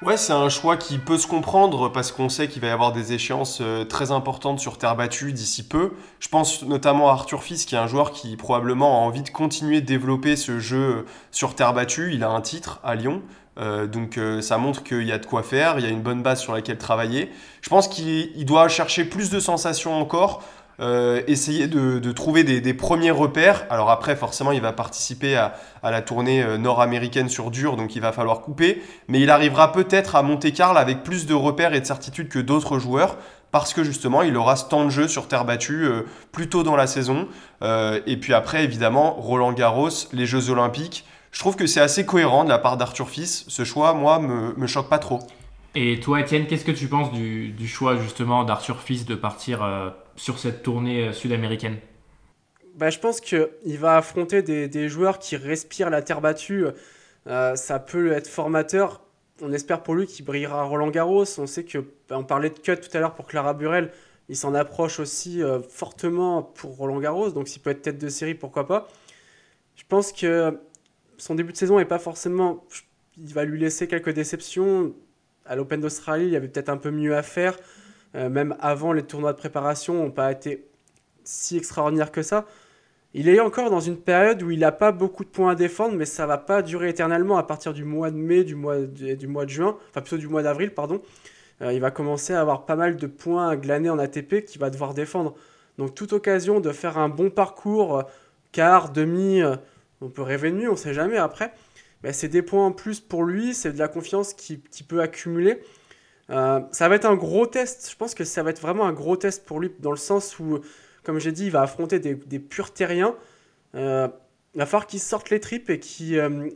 Ouais, 0.00 0.16
c'est 0.16 0.32
un 0.32 0.48
choix 0.48 0.76
qui 0.76 0.98
peut 0.98 1.18
se 1.18 1.26
comprendre 1.26 1.88
parce 1.88 2.12
qu'on 2.12 2.28
sait 2.28 2.46
qu'il 2.46 2.62
va 2.62 2.68
y 2.68 2.70
avoir 2.70 2.92
des 2.92 3.14
échéances 3.14 3.60
très 3.88 4.12
importantes 4.12 4.60
sur 4.60 4.78
terre 4.78 4.94
battue 4.94 5.32
d'ici 5.32 5.66
peu. 5.66 5.92
Je 6.20 6.28
pense 6.28 6.62
notamment 6.62 7.08
à 7.08 7.14
Arthur 7.14 7.42
Fils, 7.42 7.64
qui 7.64 7.74
est 7.74 7.78
un 7.78 7.88
joueur 7.88 8.12
qui 8.12 8.36
probablement 8.36 9.02
a 9.02 9.04
envie 9.04 9.22
de 9.24 9.30
continuer 9.30 9.80
de 9.80 9.86
développer 9.86 10.36
ce 10.36 10.60
jeu 10.60 11.04
sur 11.32 11.56
terre 11.56 11.74
battue. 11.74 12.14
Il 12.14 12.22
a 12.22 12.30
un 12.30 12.40
titre 12.40 12.78
à 12.84 12.94
Lyon. 12.94 13.22
Euh, 13.58 13.86
donc 13.88 14.18
euh, 14.18 14.40
ça 14.40 14.56
montre 14.56 14.84
qu'il 14.84 15.02
y 15.02 15.10
a 15.10 15.18
de 15.18 15.26
quoi 15.26 15.42
faire, 15.42 15.80
il 15.80 15.84
y 15.84 15.88
a 15.88 15.90
une 15.90 16.02
bonne 16.02 16.22
base 16.22 16.40
sur 16.40 16.52
laquelle 16.52 16.78
travailler. 16.78 17.30
Je 17.60 17.68
pense 17.68 17.88
qu'il 17.88 18.44
doit 18.44 18.68
chercher 18.68 19.04
plus 19.04 19.30
de 19.30 19.40
sensations 19.40 20.00
encore, 20.00 20.44
euh, 20.80 21.22
essayer 21.26 21.66
de, 21.66 22.12
trouver 22.12 22.44
des, 22.44 22.74
premiers 22.74 23.10
repères. 23.10 23.66
Alors 23.70 23.90
après, 23.90 24.16
forcément, 24.16 24.52
il 24.52 24.60
va 24.60 24.72
participer 24.72 25.36
à, 25.36 25.54
la 25.82 26.02
tournée 26.02 26.44
nord-américaine 26.58 27.28
sur 27.28 27.50
dur, 27.50 27.76
donc 27.76 27.96
il 27.96 28.02
va 28.02 28.12
falloir 28.12 28.40
couper. 28.40 28.82
Mais 29.08 29.20
il 29.20 29.30
arrivera 29.30 29.72
peut-être 29.72 30.16
à 30.16 30.22
Monte 30.22 30.52
Carlo 30.52 30.78
avec 30.78 31.02
plus 31.02 31.26
de 31.26 31.34
repères 31.34 31.74
et 31.74 31.80
de 31.80 31.86
certitudes 31.86 32.28
que 32.28 32.38
d'autres 32.38 32.78
joueurs. 32.78 33.16
Parce 33.50 33.72
que 33.72 33.82
justement, 33.82 34.22
il 34.22 34.36
aura 34.36 34.56
ce 34.56 34.66
temps 34.66 34.84
de 34.84 34.90
jeu 34.90 35.08
sur 35.08 35.26
terre 35.26 35.46
battue 35.46 35.86
plus 36.32 36.50
tôt 36.50 36.62
dans 36.62 36.76
la 36.76 36.86
saison. 36.86 37.28
et 37.62 38.16
puis 38.20 38.34
après, 38.34 38.64
évidemment, 38.64 39.14
Roland 39.14 39.52
Garros, 39.52 39.88
les 40.12 40.26
Jeux 40.26 40.50
Olympiques 40.50 41.06
je 41.30 41.40
trouve 41.40 41.56
que 41.56 41.66
c'est 41.66 41.80
assez 41.80 42.06
cohérent 42.06 42.44
de 42.44 42.48
la 42.48 42.58
part 42.58 42.76
d'Arthur 42.76 43.08
Fils. 43.08 43.44
Ce 43.48 43.64
choix, 43.64 43.92
moi, 43.92 44.18
me, 44.18 44.54
me 44.56 44.66
choque 44.66 44.88
pas 44.88 44.98
trop. 44.98 45.20
Et 45.74 46.00
toi, 46.00 46.20
Étienne, 46.20 46.46
qu'est-ce 46.46 46.64
que 46.64 46.72
tu 46.72 46.88
penses 46.88 47.12
du, 47.12 47.68
choix 47.68 47.96
justement 47.96 48.44
d'Arthur 48.44 48.80
Fils 48.80 49.04
de 49.04 49.14
partir 49.14 49.62
euh, 49.62 49.90
sur 50.16 50.38
cette 50.38 50.62
tournée 50.62 51.08
euh, 51.08 51.12
sud-américaine? 51.12 51.76
Bah, 52.76 52.90
Je 52.90 52.98
pense 52.98 53.20
qu'il 53.20 53.78
va 53.78 53.96
affronter 53.96 54.42
des, 54.42 54.88
joueurs 54.88 55.18
qui 55.18 55.36
respirent 55.36 55.90
la 55.90 56.02
terre 56.02 56.20
battue. 56.20 56.66
Euh, 57.26 57.54
ça 57.54 57.78
peut 57.78 58.12
être 58.12 58.28
formateur. 58.28 59.02
On 59.42 59.52
espère 59.52 59.82
pour 59.82 59.94
lui 59.94 60.06
qu'il 60.06 60.24
brillera 60.24 60.60
à 60.60 60.64
Roland 60.64 60.88
Garros. 60.88 61.24
On 61.38 61.46
sait 61.46 61.64
que, 61.64 61.78
bah, 62.08 62.18
on 62.18 62.24
parlait 62.24 62.50
de 62.50 62.58
cut 62.58 62.76
tout 62.76 62.96
à 62.96 63.00
l'heure 63.00 63.14
pour 63.14 63.26
Clara 63.26 63.54
Burel. 63.54 63.92
Il 64.30 64.36
s'en 64.36 64.54
approche 64.54 65.00
aussi 65.00 65.40
fortement 65.70 66.42
pour 66.42 66.76
Roland 66.76 66.98
Garros. 66.98 67.30
Donc 67.30 67.48
s'il 67.48 67.62
peut 67.62 67.70
être 67.70 67.80
tête 67.80 67.98
de 67.98 68.08
série, 68.10 68.34
pourquoi 68.34 68.66
pas. 68.66 68.88
Je 69.74 69.84
pense 69.88 70.12
que 70.12 70.58
son 71.16 71.34
début 71.34 71.52
de 71.52 71.56
saison 71.56 71.78
n'est 71.78 71.86
pas 71.86 71.98
forcément. 71.98 72.64
Il 73.16 73.32
va 73.32 73.44
lui 73.44 73.58
laisser 73.58 73.88
quelques 73.88 74.12
déceptions. 74.12 74.92
À 75.48 75.56
l'Open 75.56 75.80
d'Australie, 75.80 76.26
il 76.26 76.32
y 76.32 76.36
avait 76.36 76.48
peut-être 76.48 76.68
un 76.68 76.76
peu 76.76 76.90
mieux 76.90 77.16
à 77.16 77.22
faire. 77.22 77.56
Euh, 78.14 78.28
même 78.28 78.56
avant, 78.60 78.92
les 78.92 79.02
tournois 79.02 79.32
de 79.32 79.38
préparation 79.38 79.94
n'ont 79.94 80.10
pas 80.10 80.30
été 80.30 80.66
si 81.24 81.56
extraordinaires 81.56 82.12
que 82.12 82.22
ça. 82.22 82.46
Il 83.14 83.28
est 83.28 83.40
encore 83.40 83.70
dans 83.70 83.80
une 83.80 83.96
période 83.96 84.42
où 84.42 84.50
il 84.50 84.60
n'a 84.60 84.72
pas 84.72 84.92
beaucoup 84.92 85.24
de 85.24 85.30
points 85.30 85.52
à 85.52 85.54
défendre, 85.54 85.94
mais 85.94 86.04
ça 86.04 86.26
va 86.26 86.36
pas 86.36 86.62
durer 86.62 86.90
éternellement 86.90 87.38
à 87.38 87.42
partir 87.42 87.72
du 87.72 87.84
mois 87.84 88.10
de 88.10 88.16
mai, 88.16 88.44
du 88.44 88.54
mois 88.54 88.78
de, 88.78 89.14
du 89.14 89.26
mois 89.26 89.46
de 89.46 89.50
juin, 89.50 89.76
enfin 89.90 90.02
plutôt 90.02 90.18
du 90.18 90.28
mois 90.28 90.42
d'avril, 90.42 90.72
pardon. 90.74 91.00
Euh, 91.62 91.72
il 91.72 91.80
va 91.80 91.90
commencer 91.90 92.34
à 92.34 92.40
avoir 92.40 92.66
pas 92.66 92.76
mal 92.76 92.96
de 92.96 93.06
points 93.06 93.48
à 93.48 93.56
glaner 93.56 93.90
en 93.90 93.98
ATP 93.98 94.44
qu'il 94.44 94.60
va 94.60 94.68
devoir 94.70 94.92
défendre. 94.92 95.34
Donc 95.78 95.94
toute 95.94 96.12
occasion 96.12 96.60
de 96.60 96.70
faire 96.70 96.98
un 96.98 97.08
bon 97.08 97.30
parcours, 97.30 98.04
quart, 98.52 98.90
demi, 98.90 99.40
euh, 99.42 99.56
on 100.00 100.08
peut 100.10 100.22
rêver 100.22 100.50
de 100.50 100.56
mieux, 100.56 100.70
on 100.70 100.76
sait 100.76 100.94
jamais 100.94 101.16
après. 101.16 101.52
Mais 102.02 102.12
c'est 102.12 102.28
des 102.28 102.42
points 102.42 102.66
en 102.66 102.72
plus 102.72 103.00
pour 103.00 103.24
lui, 103.24 103.54
c'est 103.54 103.72
de 103.72 103.78
la 103.78 103.88
confiance 103.88 104.34
qui 104.34 104.58
peut 104.86 105.00
accumuler. 105.00 105.60
Euh, 106.30 106.60
ça 106.72 106.88
va 106.88 106.96
être 106.96 107.06
un 107.06 107.16
gros 107.16 107.46
test, 107.46 107.88
je 107.90 107.96
pense 107.96 108.14
que 108.14 108.24
ça 108.24 108.42
va 108.42 108.50
être 108.50 108.60
vraiment 108.60 108.86
un 108.86 108.92
gros 108.92 109.16
test 109.16 109.46
pour 109.46 109.60
lui, 109.60 109.70
dans 109.80 109.90
le 109.90 109.96
sens 109.96 110.38
où 110.38 110.60
comme 111.02 111.18
j'ai 111.18 111.32
dit, 111.32 111.46
il 111.46 111.50
va 111.50 111.62
affronter 111.62 112.00
des, 112.00 112.14
des 112.14 112.38
purs 112.38 112.72
terriens. 112.74 113.14
Euh, 113.74 114.08
il 114.54 114.58
va 114.58 114.66
falloir 114.66 114.86
qu'il 114.86 115.00
sorte 115.00 115.30
les 115.30 115.40
tripes 115.40 115.70
et 115.70 115.80
qu'il 115.80 116.18
euh, 116.18 116.50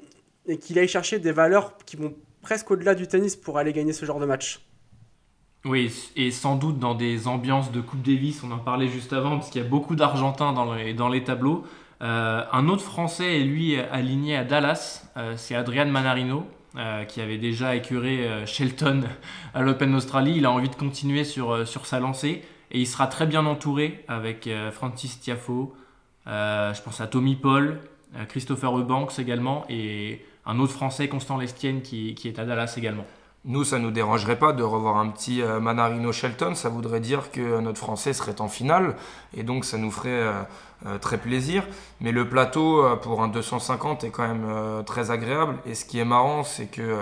qu 0.46 0.78
aille 0.78 0.88
chercher 0.88 1.18
des 1.18 1.32
valeurs 1.32 1.78
qui 1.86 1.96
vont 1.96 2.12
presque 2.42 2.70
au-delà 2.70 2.94
du 2.94 3.06
tennis 3.06 3.34
pour 3.34 3.56
aller 3.56 3.72
gagner 3.72 3.94
ce 3.94 4.04
genre 4.04 4.20
de 4.20 4.26
match. 4.26 4.60
Oui, 5.64 5.90
et 6.16 6.30
sans 6.32 6.56
doute 6.56 6.78
dans 6.78 6.94
des 6.94 7.28
ambiances 7.28 7.70
de 7.70 7.80
Coupe 7.80 8.02
Davis, 8.02 8.42
on 8.42 8.50
en 8.50 8.58
parlait 8.58 8.88
juste 8.88 9.12
avant, 9.12 9.38
parce 9.38 9.48
qu'il 9.48 9.62
y 9.62 9.64
a 9.64 9.68
beaucoup 9.68 9.94
d'Argentins 9.94 10.52
dans 10.52 11.08
les 11.08 11.24
tableaux. 11.24 11.64
Euh, 12.02 12.42
un 12.50 12.68
autre 12.68 12.82
Français 12.82 13.40
est 13.40 13.44
lui 13.44 13.78
aligné 13.78 14.36
à 14.36 14.44
Dallas, 14.44 15.04
euh, 15.16 15.34
c'est 15.36 15.54
Adrian 15.54 15.86
Manarino, 15.86 16.46
euh, 16.76 17.04
qui 17.04 17.20
avait 17.20 17.38
déjà 17.38 17.76
écuré 17.76 18.28
Shelton 18.46 19.04
à 19.54 19.62
l'Open 19.62 19.92
d'Australie. 19.92 20.34
Il 20.36 20.46
a 20.46 20.50
envie 20.50 20.68
de 20.68 20.74
continuer 20.74 21.24
sur, 21.24 21.66
sa 21.66 22.00
lancée. 22.00 22.42
Et 22.74 22.80
il 22.80 22.86
sera 22.86 23.06
très 23.06 23.26
bien 23.26 23.44
entouré 23.44 24.02
avec 24.08 24.48
Francis 24.72 25.20
Tiafo, 25.20 25.76
je 26.26 26.82
pense 26.82 27.02
à 27.02 27.06
Tommy 27.06 27.36
Paul, 27.36 27.80
Christopher 28.30 28.78
Eubanks 28.78 29.18
également, 29.18 29.66
et 29.68 30.24
un 30.46 30.58
autre 30.58 30.72
Français, 30.72 31.06
Constant 31.06 31.36
Lestienne, 31.36 31.82
qui 31.82 32.16
est 32.24 32.38
à 32.38 32.46
Dallas 32.46 32.72
également. 32.78 33.04
Nous, 33.44 33.64
ça 33.64 33.78
nous 33.78 33.90
dérangerait 33.90 34.38
pas 34.38 34.52
de 34.52 34.62
revoir 34.62 34.98
un 34.98 35.08
petit 35.08 35.42
euh, 35.42 35.58
Manarino 35.58 36.12
Shelton. 36.12 36.54
Ça 36.54 36.68
voudrait 36.68 37.00
dire 37.00 37.30
que 37.32 37.60
notre 37.60 37.78
Français 37.78 38.12
serait 38.12 38.40
en 38.40 38.48
finale. 38.48 38.96
Et 39.36 39.42
donc, 39.42 39.64
ça 39.64 39.78
nous 39.78 39.90
ferait 39.90 40.10
euh, 40.10 40.32
euh, 40.86 40.98
très 40.98 41.18
plaisir. 41.18 41.66
Mais 42.00 42.12
le 42.12 42.28
plateau 42.28 42.84
pour 43.02 43.22
un 43.22 43.28
250 43.28 44.04
est 44.04 44.10
quand 44.10 44.26
même 44.26 44.84
très 44.84 45.10
agréable. 45.10 45.56
Et 45.66 45.74
ce 45.74 45.84
qui 45.84 45.98
est 45.98 46.04
marrant, 46.04 46.44
c'est 46.44 46.66
que, 46.66 46.96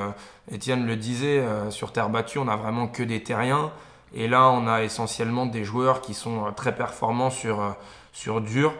Étienne 0.50 0.86
le 0.86 0.96
disait, 0.96 1.44
sur 1.70 1.92
terre 1.92 2.08
battue, 2.08 2.38
on 2.38 2.48
a 2.48 2.56
vraiment 2.56 2.88
que 2.88 3.02
des 3.02 3.22
terriens. 3.22 3.70
Et 4.14 4.26
là, 4.26 4.50
on 4.50 4.66
a 4.66 4.82
essentiellement 4.82 5.46
des 5.46 5.64
joueurs 5.64 6.00
qui 6.00 6.14
sont 6.14 6.46
euh, 6.46 6.50
très 6.50 6.74
performants 6.74 7.30
sur, 7.30 7.60
euh, 7.60 7.70
sur 8.12 8.40
dur. 8.40 8.74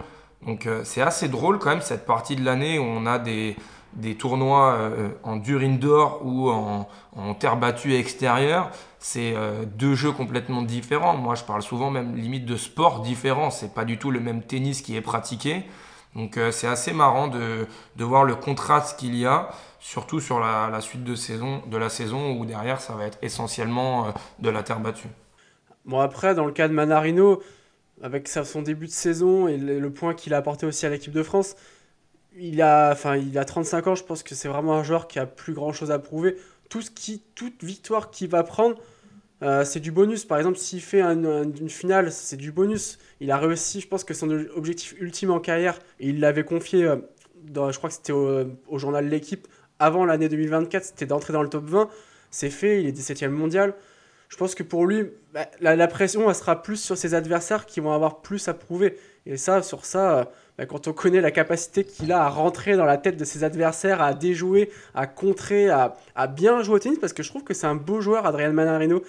Donc 0.46 0.66
euh, 0.66 0.82
c'est 0.84 1.02
assez 1.02 1.28
drôle 1.28 1.58
quand 1.58 1.70
même 1.70 1.82
cette 1.82 2.06
partie 2.06 2.34
de 2.34 2.44
l'année 2.44 2.78
où 2.78 2.82
on 2.82 3.06
a 3.06 3.18
des, 3.18 3.56
des 3.94 4.16
tournois 4.16 4.90
en 5.22 5.36
dur 5.36 5.60
indoor 5.60 6.20
ou 6.24 6.48
en, 6.50 6.86
terre 7.38 7.56
battue 7.56 7.94
extérieure. 7.94 8.70
C'est 8.98 9.34
deux 9.76 9.94
jeux 9.94 10.12
complètement 10.12 10.62
différents. 10.62 11.16
Moi, 11.16 11.34
je 11.34 11.44
parle 11.44 11.62
souvent 11.62 11.90
même 11.90 12.14
limite 12.16 12.46
de 12.46 12.56
sport 12.56 13.00
différents. 13.00 13.50
C'est 13.50 13.74
pas 13.74 13.84
du 13.84 13.98
tout 13.98 14.10
le 14.10 14.20
même 14.20 14.42
tennis 14.42 14.82
qui 14.82 14.96
est 14.96 15.00
pratiqué. 15.00 15.64
Donc 16.14 16.38
c'est 16.50 16.66
assez 16.66 16.92
marrant 16.92 17.28
de, 17.28 17.66
de 17.96 18.04
voir 18.04 18.24
le 18.24 18.34
contraste 18.34 18.98
qu'il 18.98 19.16
y 19.16 19.26
a, 19.26 19.50
surtout 19.78 20.20
sur 20.20 20.40
la, 20.40 20.68
la, 20.70 20.80
suite 20.80 21.04
de, 21.04 21.14
saison, 21.14 21.62
de 21.66 21.76
la 21.76 21.88
saison 21.88 22.32
où 22.32 22.46
derrière 22.46 22.80
ça 22.80 22.94
va 22.94 23.06
être 23.06 23.18
essentiellement 23.22 24.12
de 24.38 24.50
la 24.50 24.62
terre 24.62 24.80
battue. 24.80 25.08
Bon, 25.84 25.98
après, 25.98 26.34
dans 26.34 26.44
le 26.44 26.52
cas 26.52 26.68
de 26.68 26.74
Manarino, 26.74 27.42
avec 28.02 28.28
son 28.28 28.62
début 28.62 28.86
de 28.86 28.92
saison 28.92 29.48
et 29.48 29.56
le 29.56 29.92
point 29.92 30.14
qu'il 30.14 30.34
a 30.34 30.38
apporté 30.38 30.66
aussi 30.66 30.86
à 30.86 30.88
l'équipe 30.88 31.12
de 31.12 31.22
France, 31.22 31.56
il 32.40 32.62
a, 32.62 32.90
enfin, 32.92 33.16
il 33.16 33.38
a 33.38 33.44
35 33.44 33.86
ans, 33.86 33.94
je 33.94 34.04
pense 34.04 34.22
que 34.22 34.34
c'est 34.34 34.48
vraiment 34.48 34.74
un 34.74 34.82
joueur 34.82 35.08
qui 35.08 35.18
a 35.18 35.26
plus 35.26 35.52
grand 35.52 35.72
chose 35.72 35.90
à 35.90 35.98
prouver. 35.98 36.36
Tout 36.68 36.82
ce 36.82 36.90
qui, 36.90 37.22
toute 37.34 37.62
victoire 37.62 38.10
qu'il 38.10 38.28
va 38.28 38.42
prendre, 38.42 38.76
euh, 39.42 39.64
c'est 39.64 39.80
du 39.80 39.92
bonus. 39.92 40.24
Par 40.24 40.38
exemple, 40.38 40.58
s'il 40.58 40.80
fait 40.80 41.00
un, 41.00 41.24
un, 41.24 41.42
une 41.44 41.68
finale, 41.68 42.10
c'est 42.12 42.36
du 42.36 42.52
bonus. 42.52 42.98
Il 43.20 43.30
a 43.30 43.38
réussi, 43.38 43.80
je 43.80 43.88
pense 43.88 44.04
que 44.04 44.14
son 44.14 44.30
objectif 44.56 44.94
ultime 45.00 45.30
en 45.30 45.40
carrière, 45.40 45.78
et 45.98 46.08
il 46.08 46.20
l'avait 46.20 46.44
confié, 46.44 46.84
euh, 46.84 46.96
je 47.54 47.76
crois 47.76 47.90
que 47.90 47.96
c'était 47.96 48.12
au, 48.12 48.78
journal 48.78 49.08
L'équipe, 49.08 49.46
avant 49.78 50.04
l'année 50.04 50.28
2024, 50.28 50.84
c'était 50.84 51.06
d'entrer 51.06 51.32
dans 51.32 51.42
le 51.42 51.48
top 51.48 51.64
20. 51.64 51.88
C'est 52.30 52.50
fait, 52.50 52.80
il 52.82 52.88
est 52.88 52.96
17e 52.96 53.28
mondial 53.28 53.74
je 54.30 54.36
pense 54.36 54.54
que 54.54 54.62
pour 54.62 54.86
lui, 54.86 55.10
bah, 55.34 55.46
la, 55.60 55.88
pression 55.88 56.32
sera 56.32 56.62
plus 56.62 56.76
sur 56.76 56.96
ses 56.96 57.14
adversaires 57.14 57.66
qui 57.66 57.80
vont 57.80 57.92
avoir 57.92 58.20
plus 58.22 58.46
à 58.48 58.54
prouver. 58.54 58.96
Et 59.26 59.36
ça, 59.36 59.60
sur 59.60 59.84
ça, 59.84 60.24
bah, 60.24 60.30
quand 60.68 60.88
on 60.88 60.92
connaît 60.92 61.20
la 61.20 61.30
capacité 61.30 61.84
qu'il 61.84 62.12
a 62.12 62.24
à 62.24 62.28
rentrer 62.28 62.76
dans 62.76 62.84
la 62.84 62.98
tête 62.98 63.16
de 63.16 63.24
ses 63.24 63.44
adversaires, 63.44 64.02
à 64.02 64.14
déjouer, 64.14 64.70
à 64.94 65.06
contrer, 65.06 65.70
à, 65.70 65.96
bien 66.28 66.62
jouer 66.62 66.76
au 66.76 66.78
tennis, 66.78 66.98
parce 66.98 67.12
que 67.12 67.22
je 67.22 67.28
trouve 67.30 67.44
que 67.44 67.54
c'est 67.54 67.66
un 67.66 67.74
beau 67.74 68.00
joueur, 68.00 68.26
Adrian 68.26 68.52
Manarino. 68.52 69.02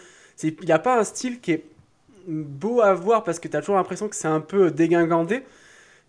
Il 0.44 0.56
n'y 0.64 0.72
a 0.72 0.80
pas 0.80 1.00
un 1.00 1.04
style 1.04 1.40
qui 1.42 1.52
est 1.52 1.66
beau 2.28 2.82
à 2.82 2.94
voir 2.94 3.24
parce 3.24 3.40
que 3.40 3.48
tu 3.48 3.58
as 3.58 3.60
toujours 3.60 3.76
l'impression 3.76 4.08
que 4.08 4.16
c'est 4.16 4.28
un 4.28 4.40
peu 4.40 4.72
dégingandé. 4.72 5.44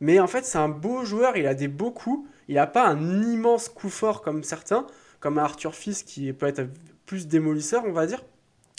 Mais 0.01 0.20
en 0.20 0.26
fait, 0.26 0.45
c'est 0.45 0.59
un 0.59 0.68
beau 0.68 1.05
joueur, 1.05 1.37
il 1.37 1.47
a 1.47 1.55
des 1.55 1.68
beaux 1.68 1.91
coups. 1.91 2.28
Il 2.49 2.57
n'a 2.57 2.66
pas 2.66 2.87
un 2.87 3.22
immense 3.22 3.68
coup 3.68 3.89
fort 3.89 4.22
comme 4.22 4.43
certains, 4.43 4.87
comme 5.20 5.39
Arthur 5.39 5.74
Fils 5.74 6.03
qui 6.03 6.33
peut 6.33 6.47
être 6.47 6.66
plus 7.07 7.28
démolisseur, 7.28 7.85
on 7.87 7.93
va 7.93 8.07
dire. 8.07 8.22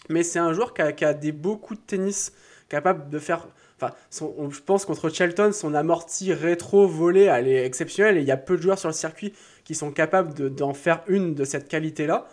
Mais 0.10 0.24
c'est 0.24 0.40
un 0.40 0.54
joueur 0.54 0.74
a, 0.80 0.92
qui 0.92 1.06
a, 1.06 1.14
des 1.14 1.32
beaux 1.32 1.56
coups 1.56 1.80
de 1.80 1.86
tennis, 1.86 2.34
capable 2.70 3.10
de 3.10 3.20
faire. 3.20 3.48
Enfin, 3.78 3.94
son, 4.10 4.34
on, 4.38 4.50
je 4.50 4.62
pense 4.62 4.86
contre 4.86 5.10
Shelton, 5.10 5.52
son 5.52 5.74
amorti 5.74 6.34
rétro 6.34 6.88
volé, 6.88 7.24
elle 7.24 7.48
est 7.48 7.66
exceptionnelle 7.66 8.18
et 8.18 8.22
il 8.22 8.28
y 8.28 8.32
a 8.32 8.38
peu 8.38 8.58
de 8.58 8.62
joueurs 8.62 8.80
sur 8.80 8.90
le 8.90 8.94
circuit 8.94 9.34
qui 9.64 9.76
sont 9.76 9.92
capables 9.92 10.34
d'en 10.54 10.72
de, 10.72 10.78
faire 10.78 11.02
une 11.08 11.36
de 11.36 11.44
cette 11.44 11.68
qualité-là. 11.68 12.28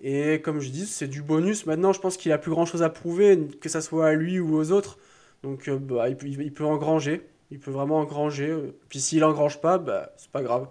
Et 0.00 0.40
comme 0.40 0.60
je 0.60 0.68
dis, 0.68 0.86
c'est 0.86 1.08
du 1.08 1.22
bonus. 1.22 1.66
Maintenant, 1.66 1.92
je 1.92 2.00
pense 2.00 2.16
qu'il 2.16 2.32
a 2.32 2.38
plus 2.38 2.50
grand 2.50 2.66
chose 2.66 2.82
à 2.82 2.90
prouver, 2.90 3.38
que 3.60 3.68
ce 3.68 3.80
soit 3.80 4.08
à 4.08 4.12
lui 4.12 4.38
ou 4.38 4.56
aux 4.56 4.70
autres. 4.70 4.98
Donc, 5.42 5.68
euh, 5.68 5.78
bah, 5.78 6.08
il, 6.08 6.16
peut, 6.16 6.26
il, 6.26 6.52
peut, 6.52 6.64
engranger. 6.64 7.22
Il 7.50 7.58
peut 7.58 7.70
vraiment 7.70 7.98
engranger. 7.98 8.54
Puis 8.88 9.00
s'il 9.00 9.24
engrange 9.24 9.60
pas, 9.60 9.78
bah, 9.78 10.10
c'est 10.16 10.30
pas 10.30 10.42
grave. 10.42 10.68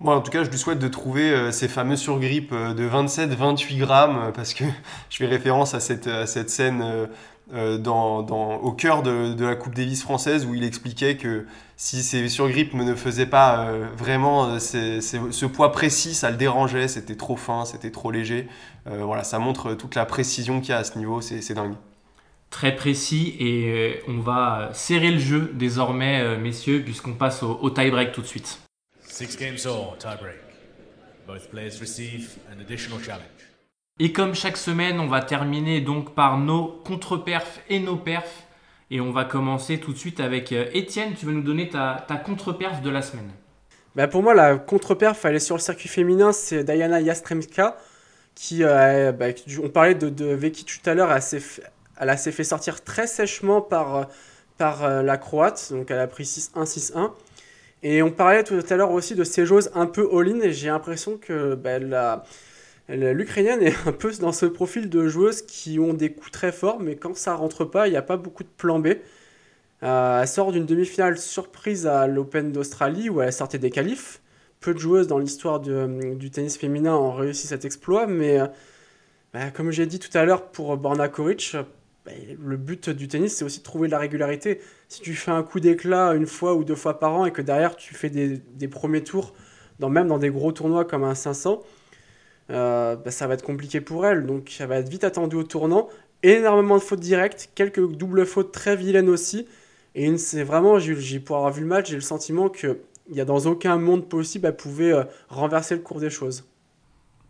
Moi, 0.00 0.14
en 0.14 0.20
tout 0.20 0.30
cas, 0.30 0.44
je 0.44 0.50
lui 0.50 0.58
souhaite 0.58 0.78
de 0.78 0.86
trouver 0.86 1.30
euh, 1.32 1.50
ces 1.50 1.66
fameux 1.66 1.96
surgrippes 1.96 2.52
euh, 2.52 2.72
de 2.72 2.88
27-28 2.88 3.78
grammes, 3.78 4.18
euh, 4.28 4.30
parce 4.30 4.54
que 4.54 4.64
je 5.10 5.16
fais 5.16 5.26
référence 5.26 5.74
à 5.74 5.80
cette, 5.80 6.06
à 6.06 6.26
cette 6.26 6.50
scène 6.50 6.82
euh, 6.82 7.06
dans, 7.52 8.22
dans, 8.22 8.56
au 8.56 8.72
cœur 8.72 9.02
de, 9.02 9.32
de, 9.32 9.44
la 9.44 9.56
Coupe 9.56 9.74
Davis 9.74 10.02
française 10.02 10.44
où 10.44 10.54
il 10.54 10.64
expliquait 10.64 11.16
que 11.16 11.46
si 11.76 12.02
ces 12.02 12.28
surgrippes 12.28 12.74
ne 12.74 12.94
faisaient 12.94 13.26
pas 13.26 13.66
euh, 13.66 13.86
vraiment 13.96 14.58
ces, 14.58 15.00
ces, 15.00 15.20
ce 15.30 15.46
poids 15.46 15.72
précis, 15.72 16.14
ça 16.14 16.30
le 16.30 16.36
dérangeait, 16.36 16.88
c'était 16.88 17.16
trop 17.16 17.36
fin, 17.36 17.64
c'était 17.64 17.90
trop 17.90 18.10
léger. 18.10 18.48
Euh, 18.86 19.04
voilà, 19.04 19.24
ça 19.24 19.38
montre 19.38 19.74
toute 19.74 19.94
la 19.94 20.04
précision 20.04 20.60
qu'il 20.60 20.70
y 20.70 20.72
a 20.72 20.78
à 20.78 20.84
ce 20.84 20.98
niveau, 20.98 21.20
c'est 21.20 21.54
dingue. 21.54 21.74
Très 22.50 22.74
précis 22.74 23.36
et 23.38 24.00
on 24.08 24.20
va 24.20 24.70
serrer 24.72 25.10
le 25.10 25.18
jeu 25.18 25.52
désormais, 25.54 26.38
messieurs, 26.38 26.82
puisqu'on 26.82 27.12
passe 27.12 27.42
au, 27.42 27.58
au 27.60 27.70
tie-break 27.70 28.12
tout 28.12 28.22
de 28.22 28.26
suite. 28.26 28.60
Six 29.02 29.36
games 29.36 29.58
all, 29.66 29.96
tie 29.98 30.16
break. 30.20 30.36
Both 31.26 31.50
players 31.50 31.78
receive 31.78 32.38
an 32.50 32.58
additional 32.60 32.98
challenge. 33.00 33.37
Et 33.98 34.12
comme 34.12 34.34
chaque 34.34 34.56
semaine, 34.56 35.00
on 35.00 35.08
va 35.08 35.22
terminer 35.22 35.80
donc 35.80 36.14
par 36.14 36.38
nos 36.38 36.66
contre-perfs 36.84 37.60
et 37.68 37.80
nos 37.80 37.96
perfs. 37.96 38.44
Et 38.90 39.00
on 39.00 39.10
va 39.12 39.24
commencer 39.24 39.78
tout 39.78 39.92
de 39.92 39.98
suite 39.98 40.20
avec 40.20 40.52
Étienne. 40.52 41.14
Tu 41.18 41.26
veux 41.26 41.32
nous 41.32 41.42
donner 41.42 41.68
ta, 41.68 42.04
ta 42.08 42.16
contre-perf 42.16 42.80
de 42.80 42.90
la 42.90 43.02
semaine 43.02 43.30
bah 43.96 44.06
Pour 44.08 44.22
moi, 44.22 44.34
la 44.34 44.56
contre-perf, 44.56 45.24
elle 45.24 45.36
est 45.36 45.40
sur 45.40 45.56
le 45.56 45.60
circuit 45.60 45.88
féminin. 45.88 46.32
C'est 46.32 46.64
Diana 46.64 47.00
Yastremska. 47.00 47.76
Qui, 48.34 48.62
euh, 48.62 49.10
bah, 49.10 49.26
on 49.62 49.68
parlait 49.68 49.96
de, 49.96 50.08
de 50.08 50.26
Veki 50.26 50.64
tout 50.64 50.88
à 50.88 50.94
l'heure. 50.94 51.12
Elle 51.12 51.20
s'est 52.18 52.32
fait, 52.32 52.44
sortir 52.44 52.84
très 52.84 53.08
sèchement 53.08 53.60
par, 53.60 54.08
par 54.58 54.84
euh, 54.84 55.02
la 55.02 55.16
Croate. 55.18 55.72
Donc 55.72 55.90
elle 55.90 55.98
a 55.98 56.06
pris 56.06 56.24
6-1, 56.24 56.64
6-1. 56.64 57.10
Et 57.82 58.02
on 58.02 58.10
parlait 58.10 58.44
tout 58.44 58.60
à 58.70 58.76
l'heure 58.76 58.92
aussi 58.92 59.14
de 59.14 59.24
ces 59.24 59.46
joueuses 59.46 59.70
un 59.74 59.86
peu 59.86 60.08
all-in, 60.12 60.40
et 60.40 60.52
j'ai 60.52 60.68
l'impression 60.68 61.16
que 61.16 61.54
bah, 61.54 61.78
la- 61.78 62.24
l'Ukrainienne 62.88 63.62
est 63.62 63.74
un 63.86 63.92
peu 63.92 64.12
dans 64.20 64.32
ce 64.32 64.46
profil 64.46 64.88
de 64.88 65.08
joueuses 65.08 65.42
qui 65.42 65.78
ont 65.78 65.94
des 65.94 66.12
coups 66.12 66.30
très 66.30 66.52
forts, 66.52 66.80
mais 66.80 66.96
quand 66.96 67.16
ça 67.16 67.34
rentre 67.34 67.64
pas, 67.64 67.86
il 67.86 67.90
n'y 67.90 67.96
a 67.96 68.02
pas 68.02 68.16
beaucoup 68.16 68.44
de 68.44 68.48
plan 68.48 68.78
B. 68.78 68.88
Euh, 69.82 70.22
elle 70.22 70.28
sort 70.28 70.52
d'une 70.52 70.66
demi-finale 70.66 71.18
surprise 71.18 71.86
à 71.86 72.06
l'Open 72.06 72.50
d'Australie 72.50 73.10
où 73.10 73.20
elle 73.20 73.32
sortait 73.32 73.58
des 73.58 73.70
qualifs. 73.70 74.20
Peu 74.60 74.74
de 74.74 74.78
joueuses 74.78 75.06
dans 75.06 75.18
l'histoire 75.18 75.60
du, 75.60 76.16
du 76.16 76.30
tennis 76.30 76.56
féminin 76.56 76.96
ont 76.96 77.12
réussi 77.12 77.46
cet 77.46 77.64
exploit, 77.64 78.06
mais 78.06 78.40
euh, 78.40 78.46
bah, 79.32 79.50
comme 79.50 79.70
j'ai 79.70 79.86
dit 79.86 79.98
tout 79.98 80.16
à 80.16 80.24
l'heure 80.24 80.50
pour 80.50 80.76
Borna 80.76 81.08
Koric, 81.08 81.52
euh, 81.54 81.62
bah, 82.04 82.12
le 82.42 82.56
but 82.56 82.90
du 82.90 83.06
tennis 83.06 83.36
c'est 83.36 83.44
aussi 83.44 83.58
de 83.60 83.64
trouver 83.64 83.86
de 83.88 83.92
la 83.92 83.98
régularité. 83.98 84.60
Si 84.88 85.00
tu 85.00 85.14
fais 85.14 85.30
un 85.30 85.42
coup 85.42 85.60
d'éclat 85.60 86.14
une 86.14 86.26
fois 86.26 86.54
ou 86.54 86.64
deux 86.64 86.74
fois 86.74 86.98
par 86.98 87.14
an 87.14 87.26
et 87.26 87.32
que 87.32 87.42
derrière 87.42 87.76
tu 87.76 87.94
fais 87.94 88.10
des, 88.10 88.68
premiers 88.68 89.04
tours, 89.04 89.34
même 89.80 90.08
dans 90.08 90.18
des 90.18 90.30
gros 90.30 90.50
tournois 90.50 90.84
comme 90.84 91.04
un 91.04 91.14
500, 91.14 91.62
euh, 92.50 92.96
bah, 92.96 93.10
ça 93.10 93.26
va 93.26 93.34
être 93.34 93.44
compliqué 93.44 93.80
pour 93.80 94.06
elle. 94.06 94.26
Donc 94.26 94.56
elle 94.58 94.68
va 94.68 94.76
être 94.76 94.88
vite 94.88 95.04
attendue 95.04 95.36
au 95.36 95.42
tournant. 95.44 95.88
Énormément 96.22 96.76
de 96.76 96.82
fautes 96.82 97.00
directes, 97.00 97.50
quelques 97.54 97.86
doubles 97.92 98.26
fautes 98.26 98.52
très 98.52 98.76
vilaines 98.76 99.08
aussi. 99.08 99.46
Et 99.94 100.16
c'est 100.16 100.42
vraiment, 100.42 100.78
j'ai, 100.78 101.20
pour 101.20 101.36
avoir 101.36 101.52
vu 101.52 101.62
le 101.62 101.66
match, 101.66 101.88
j'ai 101.88 101.96
le 101.96 102.00
sentiment 102.00 102.48
que 102.48 102.78
il 103.10 103.16
y 103.16 103.20
a 103.20 103.24
dans 103.24 103.46
aucun 103.46 103.78
monde 103.78 104.06
possible, 104.06 104.46
elle 104.46 104.56
pouvait 104.56 104.92
euh, 104.92 105.04
renverser 105.30 105.74
le 105.74 105.80
cours 105.80 105.98
des 105.98 106.10
choses. 106.10 106.44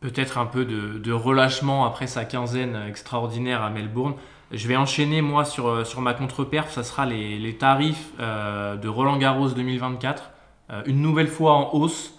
Peut-être 0.01 0.37
un 0.37 0.47
peu 0.47 0.65
de, 0.65 1.13
relâchement 1.13 1.85
après 1.85 2.07
sa 2.07 2.25
quinzaine 2.25 2.77
extraordinaire 2.89 3.63
à 3.63 3.71
Melbourne. 3.71 4.15
Je 4.51 4.67
vais 4.67 4.77
enchaîner 4.77 5.23
moi 5.23 5.45
sur, 5.45 5.69
euh, 5.69 5.85
sur 5.85 6.01
ma 6.01 6.15
contre-perf, 6.15 6.73
ça 6.73 6.83
sera 6.83 7.07
les, 7.07 7.39
les 7.39 7.57
tarifs 7.57 8.13
de 8.19 8.89
Roland 8.89 9.19
Garros 9.19 9.51
2024. 9.51 10.31
Euh, 10.71 10.83
une 10.87 11.01
nouvelle 11.01 11.29
fois 11.29 11.53
en 11.53 11.75
hausse. 11.75 12.15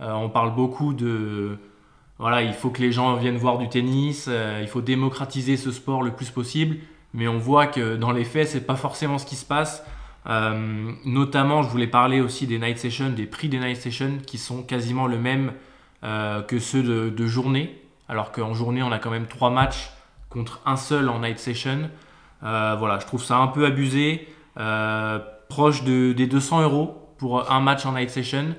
On 0.00 0.28
parle 0.28 0.54
beaucoup 0.54 0.92
de... 0.92 1.56
Voilà, 2.24 2.40
il 2.40 2.54
faut 2.54 2.70
que 2.70 2.80
les 2.80 2.90
gens 2.90 3.16
viennent 3.16 3.36
voir 3.36 3.58
du 3.58 3.68
tennis, 3.68 4.28
euh, 4.30 4.60
il 4.62 4.66
faut 4.66 4.80
démocratiser 4.80 5.58
ce 5.58 5.70
sport 5.70 6.02
le 6.02 6.12
plus 6.12 6.30
possible. 6.30 6.78
Mais 7.12 7.28
on 7.28 7.36
voit 7.36 7.66
que 7.66 7.96
dans 7.96 8.12
les 8.12 8.24
faits, 8.24 8.48
c'est 8.48 8.66
pas 8.66 8.76
forcément 8.76 9.18
ce 9.18 9.26
qui 9.26 9.36
se 9.36 9.44
passe. 9.44 9.84
Euh, 10.26 10.90
notamment, 11.04 11.62
je 11.62 11.68
voulais 11.68 11.86
parler 11.86 12.22
aussi 12.22 12.46
des 12.46 12.58
night 12.58 12.78
sessions, 12.78 13.10
des 13.10 13.26
prix 13.26 13.50
des 13.50 13.58
night 13.58 13.76
sessions 13.76 14.16
qui 14.26 14.38
sont 14.38 14.62
quasiment 14.62 15.06
le 15.06 15.18
même 15.18 15.52
euh, 16.02 16.40
que 16.40 16.58
ceux 16.58 16.82
de, 17.10 17.26
journée. 17.26 17.78
Alors 18.08 18.32
qu'en 18.32 18.54
journée, 18.54 18.82
on 18.82 18.90
a 18.90 18.98
quand 18.98 19.10
même 19.10 19.26
trois 19.26 19.50
matchs 19.50 19.90
contre 20.30 20.62
un 20.64 20.76
seul 20.76 21.10
en 21.10 21.18
night 21.18 21.38
session. 21.38 21.90
Voilà, 22.40 23.00
je 23.00 23.06
trouve 23.06 23.22
ça 23.22 23.36
un 23.36 23.48
peu 23.48 23.66
abusé. 23.66 24.26
Proche 25.50 25.84
de, 25.84 26.14
des 26.14 26.26
200 26.26 26.62
euros 26.62 27.06
pour 27.18 27.52
un 27.52 27.60
match 27.60 27.84
en 27.84 27.92
night 27.92 28.08
session. 28.08 28.54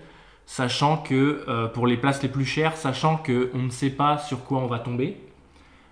Sachant 0.46 0.98
que 0.98 1.44
euh, 1.48 1.68
pour 1.68 1.88
les 1.88 1.98
places 1.98 2.22
les 2.22 2.30
plus 2.30 2.46
chères, 2.46 2.78
sachant 2.78 3.18
qu'on 3.18 3.58
ne 3.58 3.70
sait 3.70 3.90
pas 3.90 4.20
sur 4.20 4.44
quoi 4.44 4.60
on 4.60 4.68
va 4.68 4.80
tomber. 4.80 5.18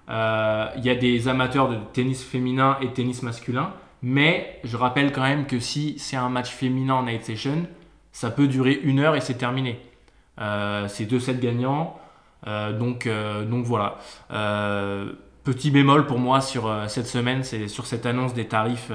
Euh, 0.10 0.68
Il 0.78 0.86
y 0.86 0.90
a 0.90 0.96
des 0.96 1.28
amateurs 1.28 1.70
de 1.70 1.78
tennis 1.92 2.24
féminin 2.24 2.78
et 2.82 2.94
tennis 2.94 3.24
masculin. 3.24 3.74
Mais 4.04 4.60
je 4.64 4.78
rappelle 4.78 5.12
quand 5.12 5.24
même 5.24 5.48
que 5.48 5.60
si 5.60 5.98
c'est 5.98 6.18
un 6.18 6.30
match 6.30 6.50
féminin 6.50 6.96
en 6.96 7.04
night 7.04 7.24
session, 7.24 7.66
ça 8.12 8.30
peut 8.30 8.48
durer 8.48 8.80
une 8.84 9.00
heure 9.00 9.16
et 9.16 9.22
c'est 9.22 9.36
terminé. 9.36 9.80
Euh, 10.40 10.88
c'est 10.88 11.06
deux 11.06 11.20
sets 11.20 11.36
gagnants. 11.36 12.00
Donc, 12.46 13.08
donc 13.50 13.64
voilà. 13.64 13.98
Petit 15.46 15.72
bémol 15.72 16.06
pour 16.06 16.20
moi 16.20 16.42
sur 16.42 16.70
cette 16.90 17.08
semaine, 17.08 17.46
c'est 17.46 17.70
sur 17.70 17.86
cette 17.86 18.06
annonce 18.06 18.34
des 18.34 18.46
tarifs 18.50 18.92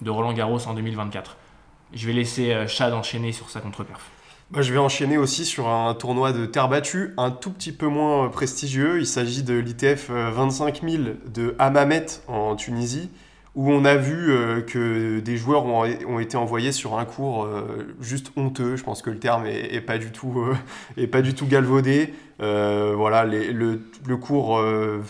de 0.00 0.10
Roland 0.10 0.32
Garros 0.32 0.64
en 0.68 0.74
2024. 0.74 1.36
Je 1.92 2.06
vais 2.06 2.12
laisser 2.12 2.68
Chad 2.68 2.92
enchaîner 2.92 3.32
sur 3.32 3.50
sa 3.50 3.60
contre-perf. 3.60 4.17
Bah, 4.50 4.62
je 4.62 4.72
vais 4.72 4.78
enchaîner 4.78 5.18
aussi 5.18 5.44
sur 5.44 5.68
un 5.68 5.92
tournoi 5.94 6.32
de 6.32 6.46
terre 6.46 6.68
battue, 6.68 7.12
un 7.18 7.30
tout 7.30 7.50
petit 7.50 7.72
peu 7.72 7.86
moins 7.86 8.24
euh, 8.24 8.28
prestigieux. 8.28 8.98
Il 8.98 9.06
s'agit 9.06 9.42
de 9.42 9.54
l'ITF 9.54 10.08
euh, 10.10 10.30
25 10.30 10.80
000 10.88 11.02
de 11.26 11.54
Hammamet 11.58 12.06
en 12.28 12.56
Tunisie, 12.56 13.10
où 13.54 13.70
on 13.70 13.84
a 13.84 13.96
vu 13.96 14.30
euh, 14.30 14.62
que 14.62 15.20
des 15.20 15.36
joueurs 15.36 15.66
ont, 15.66 15.84
ont 16.08 16.18
été 16.18 16.38
envoyés 16.38 16.72
sur 16.72 16.98
un 16.98 17.04
cours 17.04 17.44
euh, 17.44 17.94
juste 18.00 18.32
honteux. 18.36 18.76
Je 18.76 18.84
pense 18.84 19.02
que 19.02 19.10
le 19.10 19.18
terme 19.18 19.44
est, 19.44 19.74
est 19.74 19.82
pas 19.82 19.98
du 19.98 20.10
tout, 20.12 20.40
euh, 20.40 20.54
est 20.96 21.08
pas 21.08 21.20
du 21.20 21.34
tout 21.34 21.46
galvaudé. 21.46 22.14
Euh, 22.40 22.94
voilà, 22.96 23.26
les- 23.26 23.52
le, 23.52 23.82
le 24.06 24.16
cours. 24.16 24.58
euh, 24.58 25.02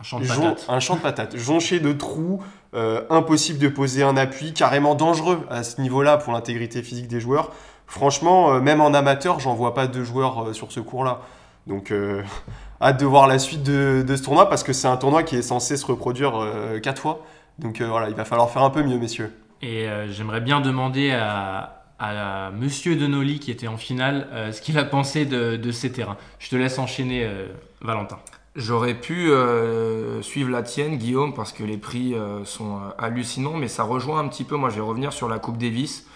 Un 0.00 0.02
champ 0.02 0.18
de 0.18 0.26
patates. 0.26 0.64
un 0.70 0.80
champ 0.80 0.96
de 0.96 1.00
patates, 1.00 1.36
jonché 1.36 1.78
de 1.80 1.92
trous, 1.92 2.40
euh, 2.74 3.02
impossible 3.10 3.58
de 3.58 3.68
poser 3.68 4.02
un 4.02 4.16
appui, 4.16 4.54
carrément 4.54 4.94
dangereux 4.94 5.40
à 5.50 5.62
ce 5.62 5.78
niveau-là 5.82 6.16
pour 6.16 6.32
l'intégrité 6.32 6.82
physique 6.82 7.08
des 7.08 7.20
joueurs. 7.20 7.50
Franchement, 7.88 8.52
euh, 8.52 8.60
même 8.60 8.80
en 8.80 8.94
amateur, 8.94 9.40
j'en 9.40 9.54
vois 9.54 9.74
pas 9.74 9.88
deux 9.88 10.04
joueurs 10.04 10.48
euh, 10.48 10.52
sur 10.52 10.70
ce 10.70 10.78
cours-là. 10.78 11.22
Donc, 11.66 11.90
euh, 11.90 12.22
hâte 12.80 13.00
de 13.00 13.06
voir 13.06 13.26
la 13.26 13.38
suite 13.38 13.64
de, 13.64 14.04
de 14.06 14.16
ce 14.16 14.22
tournoi 14.22 14.48
parce 14.48 14.62
que 14.62 14.72
c'est 14.72 14.88
un 14.88 14.96
tournoi 14.96 15.24
qui 15.24 15.36
est 15.36 15.42
censé 15.42 15.76
se 15.76 15.86
reproduire 15.86 16.40
euh, 16.40 16.78
quatre 16.78 17.00
fois. 17.02 17.24
Donc 17.58 17.80
euh, 17.80 17.88
voilà, 17.88 18.08
il 18.08 18.14
va 18.14 18.24
falloir 18.24 18.50
faire 18.50 18.62
un 18.62 18.70
peu 18.70 18.82
mieux, 18.82 18.98
messieurs. 18.98 19.32
Et 19.62 19.88
euh, 19.88 20.10
j'aimerais 20.12 20.40
bien 20.40 20.60
demander 20.60 21.10
à, 21.10 21.82
à 21.98 22.50
Monsieur 22.52 22.94
Denoli, 22.96 23.40
qui 23.40 23.50
était 23.50 23.66
en 23.66 23.76
finale, 23.76 24.28
euh, 24.32 24.52
ce 24.52 24.62
qu'il 24.62 24.78
a 24.78 24.84
pensé 24.84 25.24
de, 25.26 25.56
de 25.56 25.70
ces 25.72 25.90
terrains. 25.90 26.16
Je 26.38 26.48
te 26.48 26.56
laisse 26.56 26.78
enchaîner, 26.78 27.24
euh, 27.24 27.48
Valentin. 27.80 28.18
J'aurais 28.54 28.94
pu 28.94 29.30
euh, 29.30 30.22
suivre 30.22 30.50
la 30.50 30.62
tienne, 30.62 30.96
Guillaume, 30.96 31.34
parce 31.34 31.52
que 31.52 31.62
les 31.64 31.76
prix 31.76 32.14
euh, 32.14 32.44
sont 32.44 32.80
hallucinants, 32.98 33.56
mais 33.56 33.68
ça 33.68 33.82
rejoint 33.82 34.20
un 34.20 34.28
petit 34.28 34.44
peu. 34.44 34.56
Moi, 34.56 34.70
je 34.70 34.76
vais 34.76 34.80
revenir 34.80 35.12
sur 35.12 35.28
la 35.28 35.38
Coupe 35.38 35.58
Davis. 35.58 36.06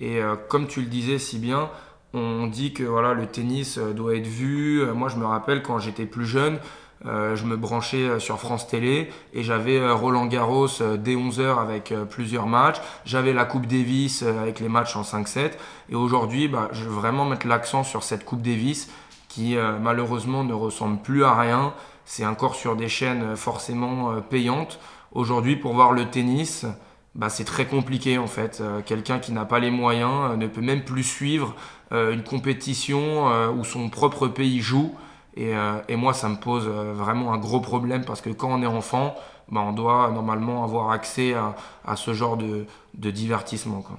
Et 0.00 0.18
euh, 0.20 0.34
comme 0.48 0.66
tu 0.66 0.80
le 0.80 0.86
disais 0.86 1.18
si 1.18 1.38
bien, 1.38 1.68
on 2.14 2.46
dit 2.46 2.72
que 2.72 2.82
voilà, 2.82 3.12
le 3.12 3.26
tennis 3.26 3.78
euh, 3.78 3.92
doit 3.92 4.16
être 4.16 4.26
vu. 4.26 4.80
Euh, 4.80 4.94
Moi, 4.94 5.08
je 5.08 5.16
me 5.16 5.26
rappelle 5.26 5.62
quand 5.62 5.78
j'étais 5.78 6.06
plus 6.06 6.26
jeune, 6.26 6.58
je 7.02 7.44
me 7.46 7.56
branchais 7.56 8.20
sur 8.20 8.38
France 8.38 8.68
Télé 8.68 9.08
et 9.32 9.42
j'avais 9.42 9.90
Roland 9.90 10.26
Garros 10.26 10.68
dès 10.98 11.14
11h 11.14 11.58
avec 11.58 11.94
plusieurs 12.10 12.46
matchs. 12.46 12.76
J'avais 13.06 13.32
la 13.32 13.46
Coupe 13.46 13.64
Davis 13.64 14.22
avec 14.22 14.60
les 14.60 14.68
matchs 14.68 14.96
en 14.96 15.00
5-7. 15.00 15.52
Et 15.88 15.94
aujourd'hui, 15.94 16.46
bah, 16.46 16.68
je 16.72 16.84
veux 16.84 16.90
vraiment 16.90 17.24
mettre 17.24 17.46
l'accent 17.46 17.84
sur 17.84 18.02
cette 18.02 18.26
Coupe 18.26 18.42
Davis 18.42 18.90
qui 19.30 19.56
malheureusement 19.80 20.44
ne 20.44 20.52
ressemble 20.52 21.00
plus 21.00 21.24
à 21.24 21.34
rien. 21.34 21.72
C'est 22.04 22.26
encore 22.26 22.54
sur 22.54 22.76
des 22.76 22.90
chaînes 22.90 23.34
forcément 23.34 24.20
payantes. 24.20 24.78
Aujourd'hui, 25.12 25.56
pour 25.56 25.72
voir 25.72 25.92
le 25.92 26.10
tennis, 26.10 26.66
bah, 27.14 27.28
c'est 27.28 27.44
très 27.44 27.66
compliqué 27.66 28.18
en 28.18 28.26
fait. 28.26 28.60
Euh, 28.60 28.80
Quelqu'un 28.84 29.18
qui 29.18 29.32
n'a 29.32 29.44
pas 29.44 29.58
les 29.58 29.70
moyens 29.70 30.32
euh, 30.32 30.36
ne 30.36 30.46
peut 30.46 30.60
même 30.60 30.84
plus 30.84 31.02
suivre 31.02 31.54
euh, 31.92 32.12
une 32.12 32.22
compétition 32.22 33.26
où 33.52 33.64
son 33.64 33.90
propre 33.90 34.28
pays 34.28 34.60
joue. 34.60 34.94
Et, 35.36 35.52
et 35.88 35.96
moi, 35.96 36.12
ça 36.12 36.28
me 36.28 36.36
pose 36.36 36.66
vraiment 36.66 37.32
un 37.32 37.38
gros 37.38 37.60
problème 37.60 38.04
parce 38.04 38.20
que 38.20 38.30
quand 38.30 38.50
on 38.50 38.62
est 38.62 38.66
enfant, 38.66 39.14
bah, 39.48 39.60
on 39.60 39.72
doit 39.72 40.10
normalement 40.10 40.64
avoir 40.64 40.90
accès 40.90 41.34
à, 41.34 41.54
à 41.84 41.94
ce 41.96 42.14
genre 42.14 42.36
de, 42.36 42.66
de 42.94 43.10
divertissement. 43.10 43.80
Quoi. 43.80 43.98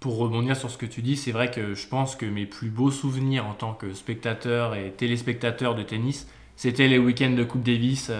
Pour 0.00 0.18
rebondir 0.18 0.56
sur 0.56 0.70
ce 0.70 0.76
que 0.76 0.86
tu 0.86 1.00
dis, 1.00 1.16
c'est 1.16 1.30
vrai 1.30 1.50
que 1.50 1.74
je 1.74 1.86
pense 1.86 2.16
que 2.16 2.26
mes 2.26 2.44
plus 2.44 2.70
beaux 2.70 2.90
souvenirs 2.90 3.46
en 3.46 3.54
tant 3.54 3.72
que 3.72 3.94
spectateur 3.94 4.74
et 4.74 4.90
téléspectateur 4.90 5.76
de 5.76 5.82
tennis, 5.82 6.26
c'était 6.56 6.88
les 6.88 6.98
week-ends 6.98 7.34
de 7.36 7.44
Coupe 7.44 7.62
Davis 7.62 8.10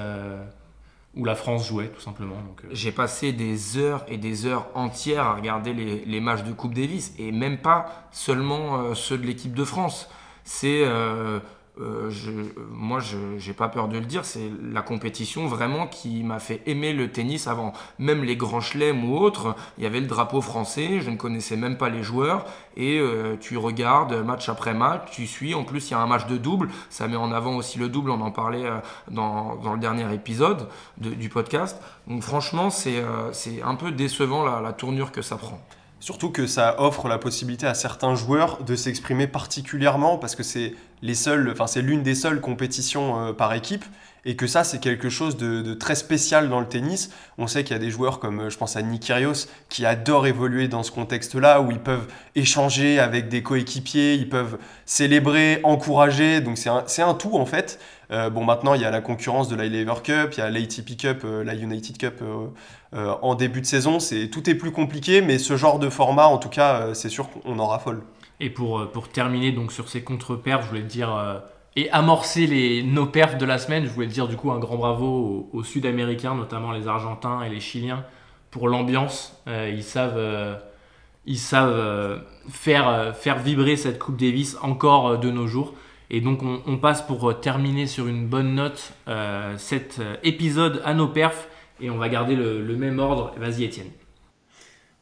où 1.16 1.24
la 1.24 1.34
France 1.34 1.68
jouait 1.68 1.88
tout 1.88 2.00
simplement. 2.00 2.36
Euh, 2.64 2.68
J'ai 2.72 2.92
passé 2.92 3.32
des 3.32 3.76
heures 3.76 4.04
et 4.08 4.16
des 4.16 4.46
heures 4.46 4.66
entières 4.74 5.24
à 5.24 5.34
regarder 5.34 5.72
les, 5.72 6.04
les 6.04 6.20
matchs 6.20 6.42
de 6.42 6.52
Coupe 6.52 6.74
Davis 6.74 7.14
et 7.18 7.32
même 7.32 7.58
pas 7.58 8.08
seulement 8.10 8.78
euh, 8.78 8.94
ceux 8.94 9.18
de 9.18 9.26
l'équipe 9.26 9.54
de 9.54 9.64
France. 9.64 10.08
C'est, 10.44 10.82
euh, 10.84 11.40
euh, 11.80 12.08
je, 12.08 12.30
moi, 12.70 13.00
je 13.00 13.16
j'ai 13.38 13.52
pas 13.52 13.68
peur 13.68 13.88
de 13.88 13.98
le 13.98 14.04
dire, 14.04 14.24
c'est 14.24 14.48
la 14.62 14.80
compétition 14.82 15.46
vraiment 15.48 15.86
qui 15.88 16.22
m'a 16.22 16.38
fait 16.38 16.62
aimer 16.66 16.92
le 16.92 17.10
tennis 17.10 17.48
avant. 17.48 17.72
Même 17.98 18.22
les 18.22 18.36
grands 18.36 18.60
chelems 18.60 19.04
ou 19.04 19.16
autres, 19.16 19.56
il 19.76 19.84
y 19.84 19.86
avait 19.86 20.00
le 20.00 20.06
drapeau 20.06 20.40
français, 20.40 21.00
je 21.00 21.10
ne 21.10 21.16
connaissais 21.16 21.56
même 21.56 21.76
pas 21.76 21.88
les 21.88 22.02
joueurs 22.04 22.44
et 22.76 22.98
euh, 23.00 23.36
tu 23.40 23.56
regardes 23.56 24.14
match 24.24 24.48
après 24.48 24.72
match, 24.74 25.10
tu 25.10 25.26
suis. 25.26 25.54
En 25.54 25.64
plus, 25.64 25.88
il 25.90 25.92
y 25.92 25.94
a 25.94 25.98
un 26.00 26.06
match 26.06 26.26
de 26.26 26.36
double, 26.36 26.68
ça 26.90 27.08
met 27.08 27.16
en 27.16 27.32
avant 27.32 27.56
aussi 27.56 27.78
le 27.78 27.88
double, 27.88 28.10
on 28.10 28.20
en 28.20 28.30
parlait 28.30 28.66
euh, 28.66 28.78
dans, 29.10 29.56
dans 29.56 29.72
le 29.74 29.80
dernier 29.80 30.12
épisode 30.14 30.68
de- 30.98 31.10
du 31.14 31.28
podcast. 31.28 31.82
Donc 32.06 32.22
franchement, 32.22 32.70
c'est 32.70 32.98
euh, 32.98 33.32
c'est 33.32 33.62
un 33.62 33.74
peu 33.74 33.90
décevant 33.90 34.44
la, 34.44 34.60
la 34.60 34.72
tournure 34.72 35.10
que 35.10 35.22
ça 35.22 35.36
prend. 35.36 35.60
Surtout 36.04 36.28
que 36.28 36.46
ça 36.46 36.82
offre 36.82 37.08
la 37.08 37.16
possibilité 37.16 37.66
à 37.66 37.72
certains 37.72 38.14
joueurs 38.14 38.62
de 38.62 38.76
s'exprimer 38.76 39.26
particulièrement 39.26 40.18
parce 40.18 40.34
que 40.34 40.42
c'est 40.42 40.74
les 41.00 41.28
enfin 41.30 41.66
c'est 41.66 41.80
l'une 41.80 42.02
des 42.02 42.14
seules 42.14 42.42
compétitions 42.42 43.28
euh, 43.28 43.32
par 43.32 43.54
équipe 43.54 43.86
et 44.26 44.36
que 44.36 44.46
ça 44.46 44.64
c'est 44.64 44.80
quelque 44.80 45.08
chose 45.08 45.38
de, 45.38 45.72
très 45.72 45.94
spécial 45.94 46.50
dans 46.50 46.60
le 46.60 46.68
tennis. 46.68 47.08
On 47.38 47.46
sait 47.46 47.64
qu'il 47.64 47.72
y 47.72 47.76
a 47.76 47.80
des 47.80 47.88
joueurs 47.88 48.18
comme 48.18 48.40
euh, 48.40 48.50
je 48.50 48.58
pense 48.58 48.76
à 48.76 48.82
Nick 48.82 49.00
Kyrgios 49.00 49.48
qui 49.70 49.86
adorent 49.86 50.26
évoluer 50.26 50.68
dans 50.68 50.82
ce 50.82 50.90
contexte-là 50.90 51.62
où 51.62 51.70
ils 51.70 51.80
peuvent 51.80 52.06
échanger 52.34 52.98
avec 52.98 53.30
des 53.30 53.42
coéquipiers, 53.42 54.12
ils 54.12 54.28
peuvent 54.28 54.58
célébrer, 54.84 55.60
encourager. 55.64 56.42
Donc 56.42 56.58
c'est 56.58 56.68
un, 56.68 56.84
c'est 56.86 57.00
un 57.00 57.14
tout 57.14 57.38
en 57.38 57.46
fait. 57.46 57.80
Euh, 58.10 58.30
bon 58.30 58.44
maintenant 58.44 58.74
il 58.74 58.82
y 58.82 58.84
a 58.84 58.90
la 58.90 59.00
concurrence 59.00 59.48
de 59.48 59.56
la 59.56 59.66
Lever 59.66 59.94
Cup, 60.02 60.30
il 60.32 60.38
y 60.38 60.42
a 60.42 60.50
l'ATP 60.50 60.96
Cup, 60.96 61.22
euh, 61.24 61.44
la 61.44 61.54
United 61.54 61.96
Cup. 61.96 62.20
euh, 62.22 62.46
euh, 62.94 63.14
en 63.22 63.34
début 63.34 63.60
de 63.60 63.66
saison, 63.66 63.98
c'est 63.98 64.28
tout 64.28 64.48
est 64.48 64.54
plus 64.54 64.70
compliqué, 64.70 65.20
mais 65.20 65.38
ce 65.38 65.56
genre 65.56 65.78
de 65.78 65.88
format, 65.88 66.26
en 66.26 66.38
tout 66.38 66.48
cas, 66.48 66.94
c'est 66.94 67.08
sûr 67.08 67.28
qu'on 67.28 67.58
en 67.58 67.66
raffole. 67.66 68.02
Et 68.40 68.50
pour, 68.50 68.88
pour 68.92 69.08
terminer 69.08 69.52
donc 69.52 69.72
sur 69.72 69.88
ces 69.88 70.02
contre-perfs, 70.02 70.64
je 70.64 70.68
voulais 70.68 70.82
te 70.82 70.86
dire 70.86 71.42
et 71.76 71.90
amorcer 71.90 72.46
les, 72.46 72.84
nos 72.84 73.06
perfs 73.06 73.36
de 73.36 73.44
la 73.44 73.58
semaine, 73.58 73.84
je 73.84 73.90
voulais 73.90 74.06
te 74.06 74.12
dire 74.12 74.28
du 74.28 74.36
coup 74.36 74.52
un 74.52 74.58
grand 74.58 74.76
bravo 74.76 75.06
aux, 75.52 75.58
aux 75.58 75.64
Sud-Américains, 75.64 76.36
notamment 76.36 76.70
les 76.70 76.86
Argentins 76.86 77.42
et 77.42 77.48
les 77.48 77.60
Chiliens, 77.60 78.04
pour 78.50 78.68
l'ambiance. 78.68 79.42
Ils 79.48 79.82
savent, 79.82 80.60
ils 81.26 81.38
savent 81.38 82.22
faire, 82.48 83.12
faire 83.16 83.38
vibrer 83.38 83.76
cette 83.76 83.98
Coupe 83.98 84.16
Davis 84.16 84.56
encore 84.62 85.18
de 85.18 85.30
nos 85.30 85.48
jours. 85.48 85.74
Et 86.10 86.20
donc 86.20 86.42
on, 86.42 86.62
on 86.66 86.76
passe 86.76 87.02
pour 87.02 87.30
euh, 87.30 87.34
terminer 87.34 87.86
sur 87.86 88.06
une 88.06 88.26
bonne 88.26 88.54
note 88.54 88.92
euh, 89.08 89.56
cet 89.58 89.98
euh, 89.98 90.16
épisode 90.22 90.82
à 90.84 90.94
nos 90.94 91.08
perfs 91.08 91.48
et 91.80 91.90
on 91.90 91.96
va 91.96 92.08
garder 92.08 92.36
le, 92.36 92.62
le 92.62 92.76
même 92.76 92.98
ordre. 92.98 93.32
Vas-y 93.38 93.64
Étienne. 93.64 93.90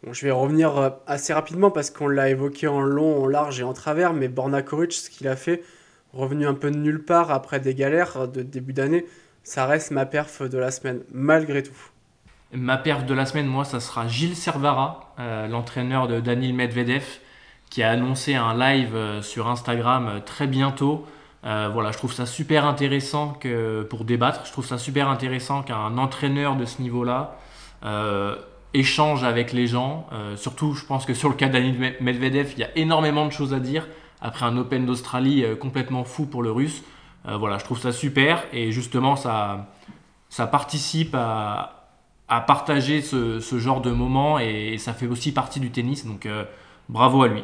Bon, 0.03 0.13
je 0.13 0.25
vais 0.25 0.33
revenir 0.33 0.97
assez 1.07 1.33
rapidement 1.33 1.71
parce 1.71 1.91
qu'on 1.91 2.09
l'a 2.09 2.29
évoqué 2.29 2.67
en 2.67 2.81
long, 2.81 3.23
en 3.23 3.29
large 3.29 3.61
et 3.61 3.63
en 3.63 3.73
travers, 3.73 4.13
mais 4.13 4.27
Borna 4.29 4.63
Koric, 4.63 4.93
ce 4.93 5.11
qu'il 5.11 5.29
a 5.29 5.37
fait, 5.37 5.63
revenu 6.13 6.47
un 6.47 6.55
peu 6.55 6.73
de 6.73 6.77
nulle 6.77 7.05
part 7.05 7.31
après 7.31 7.61
des 7.61 7.75
galères 7.75 8.27
de 8.27 8.43
début 8.43 8.73
d'année, 8.73 9.05
ça 9.45 9.67
reste 9.67 9.93
ma 9.93 10.05
perf 10.07 10.43
de 10.43 10.59
la 10.59 10.71
semaine, 10.71 11.03
malgré 11.13 11.63
tout. 11.63 11.77
Ma 12.53 12.77
perf 12.77 13.07
de 13.07 13.15
la 13.15 13.27
semaine, 13.27 13.47
moi, 13.47 13.65
ça 13.65 13.81
sera 13.81 14.07
Gilles 14.09 14.37
Servara, 14.37 15.15
euh, 15.19 15.47
l'entraîneur 15.47 16.07
de 16.07 16.21
Danil 16.21 16.55
Medvedev, 16.55 17.05
qui 17.73 17.83
a 17.83 17.89
annoncé 17.89 18.35
un 18.35 18.55
live 18.55 18.95
euh, 18.95 19.23
sur 19.23 19.49
Instagram 19.49 20.07
euh, 20.07 20.21
très 20.21 20.47
bientôt. 20.47 21.07
Euh, 21.47 21.71
voilà, 21.73 21.91
je 21.91 21.97
trouve 21.97 22.13
ça 22.13 22.27
super 22.27 22.67
intéressant 22.67 23.33
que, 23.33 23.83
pour 23.89 24.05
débattre. 24.05 24.43
Je 24.45 24.53
trouve 24.53 24.67
ça 24.67 24.77
super 24.77 25.09
intéressant 25.09 25.63
qu'un 25.63 25.97
entraîneur 25.97 26.55
de 26.55 26.67
ce 26.67 26.83
niveau-là 26.83 27.39
échange 28.75 29.25
avec 29.25 29.53
les 29.53 29.67
gens. 29.67 30.07
Surtout, 30.37 30.73
je 30.75 30.87
pense 30.87 31.05
que 31.05 31.15
sur 31.15 31.29
le 31.29 31.35
cas 31.35 31.49
d'Anil 31.49 31.97
Medvedev, 32.01 32.53
il 32.53 32.61
y 32.61 32.63
a 32.63 32.71
énormément 32.77 33.27
de 33.27 33.33
choses 33.33 33.53
à 33.53 33.59
dire 33.59 33.89
après 34.21 34.47
un 34.47 34.57
Open 34.57 34.87
d'Australie 34.87 35.45
complètement 35.61 36.05
fou 36.05 36.27
pour 36.27 36.45
le 36.45 36.53
Russe. 36.53 36.85
Voilà, 37.25 37.59
je 37.59 37.65
trouve 37.65 37.81
ça 37.81 37.91
super 37.91 38.45
et 38.53 38.71
justement, 38.71 39.17
ça, 39.17 39.67
ça 40.29 40.47
participe 40.47 41.17
à, 41.17 41.89
à 42.29 42.41
partager 42.41 43.03
ce, 43.03 43.41
genre 43.59 43.81
de 43.81 43.91
moments 43.91 44.39
et, 44.39 44.79
ça 44.79 44.93
fait 44.95 45.09
aussi 45.09 45.33
partie 45.33 45.59
du 45.59 45.73
tennis. 45.73 46.07
Donc, 46.07 46.29
bravo 46.89 47.25
à 47.25 47.29
lui. 47.29 47.43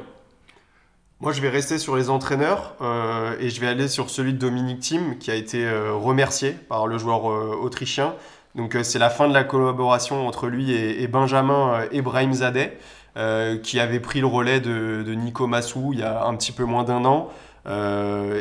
Moi, 1.21 1.33
je 1.33 1.41
vais 1.41 1.49
rester 1.49 1.79
sur 1.79 1.97
les 1.97 2.11
entraîneurs 2.11 2.75
euh, 2.81 3.35
et 3.41 3.51
je 3.51 3.61
vais 3.61 3.67
aller 3.67 3.89
sur 3.89 4.09
celui 4.09 4.35
de 4.35 4.39
Dominique 4.39 4.79
Thiem 4.79 5.19
qui 5.19 5.33
a 5.33 5.35
été 5.35 5.67
euh, 5.67 5.93
remercié 5.93 6.53
par 6.53 6.87
le 6.87 6.97
joueur 6.97 7.29
euh, 7.29 7.59
autrichien. 7.61 8.15
Donc, 8.55 8.77
euh, 8.77 8.85
c'est 8.85 9.01
la 9.01 9.11
fin 9.11 9.27
de 9.27 9.35
la 9.35 9.43
collaboration 9.43 10.29
entre 10.29 10.47
lui 10.47 10.71
et, 10.71 11.03
et 11.03 11.09
Benjamin 11.09 11.75
euh, 11.75 11.87
Ebrahimzadeh 11.91 12.79
euh, 13.17 13.59
qui 13.59 13.81
avait 13.81 13.99
pris 13.99 14.21
le 14.21 14.29
relais 14.29 14.61
de, 14.61 15.03
de 15.05 15.15
Nico 15.15 15.49
Massou 15.49 15.91
il 15.93 15.99
y 15.99 16.03
a 16.05 16.25
un 16.25 16.37
petit 16.37 16.53
peu 16.53 16.63
moins 16.65 16.85
d'un 16.85 17.05
an. 17.05 17.29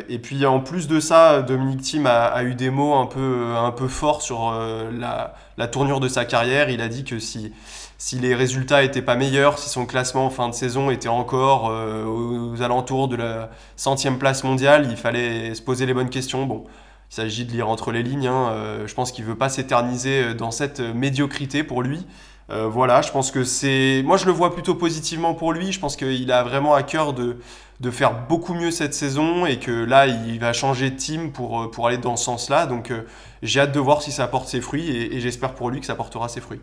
Et 0.08 0.18
puis 0.20 0.46
en 0.46 0.60
plus 0.60 0.88
de 0.88 1.00
ça, 1.00 1.42
Dominique 1.42 1.82
Thiem 1.82 2.06
a, 2.06 2.26
a 2.26 2.44
eu 2.44 2.54
des 2.54 2.70
mots 2.70 2.94
un 2.94 3.04
peu, 3.04 3.52
un 3.54 3.72
peu 3.72 3.86
forts 3.86 4.22
sur 4.22 4.58
la, 4.90 5.34
la 5.58 5.68
tournure 5.68 6.00
de 6.00 6.08
sa 6.08 6.24
carrière. 6.24 6.70
Il 6.70 6.80
a 6.80 6.88
dit 6.88 7.04
que 7.04 7.18
si, 7.18 7.52
si 7.98 8.18
les 8.18 8.34
résultats 8.34 8.82
étaient 8.84 9.02
pas 9.02 9.16
meilleurs, 9.16 9.58
si 9.58 9.68
son 9.68 9.84
classement 9.86 10.26
en 10.26 10.30
fin 10.30 10.48
de 10.48 10.54
saison 10.54 10.90
était 10.90 11.08
encore 11.08 11.68
euh, 11.70 12.04
aux 12.06 12.62
alentours 12.62 13.08
de 13.08 13.16
la 13.16 13.50
centième 13.76 14.18
place 14.18 14.44
mondiale, 14.44 14.86
il 14.90 14.96
fallait 14.96 15.54
se 15.54 15.62
poser 15.62 15.84
les 15.86 15.94
bonnes 15.94 16.10
questions. 16.10 16.46
Bon, 16.46 16.64
il 17.10 17.14
s'agit 17.14 17.44
de 17.44 17.52
lire 17.52 17.68
entre 17.68 17.90
les 17.92 18.02
lignes. 18.02 18.28
hein. 18.28 18.50
Euh, 18.52 18.86
je 18.86 18.94
pense 18.94 19.12
qu'il 19.12 19.24
veut 19.24 19.36
pas 19.36 19.48
s'éterniser 19.48 20.34
dans 20.34 20.50
cette 20.50 20.80
médiocrité 20.80 21.64
pour 21.64 21.82
lui. 21.82 22.06
Euh, 22.50 22.66
voilà, 22.66 23.02
je 23.02 23.10
pense 23.12 23.30
que 23.30 23.44
c'est. 23.44 24.02
Moi, 24.04 24.16
je 24.16 24.24
le 24.26 24.32
vois 24.32 24.54
plutôt 24.54 24.74
positivement 24.74 25.34
pour 25.34 25.52
lui. 25.52 25.72
Je 25.72 25.80
pense 25.80 25.96
qu'il 25.96 26.32
a 26.32 26.42
vraiment 26.44 26.74
à 26.74 26.82
cœur 26.82 27.12
de, 27.12 27.38
de 27.80 27.90
faire 27.90 28.26
beaucoup 28.26 28.54
mieux 28.54 28.70
cette 28.70 28.94
saison 28.94 29.44
et 29.44 29.58
que 29.58 29.70
là, 29.70 30.06
il 30.06 30.38
va 30.40 30.52
changer 30.54 30.90
de 30.90 30.96
team 30.96 31.32
pour, 31.32 31.62
euh, 31.62 31.70
pour 31.70 31.86
aller 31.88 31.98
dans 31.98 32.16
ce 32.16 32.24
sens-là. 32.24 32.66
Donc, 32.66 32.90
euh, 32.90 33.02
j'ai 33.42 33.60
hâte 33.60 33.72
de 33.72 33.80
voir 33.80 34.02
si 34.02 34.12
ça 34.12 34.28
porte 34.28 34.48
ses 34.48 34.60
fruits 34.62 34.88
et, 34.88 35.16
et 35.16 35.20
j'espère 35.20 35.54
pour 35.54 35.68
lui 35.70 35.80
que 35.80 35.86
ça 35.86 35.94
portera 35.94 36.28
ses 36.28 36.40
fruits. 36.40 36.60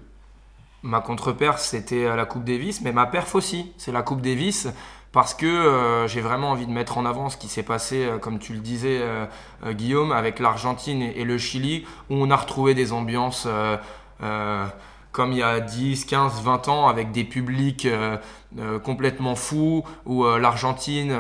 Ma 0.86 1.02
contre-perf, 1.02 1.60
c'était 1.60 2.16
la 2.16 2.26
Coupe 2.26 2.44
Davis, 2.44 2.82
mais 2.82 2.92
ma 2.92 3.08
perf 3.08 3.34
aussi, 3.34 3.72
c'est 3.78 3.92
la 3.92 4.04
Coupe 4.04 4.22
Davis, 4.22 4.68
parce 5.12 5.34
que 5.34 5.48
euh, 5.48 6.08
j'ai 6.08 6.22
vraiment 6.22 6.52
envie 6.52 6.68
de 6.68 6.72
mettre 6.72 7.00
en 7.00 7.06
avant 7.06 7.30
ce 7.30 7.38
qui 7.38 7.48
s'est 7.48 7.64
passé, 7.64 8.06
euh, 8.06 8.20
comme 8.20 8.38
tu 8.38 8.54
le 8.54 8.60
disais, 8.60 9.00
euh, 9.02 9.26
Guillaume, 9.72 10.12
avec 10.12 10.40
l'Argentine 10.40 11.02
et, 11.02 11.24
le 11.24 11.40
Chili, 11.40 11.86
où 12.12 12.16
on 12.16 12.30
a 12.30 12.36
retrouvé 12.36 12.76
des 12.76 12.94
ambiances 12.94 13.48
comme 15.12 15.32
il 15.32 15.38
y 15.38 15.44
a 15.44 15.62
10, 15.62 16.06
15, 16.06 16.42
20 16.44 16.68
ans, 16.68 16.88
avec 16.90 17.14
des 17.14 17.24
publics 17.24 17.88
complètement 18.84 19.36
fous, 19.36 19.86
où 20.06 20.26
l'Argentine 20.26 21.18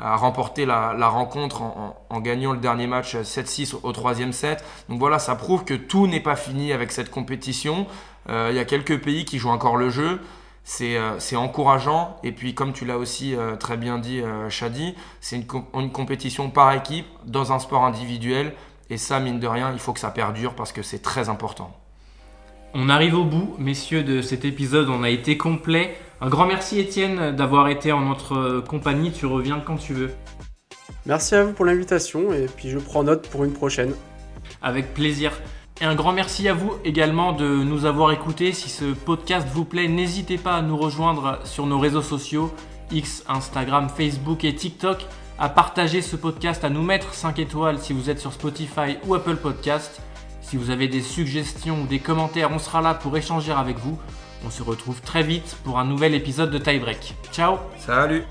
a 0.00 0.16
remporté 0.16 0.66
la, 0.66 0.92
rencontre 1.08 1.62
en, 1.62 1.96
en- 2.10 2.14
en 2.16 2.20
gagnant 2.20 2.52
le 2.52 2.58
dernier 2.58 2.86
match 2.86 3.16
7-6 3.16 3.74
au 3.82 3.92
troisième 3.92 4.32
set. 4.34 4.62
Donc 4.90 4.98
voilà, 4.98 5.18
ça 5.18 5.34
prouve 5.34 5.64
que 5.64 5.72
tout 5.72 6.06
n'est 6.06 6.20
pas 6.20 6.36
fini 6.36 6.72
avec 6.74 6.92
cette 6.92 7.10
compétition. 7.10 7.86
Euh, 8.28 8.48
Il 8.50 8.56
y 8.56 8.60
a 8.60 8.64
quelques 8.64 9.00
pays 9.00 9.24
qui 9.24 9.38
jouent 9.38 9.50
encore 9.50 9.76
le 9.76 9.90
jeu. 9.90 10.20
C'est 10.64 10.96
euh, 10.98 11.18
encourageant. 11.36 12.16
Et 12.22 12.32
puis, 12.32 12.54
comme 12.54 12.72
tu 12.72 12.84
l'as 12.84 12.98
aussi 12.98 13.34
euh, 13.34 13.56
très 13.56 13.76
bien 13.76 13.98
dit, 13.98 14.20
euh, 14.20 14.50
Shadi, 14.50 14.94
c'est 15.20 15.36
une, 15.36 15.46
com- 15.46 15.64
une 15.74 15.90
compétition 15.90 16.50
par 16.50 16.72
équipe 16.72 17.06
dans 17.24 17.52
un 17.52 17.58
sport 17.58 17.84
individuel. 17.84 18.52
Et 18.90 18.98
ça, 18.98 19.18
mine 19.20 19.40
de 19.40 19.46
rien, 19.46 19.70
il 19.72 19.78
faut 19.78 19.92
que 19.92 20.00
ça 20.00 20.10
perdure 20.10 20.54
parce 20.54 20.72
que 20.72 20.82
c'est 20.82 21.00
très 21.00 21.28
important. 21.28 21.74
On 22.74 22.90
arrive 22.90 23.14
au 23.14 23.24
bout, 23.24 23.54
messieurs, 23.58 24.02
de 24.02 24.20
cet 24.20 24.44
épisode. 24.44 24.90
On 24.90 25.02
a 25.02 25.08
été 25.08 25.38
complet. 25.38 25.96
Un 26.20 26.28
grand 26.28 26.46
merci, 26.46 26.78
Étienne, 26.78 27.34
d'avoir 27.34 27.68
été 27.68 27.92
en 27.92 28.00
notre 28.02 28.60
compagnie. 28.60 29.10
Tu 29.10 29.24
reviens 29.24 29.60
quand 29.60 29.76
tu 29.76 29.94
veux. 29.94 30.10
Merci 31.06 31.34
à 31.34 31.44
vous 31.44 31.52
pour 31.54 31.64
l'invitation 31.64 32.32
et 32.34 32.44
puis 32.44 32.68
je 32.68 32.78
prends 32.78 33.02
note 33.04 33.26
pour 33.28 33.44
une 33.44 33.52
prochaine. 33.54 33.94
Avec 34.60 34.92
plaisir. 34.92 35.32
Et 35.80 35.84
un 35.84 35.94
grand 35.94 36.12
merci 36.12 36.48
à 36.48 36.54
vous 36.54 36.74
également 36.84 37.32
de 37.32 37.46
nous 37.46 37.84
avoir 37.84 38.10
écoutés. 38.10 38.52
Si 38.52 38.68
ce 38.68 38.86
podcast 38.86 39.46
vous 39.52 39.64
plaît, 39.64 39.86
n'hésitez 39.86 40.36
pas 40.36 40.56
à 40.56 40.62
nous 40.62 40.76
rejoindre 40.76 41.38
sur 41.44 41.66
nos 41.66 41.78
réseaux 41.78 42.02
sociaux, 42.02 42.52
X, 42.90 43.22
Instagram, 43.28 43.88
Facebook 43.88 44.44
et 44.44 44.54
TikTok, 44.54 45.06
à 45.38 45.48
partager 45.48 46.02
ce 46.02 46.16
podcast, 46.16 46.64
à 46.64 46.70
nous 46.70 46.82
mettre 46.82 47.14
5 47.14 47.38
étoiles 47.38 47.78
si 47.78 47.92
vous 47.92 48.10
êtes 48.10 48.18
sur 48.18 48.32
Spotify 48.32 48.96
ou 49.06 49.14
Apple 49.14 49.36
Podcast. 49.36 50.00
Si 50.40 50.56
vous 50.56 50.70
avez 50.70 50.88
des 50.88 51.02
suggestions 51.02 51.82
ou 51.82 51.86
des 51.86 52.00
commentaires, 52.00 52.50
on 52.50 52.58
sera 52.58 52.80
là 52.80 52.94
pour 52.94 53.16
échanger 53.16 53.52
avec 53.52 53.78
vous. 53.78 53.98
On 54.44 54.50
se 54.50 54.62
retrouve 54.62 55.00
très 55.00 55.22
vite 55.22 55.56
pour 55.62 55.78
un 55.78 55.84
nouvel 55.84 56.14
épisode 56.14 56.50
de 56.50 56.58
Tie 56.58 56.78
Break. 56.78 57.14
Ciao 57.32 57.58
Salut 57.76 58.24